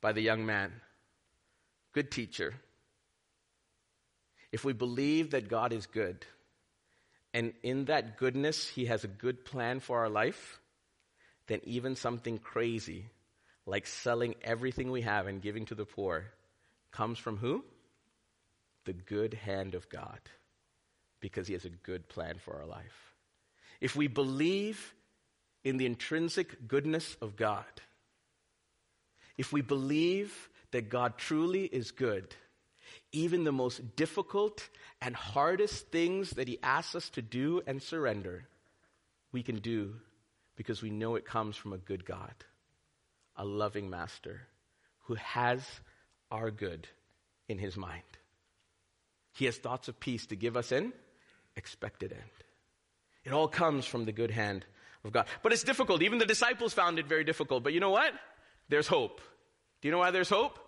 by 0.00 0.12
the 0.12 0.22
young 0.22 0.46
man. 0.46 0.72
Good 1.92 2.10
teacher. 2.10 2.54
If 4.52 4.64
we 4.64 4.72
believe 4.72 5.32
that 5.32 5.48
God 5.48 5.72
is 5.72 5.86
good, 5.86 6.24
and 7.34 7.52
in 7.62 7.86
that 7.86 8.16
goodness, 8.16 8.66
He 8.66 8.86
has 8.86 9.04
a 9.04 9.08
good 9.08 9.44
plan 9.44 9.80
for 9.80 9.98
our 9.98 10.08
life, 10.08 10.58
then 11.46 11.60
even 11.64 11.96
something 11.96 12.38
crazy 12.38 13.06
like 13.66 13.86
selling 13.86 14.34
everything 14.42 14.90
we 14.90 15.02
have 15.02 15.26
and 15.26 15.42
giving 15.42 15.66
to 15.66 15.74
the 15.74 15.84
poor 15.84 16.24
comes 16.90 17.18
from 17.18 17.36
who? 17.36 17.62
The 18.86 18.94
good 18.94 19.34
hand 19.34 19.74
of 19.74 19.88
God, 19.90 20.20
because 21.20 21.46
He 21.46 21.52
has 21.52 21.66
a 21.66 21.70
good 21.70 22.08
plan 22.08 22.38
for 22.38 22.56
our 22.56 22.66
life. 22.66 23.14
If 23.80 23.94
we 23.94 24.06
believe 24.06 24.94
in 25.64 25.76
the 25.76 25.86
intrinsic 25.86 26.68
goodness 26.68 27.16
of 27.20 27.36
God, 27.36 27.64
if 29.36 29.52
we 29.52 29.60
believe 29.60 30.48
that 30.72 30.88
God 30.88 31.16
truly 31.16 31.64
is 31.64 31.90
good, 31.90 32.34
even 33.12 33.44
the 33.44 33.52
most 33.52 33.96
difficult 33.96 34.68
and 35.00 35.14
hardest 35.14 35.88
things 35.88 36.30
that 36.30 36.48
He 36.48 36.58
asks 36.62 36.94
us 36.94 37.10
to 37.10 37.22
do 37.22 37.62
and 37.66 37.82
surrender, 37.82 38.46
we 39.32 39.42
can 39.42 39.56
do 39.56 39.94
because 40.56 40.82
we 40.82 40.90
know 40.90 41.14
it 41.14 41.24
comes 41.24 41.56
from 41.56 41.72
a 41.72 41.78
good 41.78 42.04
God, 42.04 42.34
a 43.36 43.44
loving 43.44 43.88
Master 43.88 44.42
who 45.04 45.14
has 45.14 45.62
our 46.30 46.50
good 46.50 46.88
in 47.48 47.58
His 47.58 47.76
mind. 47.76 48.02
He 49.32 49.44
has 49.44 49.56
thoughts 49.56 49.88
of 49.88 50.00
peace 50.00 50.26
to 50.26 50.36
give 50.36 50.56
us 50.56 50.72
an 50.72 50.92
expected 51.56 52.12
end. 52.12 52.22
It 53.24 53.32
all 53.32 53.48
comes 53.48 53.86
from 53.86 54.04
the 54.04 54.12
good 54.12 54.30
hand 54.30 54.64
of 55.04 55.12
God. 55.12 55.26
But 55.42 55.52
it's 55.52 55.62
difficult. 55.62 56.02
Even 56.02 56.18
the 56.18 56.26
disciples 56.26 56.74
found 56.74 56.98
it 56.98 57.06
very 57.06 57.24
difficult. 57.24 57.62
But 57.62 57.72
you 57.72 57.80
know 57.80 57.90
what? 57.90 58.12
There's 58.68 58.86
hope. 58.86 59.20
Do 59.80 59.88
you 59.88 59.92
know 59.92 59.98
why 59.98 60.10
there's 60.10 60.28
hope? 60.28 60.58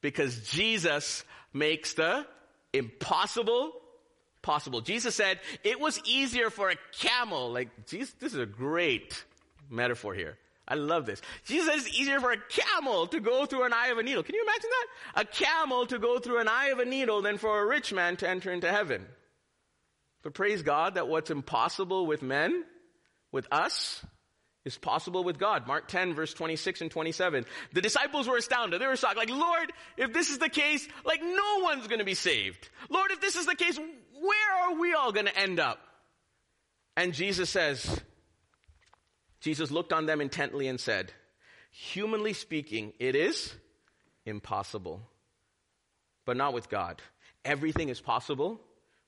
Because 0.00 0.48
Jesus 0.48 1.24
makes 1.52 1.94
the 1.94 2.26
impossible 2.72 3.72
possible. 4.42 4.80
Jesus 4.80 5.14
said 5.14 5.40
it 5.62 5.80
was 5.80 6.00
easier 6.04 6.50
for 6.50 6.70
a 6.70 6.76
camel, 6.98 7.52
like, 7.52 7.86
Jesus, 7.86 8.14
this 8.20 8.34
is 8.34 8.38
a 8.38 8.46
great 8.46 9.24
metaphor 9.70 10.14
here. 10.14 10.36
I 10.66 10.76
love 10.76 11.04
this. 11.04 11.20
Jesus 11.44 11.66
said 11.66 11.76
it's 11.76 11.98
easier 11.98 12.20
for 12.20 12.32
a 12.32 12.38
camel 12.48 13.06
to 13.08 13.20
go 13.20 13.44
through 13.44 13.64
an 13.64 13.72
eye 13.72 13.88
of 13.88 13.98
a 13.98 14.02
needle. 14.02 14.22
Can 14.22 14.34
you 14.34 14.42
imagine 14.42 14.70
that? 14.70 15.22
A 15.22 15.24
camel 15.26 15.86
to 15.86 15.98
go 15.98 16.18
through 16.18 16.40
an 16.40 16.48
eye 16.48 16.68
of 16.68 16.78
a 16.78 16.84
needle 16.86 17.20
than 17.20 17.36
for 17.36 17.62
a 17.62 17.66
rich 17.66 17.92
man 17.92 18.16
to 18.16 18.28
enter 18.28 18.50
into 18.50 18.70
heaven. 18.70 19.04
But 20.22 20.32
praise 20.32 20.62
God 20.62 20.94
that 20.94 21.06
what's 21.06 21.30
impossible 21.30 22.06
with 22.06 22.22
men, 22.22 22.64
with 23.34 23.46
us, 23.52 24.02
is 24.64 24.78
possible 24.78 25.24
with 25.24 25.38
God. 25.38 25.66
Mark 25.66 25.88
10 25.88 26.14
verse 26.14 26.32
26 26.32 26.80
and 26.80 26.90
27. 26.90 27.44
The 27.74 27.82
disciples 27.82 28.26
were 28.26 28.38
astounded. 28.38 28.80
They 28.80 28.86
were 28.86 28.96
shocked. 28.96 29.18
Like, 29.18 29.28
Lord, 29.28 29.72
if 29.98 30.12
this 30.12 30.30
is 30.30 30.38
the 30.38 30.48
case, 30.48 30.88
like 31.04 31.20
no 31.22 31.58
one's 31.60 31.86
going 31.86 31.98
to 31.98 32.04
be 32.04 32.14
saved. 32.14 32.70
Lord, 32.88 33.10
if 33.10 33.20
this 33.20 33.36
is 33.36 33.44
the 33.44 33.54
case, 33.54 33.78
where 33.78 34.62
are 34.62 34.80
we 34.80 34.94
all 34.94 35.12
going 35.12 35.26
to 35.26 35.38
end 35.38 35.60
up? 35.60 35.80
And 36.96 37.12
Jesus 37.12 37.50
says, 37.50 38.00
Jesus 39.40 39.70
looked 39.70 39.92
on 39.92 40.06
them 40.06 40.20
intently 40.20 40.68
and 40.68 40.80
said, 40.80 41.12
humanly 41.70 42.32
speaking, 42.32 42.92
it 42.98 43.16
is 43.16 43.52
impossible, 44.24 45.02
but 46.24 46.36
not 46.36 46.54
with 46.54 46.70
God. 46.70 47.02
Everything 47.44 47.90
is 47.90 48.00
possible 48.00 48.60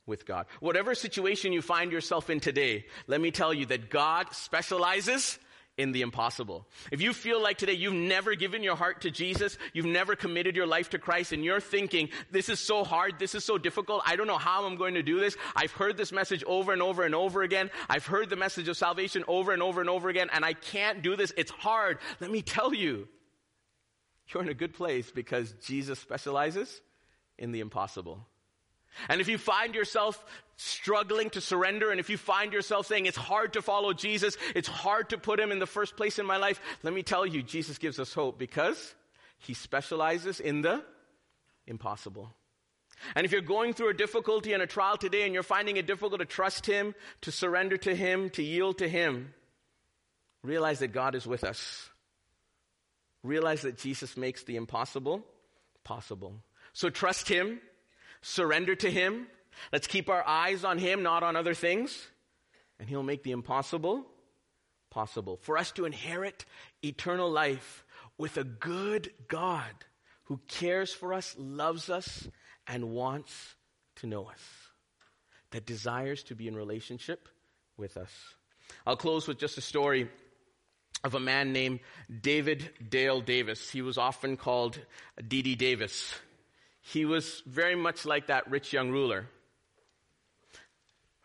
with 0.07 0.27
God. 0.27 0.47
Whatever 0.61 0.95
situation 0.95 1.53
you 1.53 1.63
find 1.63 1.93
yourself 1.93 2.31
in 2.31 2.41
today, 2.41 2.87
let 3.07 3.21
me 3.21 3.31
tell 3.31 3.53
you 3.53 3.67
that 3.67 3.91
God 3.91 4.33
specializes 4.33 5.39
in 5.79 5.93
the 5.93 6.01
impossible. 6.01 6.67
If 6.91 7.03
you 7.03 7.13
feel 7.13 7.43
like 7.43 7.59
today 7.59 7.75
you've 7.75 7.93
never 7.93 8.35
given 8.35 8.63
your 8.63 8.77
heart 8.77 9.03
to 9.03 9.11
Jesus, 9.11 9.59
you've 9.75 9.85
never 9.85 10.17
committed 10.17 10.57
your 10.57 10.67
life 10.67 10.91
to 10.91 10.99
Christ, 10.99 11.33
and 11.33 11.45
you're 11.45 11.61
thinking, 11.61 12.09
this 12.31 12.49
is 12.49 12.61
so 12.61 12.83
hard, 12.83 13.19
this 13.19 13.35
is 13.35 13.45
so 13.45 13.59
difficult, 13.59 14.03
I 14.07 14.17
don't 14.17 14.27
know 14.27 14.39
how 14.39 14.65
I'm 14.65 14.77
going 14.77 14.95
to 14.95 15.03
do 15.03 15.21
this. 15.21 15.37
I've 15.55 15.73
heard 15.73 15.99
this 15.99 16.13
message 16.13 16.43
over 16.47 16.73
and 16.73 16.81
over 16.81 17.03
and 17.03 17.15
over 17.15 17.43
again. 17.43 17.71
I've 17.91 18.07
heard 18.07 18.31
the 18.31 18.37
message 18.37 18.69
of 18.69 18.77
salvation 18.79 19.23
over 19.29 19.53
and 19.53 19.63
over 19.63 19.83
and 19.83 19.91
over 19.91 20.09
again, 20.09 20.31
and 20.33 20.47
I 20.47 20.55
can't 20.55 21.03
do 21.03 21.15
this. 21.15 21.33
It's 21.37 21.51
hard. 21.51 21.99
Let 22.21 22.31
me 22.31 22.41
tell 22.41 22.73
you, 22.73 23.07
you're 24.29 24.43
in 24.43 24.49
a 24.49 24.55
good 24.55 24.73
place 24.73 25.11
because 25.11 25.53
Jesus 25.63 25.99
specializes 25.99 26.81
in 27.39 27.53
the 27.53 27.61
impossible. 27.61 28.27
And 29.09 29.21
if 29.21 29.29
you 29.29 29.39
find 29.39 29.75
yourself 29.75 30.25
struggling 30.57 31.31
to 31.31 31.41
surrender, 31.41 31.91
and 31.91 32.01
if 32.01 32.09
you 32.09 32.17
find 32.17 32.53
yourself 32.53 32.87
saying 32.87 33.07
it's 33.07 33.17
hard 33.17 33.53
to 33.55 33.63
follow 33.63 33.93
Jesus, 33.93 34.37
it's 34.55 34.69
hard 34.69 35.11
to 35.11 35.19
put 35.19 35.39
him 35.39 35.53
in 35.53 35.59
the 35.59 35.67
first 35.67 35.97
place 35.97 36.19
in 36.19 36.27
my 36.27 36.39
life, 36.39 36.61
let 36.83 36.95
me 36.95 37.03
tell 37.03 37.27
you, 37.27 37.43
Jesus 37.43 37.79
gives 37.79 37.99
us 37.99 38.13
hope 38.13 38.39
because 38.39 38.95
he 39.39 39.55
specializes 39.55 40.41
in 40.41 40.63
the 40.63 40.83
impossible. 41.67 42.33
And 43.15 43.25
if 43.25 43.33
you're 43.33 43.43
going 43.43 43.75
through 43.75 43.91
a 43.91 43.95
difficulty 43.95 44.53
and 44.55 44.63
a 44.63 44.67
trial 44.67 44.97
today 44.97 45.25
and 45.25 45.35
you're 45.35 45.43
finding 45.43 45.77
it 45.77 45.87
difficult 45.87 46.21
to 46.21 46.27
trust 46.27 46.65
him, 46.67 46.95
to 47.21 47.31
surrender 47.31 47.77
to 47.79 47.95
him, 47.95 48.31
to 48.31 48.43
yield 48.43 48.79
to 48.79 48.89
him, 48.89 49.35
realize 50.43 50.79
that 50.79 50.89
God 50.89 51.15
is 51.15 51.27
with 51.27 51.45
us. 51.45 51.91
Realize 53.23 53.63
that 53.63 53.77
Jesus 53.77 54.17
makes 54.17 54.45
the 54.45 54.57
impossible 54.57 55.25
possible. 55.85 56.35
So 56.73 56.89
trust 56.89 57.29
him 57.29 57.61
surrender 58.27 58.75
to 58.75 58.91
Him. 58.91 59.29
Let's 59.73 59.87
keep 59.87 60.11
our 60.11 60.27
eyes 60.27 60.65
on 60.65 60.79
Him, 60.79 61.03
not 61.03 61.23
on 61.23 61.37
other 61.37 61.55
things. 61.55 62.09
And 62.79 62.89
He'll 62.89 63.03
make 63.03 63.23
the 63.23 63.31
impossible 63.31 64.05
possible. 64.91 65.39
For 65.43 65.57
us 65.57 65.73
to 65.73 65.85
inherit 65.85 66.45
eternal 66.83 67.31
life 67.31 67.85
with 68.19 68.37
a 68.37 68.45
good 68.45 69.11
God 69.29 69.71
who 70.25 70.41
cares 70.49 70.93
for 70.93 71.15
us, 71.15 71.35
loves 71.39 71.89
us, 71.89 72.29
and 72.67 72.91
wants 72.91 73.55
to 73.97 74.07
know 74.07 74.25
us, 74.25 74.41
that 75.53 75.65
desires 75.65 76.25
to 76.25 76.35
be 76.35 76.49
in 76.49 76.57
relationship 76.57 77.29
with 77.77 77.97
us. 77.97 78.11
I'll 78.85 78.97
close 78.97 79.29
with 79.29 79.39
just 79.39 79.57
a 79.57 79.61
story 79.61 80.11
of 81.05 81.15
a 81.15 81.21
man 81.21 81.53
named 81.53 81.81
David 82.21 82.69
Dale 82.91 83.21
Davis. 83.21 83.71
He 83.71 83.83
was 83.83 83.97
often 83.97 84.37
called 84.37 84.81
D.D. 85.29 85.55
Davis 85.55 86.15
he 86.93 87.05
was 87.05 87.43
very 87.47 87.75
much 87.75 88.05
like 88.07 88.29
that 88.29 88.49
rich 88.49 88.73
young 88.73 88.91
ruler. 88.91 89.27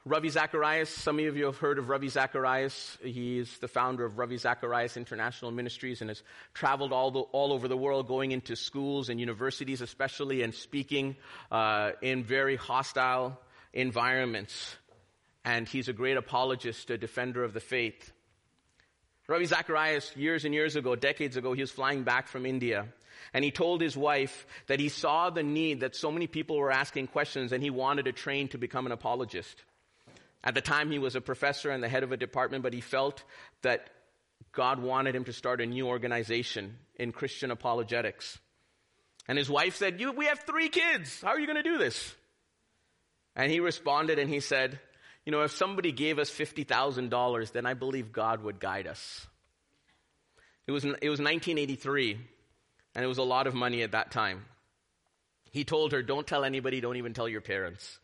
Ravi 0.04 0.30
Zacharias, 0.30 0.90
some 0.90 1.20
of 1.20 1.38
you 1.38 1.46
have 1.46 1.58
heard 1.58 1.78
of 1.78 1.88
Ravi 1.88 2.10
Zacharias. 2.10 2.98
He 3.04 3.38
is 3.38 3.60
the 3.60 3.68
founder 3.68 4.04
of 4.04 4.18
Ravi 4.18 4.38
Zacharias 4.38 4.98
International 4.98 5.52
Ministries 5.52 6.02
and 6.02 6.10
has 6.10 6.24
traveled 6.56 6.92
all, 6.92 7.12
the, 7.12 7.20
all 7.20 7.54
over 7.54 7.68
the 7.68 7.78
world, 7.78 8.08
going 8.08 8.32
into 8.32 8.56
schools 8.56 9.10
and 9.10 9.20
universities 9.20 9.82
especially, 9.82 10.42
and 10.42 10.52
speaking 10.56 11.16
uh, 11.52 11.92
in 12.02 12.24
very 12.24 12.56
hostile 12.56 13.40
environments. 13.72 14.76
And 15.46 15.68
he's 15.68 15.88
a 15.88 15.94
great 15.94 16.18
apologist, 16.18 16.90
a 16.90 16.98
defender 16.98 17.44
of 17.44 17.54
the 17.54 17.60
faith. 17.60 18.12
Ravi 19.28 19.46
Zacharias, 19.46 20.16
years 20.16 20.46
and 20.46 20.54
years 20.54 20.76
ago, 20.76 20.96
decades 20.96 21.38
ago, 21.38 21.54
he 21.54 21.62
was 21.62 21.72
flying 21.72 22.04
back 22.04 22.28
from 22.28 22.46
India 22.46 22.88
and 23.34 23.46
he 23.46 23.52
told 23.52 23.82
his 23.82 23.96
wife 23.96 24.46
that 24.68 24.80
he 24.80 24.90
saw 24.90 25.30
the 25.30 25.44
need 25.44 25.82
that 25.82 25.96
so 25.96 26.12
many 26.12 26.28
people 26.28 26.58
were 26.58 26.72
asking 26.72 27.08
questions 27.08 27.52
and 27.52 27.64
he 27.64 27.70
wanted 27.70 28.06
to 28.06 28.12
train 28.12 28.50
to 28.50 28.58
become 28.58 28.86
an 28.86 28.92
apologist. 28.92 29.64
At 30.44 30.56
the 30.56 30.62
time, 30.62 30.92
he 30.92 31.00
was 31.00 31.16
a 31.16 31.22
professor 31.22 31.70
and 31.70 31.84
the 31.84 31.90
head 31.90 32.04
of 32.04 32.12
a 32.12 32.18
department, 32.18 32.64
but 32.64 32.74
he 32.74 32.82
felt 32.82 33.24
that 33.62 33.90
God 34.52 34.80
wanted 34.80 35.16
him 35.16 35.26
to 35.26 35.34
start 35.34 35.62
a 35.62 35.66
new 35.66 35.88
organization 35.88 36.78
in 36.96 37.12
Christian 37.12 37.52
apologetics. 37.52 38.40
And 39.28 39.38
his 39.38 39.50
wife 39.50 39.76
said, 39.76 40.02
We 40.18 40.26
have 40.26 40.40
three 40.40 40.70
kids. 40.70 41.22
How 41.22 41.30
are 41.30 41.40
you 41.40 41.46
going 41.46 41.64
to 41.64 41.70
do 41.70 41.78
this? 41.78 42.16
And 43.36 43.52
he 43.52 43.60
responded 43.60 44.20
and 44.20 44.30
he 44.30 44.40
said, 44.40 44.80
You 45.26 45.32
know, 45.32 45.42
if 45.42 45.52
somebody 45.52 45.92
gave 45.92 46.18
us 46.18 46.30
$50,000, 46.32 47.52
then 47.52 47.66
I 47.66 47.74
believe 47.74 48.12
God 48.12 48.44
would 48.44 48.60
guide 48.60 48.88
us. 48.88 49.28
It 50.66 50.72
was, 50.72 50.84
it 50.84 51.10
was 51.10 51.20
1983, 51.20 52.18
and 52.96 53.04
it 53.04 53.08
was 53.08 53.18
a 53.18 53.24
lot 53.24 53.48
of 53.48 53.54
money 53.54 53.84
at 53.84 53.92
that 53.92 54.12
time. 54.12 54.46
He 55.52 55.64
told 55.64 55.92
her, 55.92 56.02
Don't 56.02 56.26
tell 56.26 56.44
anybody, 56.44 56.82
don't 56.82 56.96
even 56.98 57.14
tell 57.14 57.28
your 57.28 57.42
parents. 57.42 58.00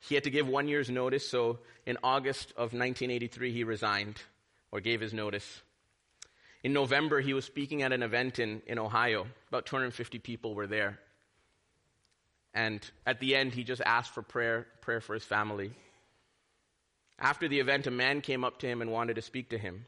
He 0.00 0.14
had 0.14 0.24
to 0.24 0.30
give 0.30 0.46
one 0.46 0.68
year's 0.68 0.88
notice, 0.88 1.28
so 1.28 1.58
in 1.84 1.98
August 2.02 2.50
of 2.52 2.72
1983, 2.72 3.52
he 3.52 3.64
resigned 3.64 4.20
or 4.70 4.80
gave 4.80 5.00
his 5.00 5.12
notice. 5.12 5.62
In 6.62 6.72
November, 6.72 7.20
he 7.20 7.34
was 7.34 7.44
speaking 7.44 7.82
at 7.82 7.92
an 7.92 8.02
event 8.02 8.38
in, 8.38 8.62
in 8.66 8.78
Ohio. 8.78 9.26
About 9.48 9.66
250 9.66 10.18
people 10.20 10.54
were 10.54 10.66
there. 10.66 10.98
And 12.56 12.80
at 13.04 13.20
the 13.20 13.36
end, 13.36 13.52
he 13.52 13.64
just 13.64 13.82
asked 13.84 14.14
for 14.14 14.22
prayer, 14.22 14.66
prayer 14.80 15.02
for 15.02 15.12
his 15.12 15.22
family. 15.22 15.72
After 17.18 17.48
the 17.48 17.60
event, 17.60 17.86
a 17.86 17.90
man 17.90 18.22
came 18.22 18.44
up 18.44 18.60
to 18.60 18.66
him 18.66 18.80
and 18.80 18.90
wanted 18.90 19.16
to 19.16 19.22
speak 19.22 19.50
to 19.50 19.58
him. 19.58 19.84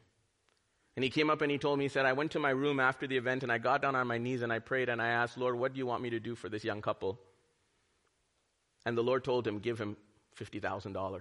And 0.94 1.02
he 1.02 1.08
came 1.08 1.30
up 1.30 1.40
and 1.40 1.50
he 1.50 1.56
told 1.56 1.78
me, 1.78 1.86
he 1.86 1.88
said, 1.88 2.04
I 2.04 2.12
went 2.12 2.32
to 2.32 2.38
my 2.38 2.50
room 2.50 2.78
after 2.78 3.06
the 3.06 3.16
event 3.16 3.42
and 3.42 3.50
I 3.50 3.56
got 3.56 3.80
down 3.80 3.96
on 3.96 4.06
my 4.06 4.18
knees 4.18 4.42
and 4.42 4.52
I 4.52 4.58
prayed 4.58 4.90
and 4.90 5.00
I 5.00 5.08
asked, 5.08 5.38
Lord, 5.38 5.58
what 5.58 5.72
do 5.72 5.78
you 5.78 5.86
want 5.86 6.02
me 6.02 6.10
to 6.10 6.20
do 6.20 6.34
for 6.34 6.50
this 6.50 6.62
young 6.62 6.82
couple? 6.82 7.18
And 8.84 8.98
the 8.98 9.02
Lord 9.02 9.24
told 9.24 9.46
him, 9.46 9.60
give 9.60 9.80
him 9.80 9.96
$50,000. 10.38 11.20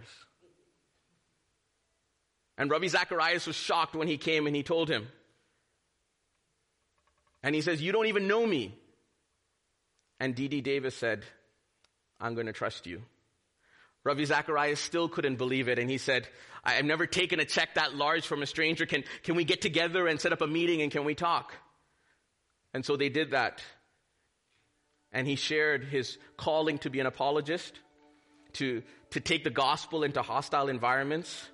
And 2.57 2.69
Ravi 2.69 2.89
Zacharias 2.89 3.47
was 3.47 3.55
shocked 3.55 3.95
when 3.95 4.09
he 4.09 4.17
came 4.17 4.47
and 4.47 4.55
he 4.55 4.63
told 4.63 4.89
him. 4.89 5.07
And 7.41 7.55
he 7.55 7.61
says, 7.61 7.81
You 7.81 7.93
don't 7.93 8.07
even 8.07 8.27
know 8.27 8.45
me. 8.45 8.77
And 10.19 10.33
D.D. 10.33 10.61
Davis 10.61 10.95
said, 10.95 11.23
I'm 12.19 12.33
going 12.33 12.47
to 12.47 12.53
trust 12.53 12.87
you. 12.87 13.03
Ravi 14.03 14.25
Zacharias 14.25 14.79
still 14.79 15.09
couldn't 15.09 15.35
believe 15.35 15.67
it, 15.67 15.79
and 15.79 15.89
he 15.89 15.97
said, 15.97 16.27
I've 16.63 16.85
never 16.85 17.05
taken 17.05 17.39
a 17.39 17.45
check 17.45 17.75
that 17.75 17.95
large 17.95 18.25
from 18.25 18.41
a 18.41 18.45
stranger. 18.45 18.85
Can, 18.85 19.03
can 19.23 19.35
we 19.35 19.43
get 19.43 19.61
together 19.61 20.07
and 20.07 20.19
set 20.19 20.33
up 20.33 20.41
a 20.41 20.47
meeting 20.47 20.81
and 20.81 20.91
can 20.91 21.03
we 21.03 21.15
talk? 21.15 21.53
And 22.73 22.85
so 22.85 22.95
they 22.97 23.09
did 23.09 23.31
that. 23.31 23.61
And 25.11 25.27
he 25.27 25.35
shared 25.35 25.83
his 25.83 26.17
calling 26.37 26.77
to 26.79 26.89
be 26.89 26.99
an 26.99 27.05
apologist, 27.05 27.73
to, 28.53 28.83
to 29.11 29.19
take 29.19 29.43
the 29.43 29.49
gospel 29.49 30.03
into 30.03 30.21
hostile 30.21 30.69
environments. 30.69 31.49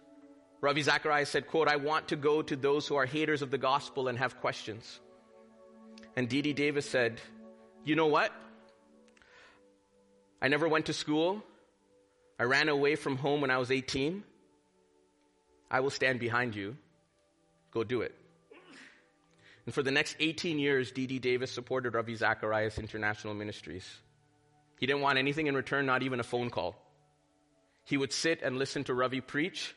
Ravi 0.62 0.82
Zacharias 0.82 1.30
said, 1.30 1.48
quote, 1.48 1.68
I 1.68 1.76
want 1.76 2.10
to 2.10 2.16
go 2.16 2.42
to 2.42 2.56
those 2.56 2.88
who 2.88 2.96
are 2.96 3.06
haters 3.06 3.42
of 3.42 3.52
the 3.52 3.58
gospel 3.58 4.08
and 4.08 4.18
have 4.18 4.40
questions. 4.40 5.00
And 6.16 6.30
D.D. 6.30 6.54
Davis 6.54 6.90
said, 6.90 7.20
You 7.84 7.96
know 7.96 8.08
what? 8.08 8.32
I 10.44 10.50
never 10.50 10.68
went 10.68 10.88
to 10.88 10.94
school. 10.94 11.42
I 12.38 12.44
ran 12.44 12.68
away 12.68 12.96
from 12.96 13.16
home 13.16 13.40
when 13.40 13.50
I 13.50 13.58
was 13.60 13.72
18. 13.72 14.24
I 15.72 15.80
will 15.80 15.90
stand 15.90 16.20
behind 16.20 16.54
you. 16.54 16.76
Go 17.72 17.86
do 17.86 18.02
it. 18.02 18.14
And 19.66 19.74
for 19.74 19.82
the 19.82 19.92
next 19.92 20.18
18 20.20 20.60
years, 20.60 20.92
D.D. 20.92 21.20
Davis 21.20 21.50
supported 21.50 21.96
Ravi 21.96 22.16
Zacharias 22.16 22.78
International 22.78 23.34
Ministries. 23.34 23.88
He 24.80 24.86
didn't 24.86 25.02
want 25.02 25.18
anything 25.18 25.48
in 25.48 25.56
return, 25.56 25.86
not 25.86 26.04
even 26.04 26.20
a 26.20 26.24
phone 26.24 26.50
call. 26.50 26.76
He 27.86 27.96
would 27.96 28.12
sit 28.12 28.42
and 28.42 28.58
listen 28.58 28.84
to 28.84 28.94
Ravi 28.94 29.22
preach 29.22 29.74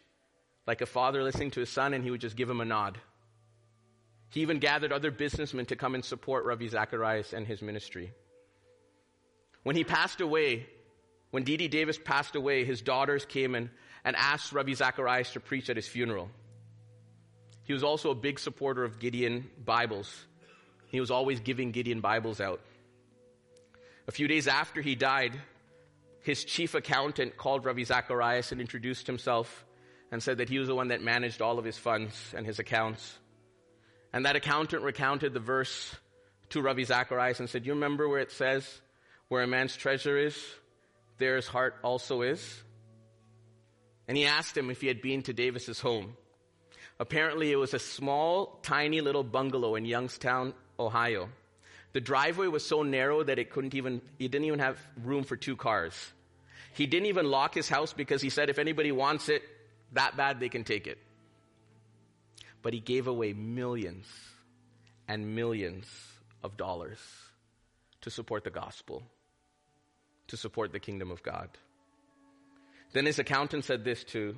like 0.67 0.81
a 0.81 0.87
father 0.87 1.23
listening 1.23 1.53
to 1.53 1.61
his 1.61 1.71
son, 1.71 1.95
and 1.95 2.03
he 2.03 2.11
would 2.11 2.21
just 2.21 2.35
give 2.35 2.51
him 2.51 2.61
a 2.61 2.64
nod. 2.64 2.99
He 4.31 4.41
even 4.41 4.59
gathered 4.59 4.93
other 4.93 5.12
businessmen 5.12 5.67
to 5.67 5.77
come 5.77 5.95
and 5.95 6.05
support 6.05 6.45
Ravi 6.45 6.67
Zacharias 6.67 7.33
and 7.33 7.47
his 7.47 7.62
ministry. 7.62 8.12
When 9.67 9.75
he 9.75 9.83
passed 9.83 10.21
away, 10.21 10.64
when 11.33 11.43
D.D. 11.43 11.67
Davis 11.67 11.99
passed 11.99 12.37
away, 12.37 12.64
his 12.64 12.81
daughters 12.83 13.25
came 13.25 13.57
and, 13.57 13.69
and 14.05 14.14
asked 14.14 14.53
Ravi 14.53 14.75
Zacharias 14.75 15.33
to 15.33 15.41
preach 15.41 15.69
at 15.69 15.75
his 15.75 15.89
funeral. 15.89 16.31
He 17.64 17.73
was 17.73 17.83
also 17.83 18.12
a 18.12 18.14
big 18.14 18.39
supporter 18.39 18.85
of 18.85 19.01
Gideon 19.01 19.51
Bibles. 19.64 20.25
He 20.87 21.01
was 21.01 21.11
always 21.11 21.41
giving 21.41 21.73
Gideon 21.73 22.01
Bibles 22.01 22.41
out. 22.41 22.61
A 24.07 24.12
few 24.12 24.29
days 24.29 24.47
after 24.47 24.81
he 24.81 24.95
died, 24.95 25.37
his 26.21 26.45
chief 26.45 26.77
accountant 26.77 27.37
called 27.37 27.64
Ravi 27.64 27.83
Zacharias 27.83 28.53
and 28.53 28.61
introduced 28.61 29.09
himself 29.09 29.64
and 30.12 30.23
said 30.23 30.39
that 30.39 30.49
he 30.49 30.61
was 30.61 30.69
the 30.69 30.77
one 30.77 30.89
that 30.89 31.03
managed 31.03 31.43
all 31.43 31.59
of 31.59 31.64
his 31.64 31.77
funds 31.77 32.14
and 32.37 32.47
his 32.47 32.61
accounts. 32.61 33.19
And 34.12 34.27
that 34.27 34.37
accountant 34.37 34.85
recounted 34.85 35.35
the 35.35 35.41
verse 35.41 35.93
to 36.51 36.62
Ravi 36.62 36.85
Zacharias 36.85 37.41
and 37.41 37.51
said, 37.51 37.67
You 37.67 37.73
remember 37.73 38.09
where 38.09 38.21
it 38.21 38.31
says, 38.31 38.81
where 39.29 39.43
a 39.43 39.47
man's 39.47 39.77
treasure 39.77 40.16
is, 40.16 40.37
there 41.18 41.37
his 41.37 41.47
heart 41.47 41.77
also 41.83 42.22
is. 42.22 42.62
And 44.09 44.16
he 44.16 44.27
asked 44.27 44.57
him 44.57 44.70
if 44.70 44.81
he 44.81 44.87
had 44.87 45.03
been 45.03 45.22
to 45.22 45.33
Davis's 45.33 45.81
home. 45.81 46.16
Apparently, 46.99 47.51
it 47.51 47.57
was 47.57 47.74
a 47.74 47.79
small, 47.79 48.61
tiny 48.62 49.01
little 49.01 49.24
bungalow 49.24 49.74
in 49.74 49.85
Youngstown, 49.85 50.55
Ohio. 50.79 51.29
The 51.93 52.01
driveway 52.01 52.47
was 52.47 52.64
so 52.64 52.83
narrow 52.83 53.22
that 53.22 53.39
it 53.39 53.51
couldn't 53.51 53.74
even, 53.74 54.01
he 54.18 54.29
didn't 54.29 54.47
even 54.47 54.61
have 54.61 54.79
room 55.03 55.24
for 55.24 55.37
two 55.37 55.57
cars. 55.57 55.95
He 56.74 56.87
didn't 56.87 57.07
even 57.07 57.27
lock 57.31 57.55
his 57.55 57.68
house 57.68 57.93
because 57.93 58.22
he 58.22 58.31
said 58.31 58.49
if 58.49 58.59
anybody 58.59 58.93
wants 58.93 59.29
it 59.29 59.43
that 59.93 60.16
bad, 60.16 60.41
they 60.41 60.49
can 60.49 60.64
take 60.64 60.87
it. 60.87 60.99
But 62.62 62.74
he 62.74 62.81
gave 62.81 63.07
away 63.07 63.33
millions 63.33 64.07
and 65.09 65.35
millions 65.35 65.87
of 66.43 66.57
dollars 66.57 66.99
to 68.03 68.11
support 68.11 68.45
the 68.45 68.51
gospel 68.51 69.03
to 70.29 70.37
support 70.37 70.72
the 70.72 70.81
kingdom 70.81 71.11
of 71.11 71.22
God. 71.22 71.49
Then 72.93 73.07
his 73.07 73.18
accountant 73.18 73.64
said 73.64 73.85
this 73.85 74.05
to, 74.05 74.37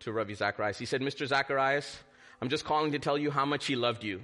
to 0.00 0.12
Ravi 0.12 0.34
Zacharias. 0.34 0.78
He 0.78 0.86
said, 0.86 1.00
Mr. 1.00 1.26
Zacharias, 1.26 1.98
I'm 2.40 2.48
just 2.48 2.64
calling 2.64 2.92
to 2.92 2.98
tell 2.98 3.18
you 3.18 3.30
how 3.30 3.44
much 3.44 3.66
he 3.66 3.76
loved 3.76 4.04
you. 4.04 4.22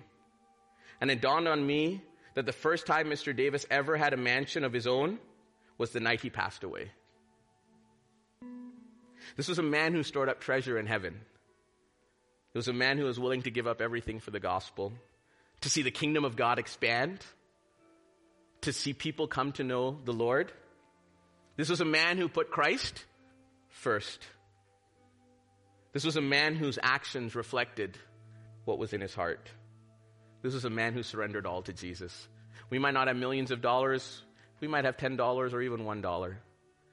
And 1.01 1.11
it 1.11 1.20
dawned 1.20 1.49
on 1.49 1.66
me 1.66 2.03
that 2.34 2.46
the 2.46 2.53
first 2.53 2.86
time 2.86 3.09
Mr. 3.09 3.34
Davis 3.34 3.66
ever 3.70 3.96
had 3.96 4.12
a 4.12 4.16
mansion 4.16 4.64
of 4.64 4.72
his 4.72 4.86
own 4.86 5.18
was 5.76 5.90
the 5.90 6.01
night 6.01 6.20
he 6.20 6.30
passed 6.30 6.64
away. 6.64 6.90
This 9.36 9.49
was 9.49 9.59
a 9.59 9.62
man 9.62 9.92
who 9.92 10.03
stored 10.03 10.28
up 10.28 10.40
treasure 10.40 10.78
in 10.78 10.86
heaven. 10.86 11.14
It 12.55 12.59
was 12.59 12.68
a 12.68 12.72
man 12.72 12.99
who 12.99 13.05
was 13.05 13.20
willing 13.20 13.42
to 13.42 13.51
give 13.51 13.66
up 13.66 13.80
everything 13.80 14.20
for 14.20 14.30
the 14.30 14.40
gospel, 14.40 14.92
to 15.61 15.70
see 15.70 15.82
the 15.82 15.90
kingdom 15.90 16.24
of 16.24 16.34
God 16.34 16.59
expand, 16.59 17.20
to 18.62 18.72
see 18.72 18.92
people 18.92 19.28
come 19.28 19.53
to 19.53 19.64
know 19.64 19.99
the 20.05 20.12
Lord. 20.12 20.51
This 21.59 21.68
was 21.68 21.80
a 21.80 21.84
man 21.84 22.18
who 22.18 22.28
put 22.28 22.52
Christ 22.52 23.04
first. 23.68 24.20
This 25.92 26.04
was 26.04 26.14
a 26.16 26.20
man 26.20 26.54
whose 26.54 26.78
actions 26.80 27.34
reflected 27.34 27.98
what 28.64 28.78
was 28.78 28.92
in 28.92 29.00
his 29.00 29.12
heart. 29.12 29.50
This 30.40 30.54
was 30.54 30.64
a 30.64 30.70
man 30.70 30.92
who 30.92 31.02
surrendered 31.02 31.46
all 31.46 31.62
to 31.62 31.72
Jesus. 31.72 32.28
We 32.70 32.78
might 32.78 32.94
not 32.94 33.09
have 33.09 33.16
millions 33.16 33.50
of 33.50 33.61
dollars. 33.61 34.22
We 34.61 34.68
might 34.68 34.84
have 34.84 34.96
$10 34.96 35.18
or 35.52 35.61
even 35.61 35.80
$1. 35.80 36.34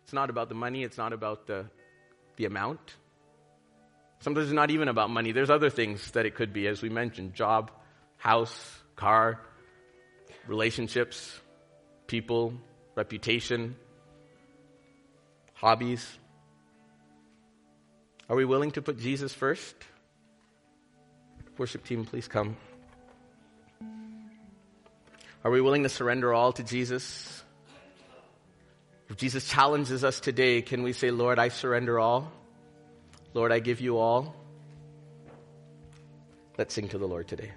It's 0.03 0.13
not 0.13 0.31
about 0.31 0.49
the 0.49 0.55
money. 0.55 0.81
It's 0.81 0.97
not 0.97 1.13
about 1.13 1.45
the, 1.45 1.67
the 2.37 2.45
amount. 2.45 2.95
Sometimes 4.21 4.47
it's 4.47 4.55
not 4.55 4.71
even 4.71 4.87
about 4.87 5.11
money. 5.11 5.31
There's 5.31 5.51
other 5.51 5.69
things 5.69 6.09
that 6.11 6.25
it 6.25 6.33
could 6.33 6.53
be, 6.53 6.67
as 6.67 6.81
we 6.81 6.89
mentioned 6.89 7.35
job, 7.35 7.69
house, 8.17 8.79
car, 8.95 9.41
relationships, 10.47 11.39
people, 12.07 12.55
reputation, 12.95 13.75
hobbies? 15.55 16.19
Are 18.29 18.35
we 18.35 18.45
willing 18.45 18.71
to 18.71 18.81
put 18.81 18.99
Jesus 18.99 19.33
first? 19.33 19.75
Worship 21.57 21.85
team, 21.85 22.05
please 22.05 22.27
come. 22.27 22.57
Are 25.43 25.51
we 25.51 25.61
willing 25.61 25.83
to 25.83 25.89
surrender 25.89 26.33
all 26.33 26.51
to 26.53 26.63
Jesus? 26.63 27.43
If 29.09 29.17
Jesus 29.17 29.47
challenges 29.47 30.03
us 30.03 30.19
today, 30.19 30.61
can 30.61 30.81
we 30.81 30.91
say, 30.91 31.11
Lord, 31.11 31.37
I 31.37 31.49
surrender 31.49 31.99
all? 31.99 32.31
Lord, 33.33 33.51
I 33.51 33.59
give 33.59 33.79
you 33.79 33.97
all? 33.97 34.35
Let's 36.57 36.73
sing 36.73 36.89
to 36.89 36.97
the 36.97 37.07
Lord 37.07 37.27
today. 37.27 37.51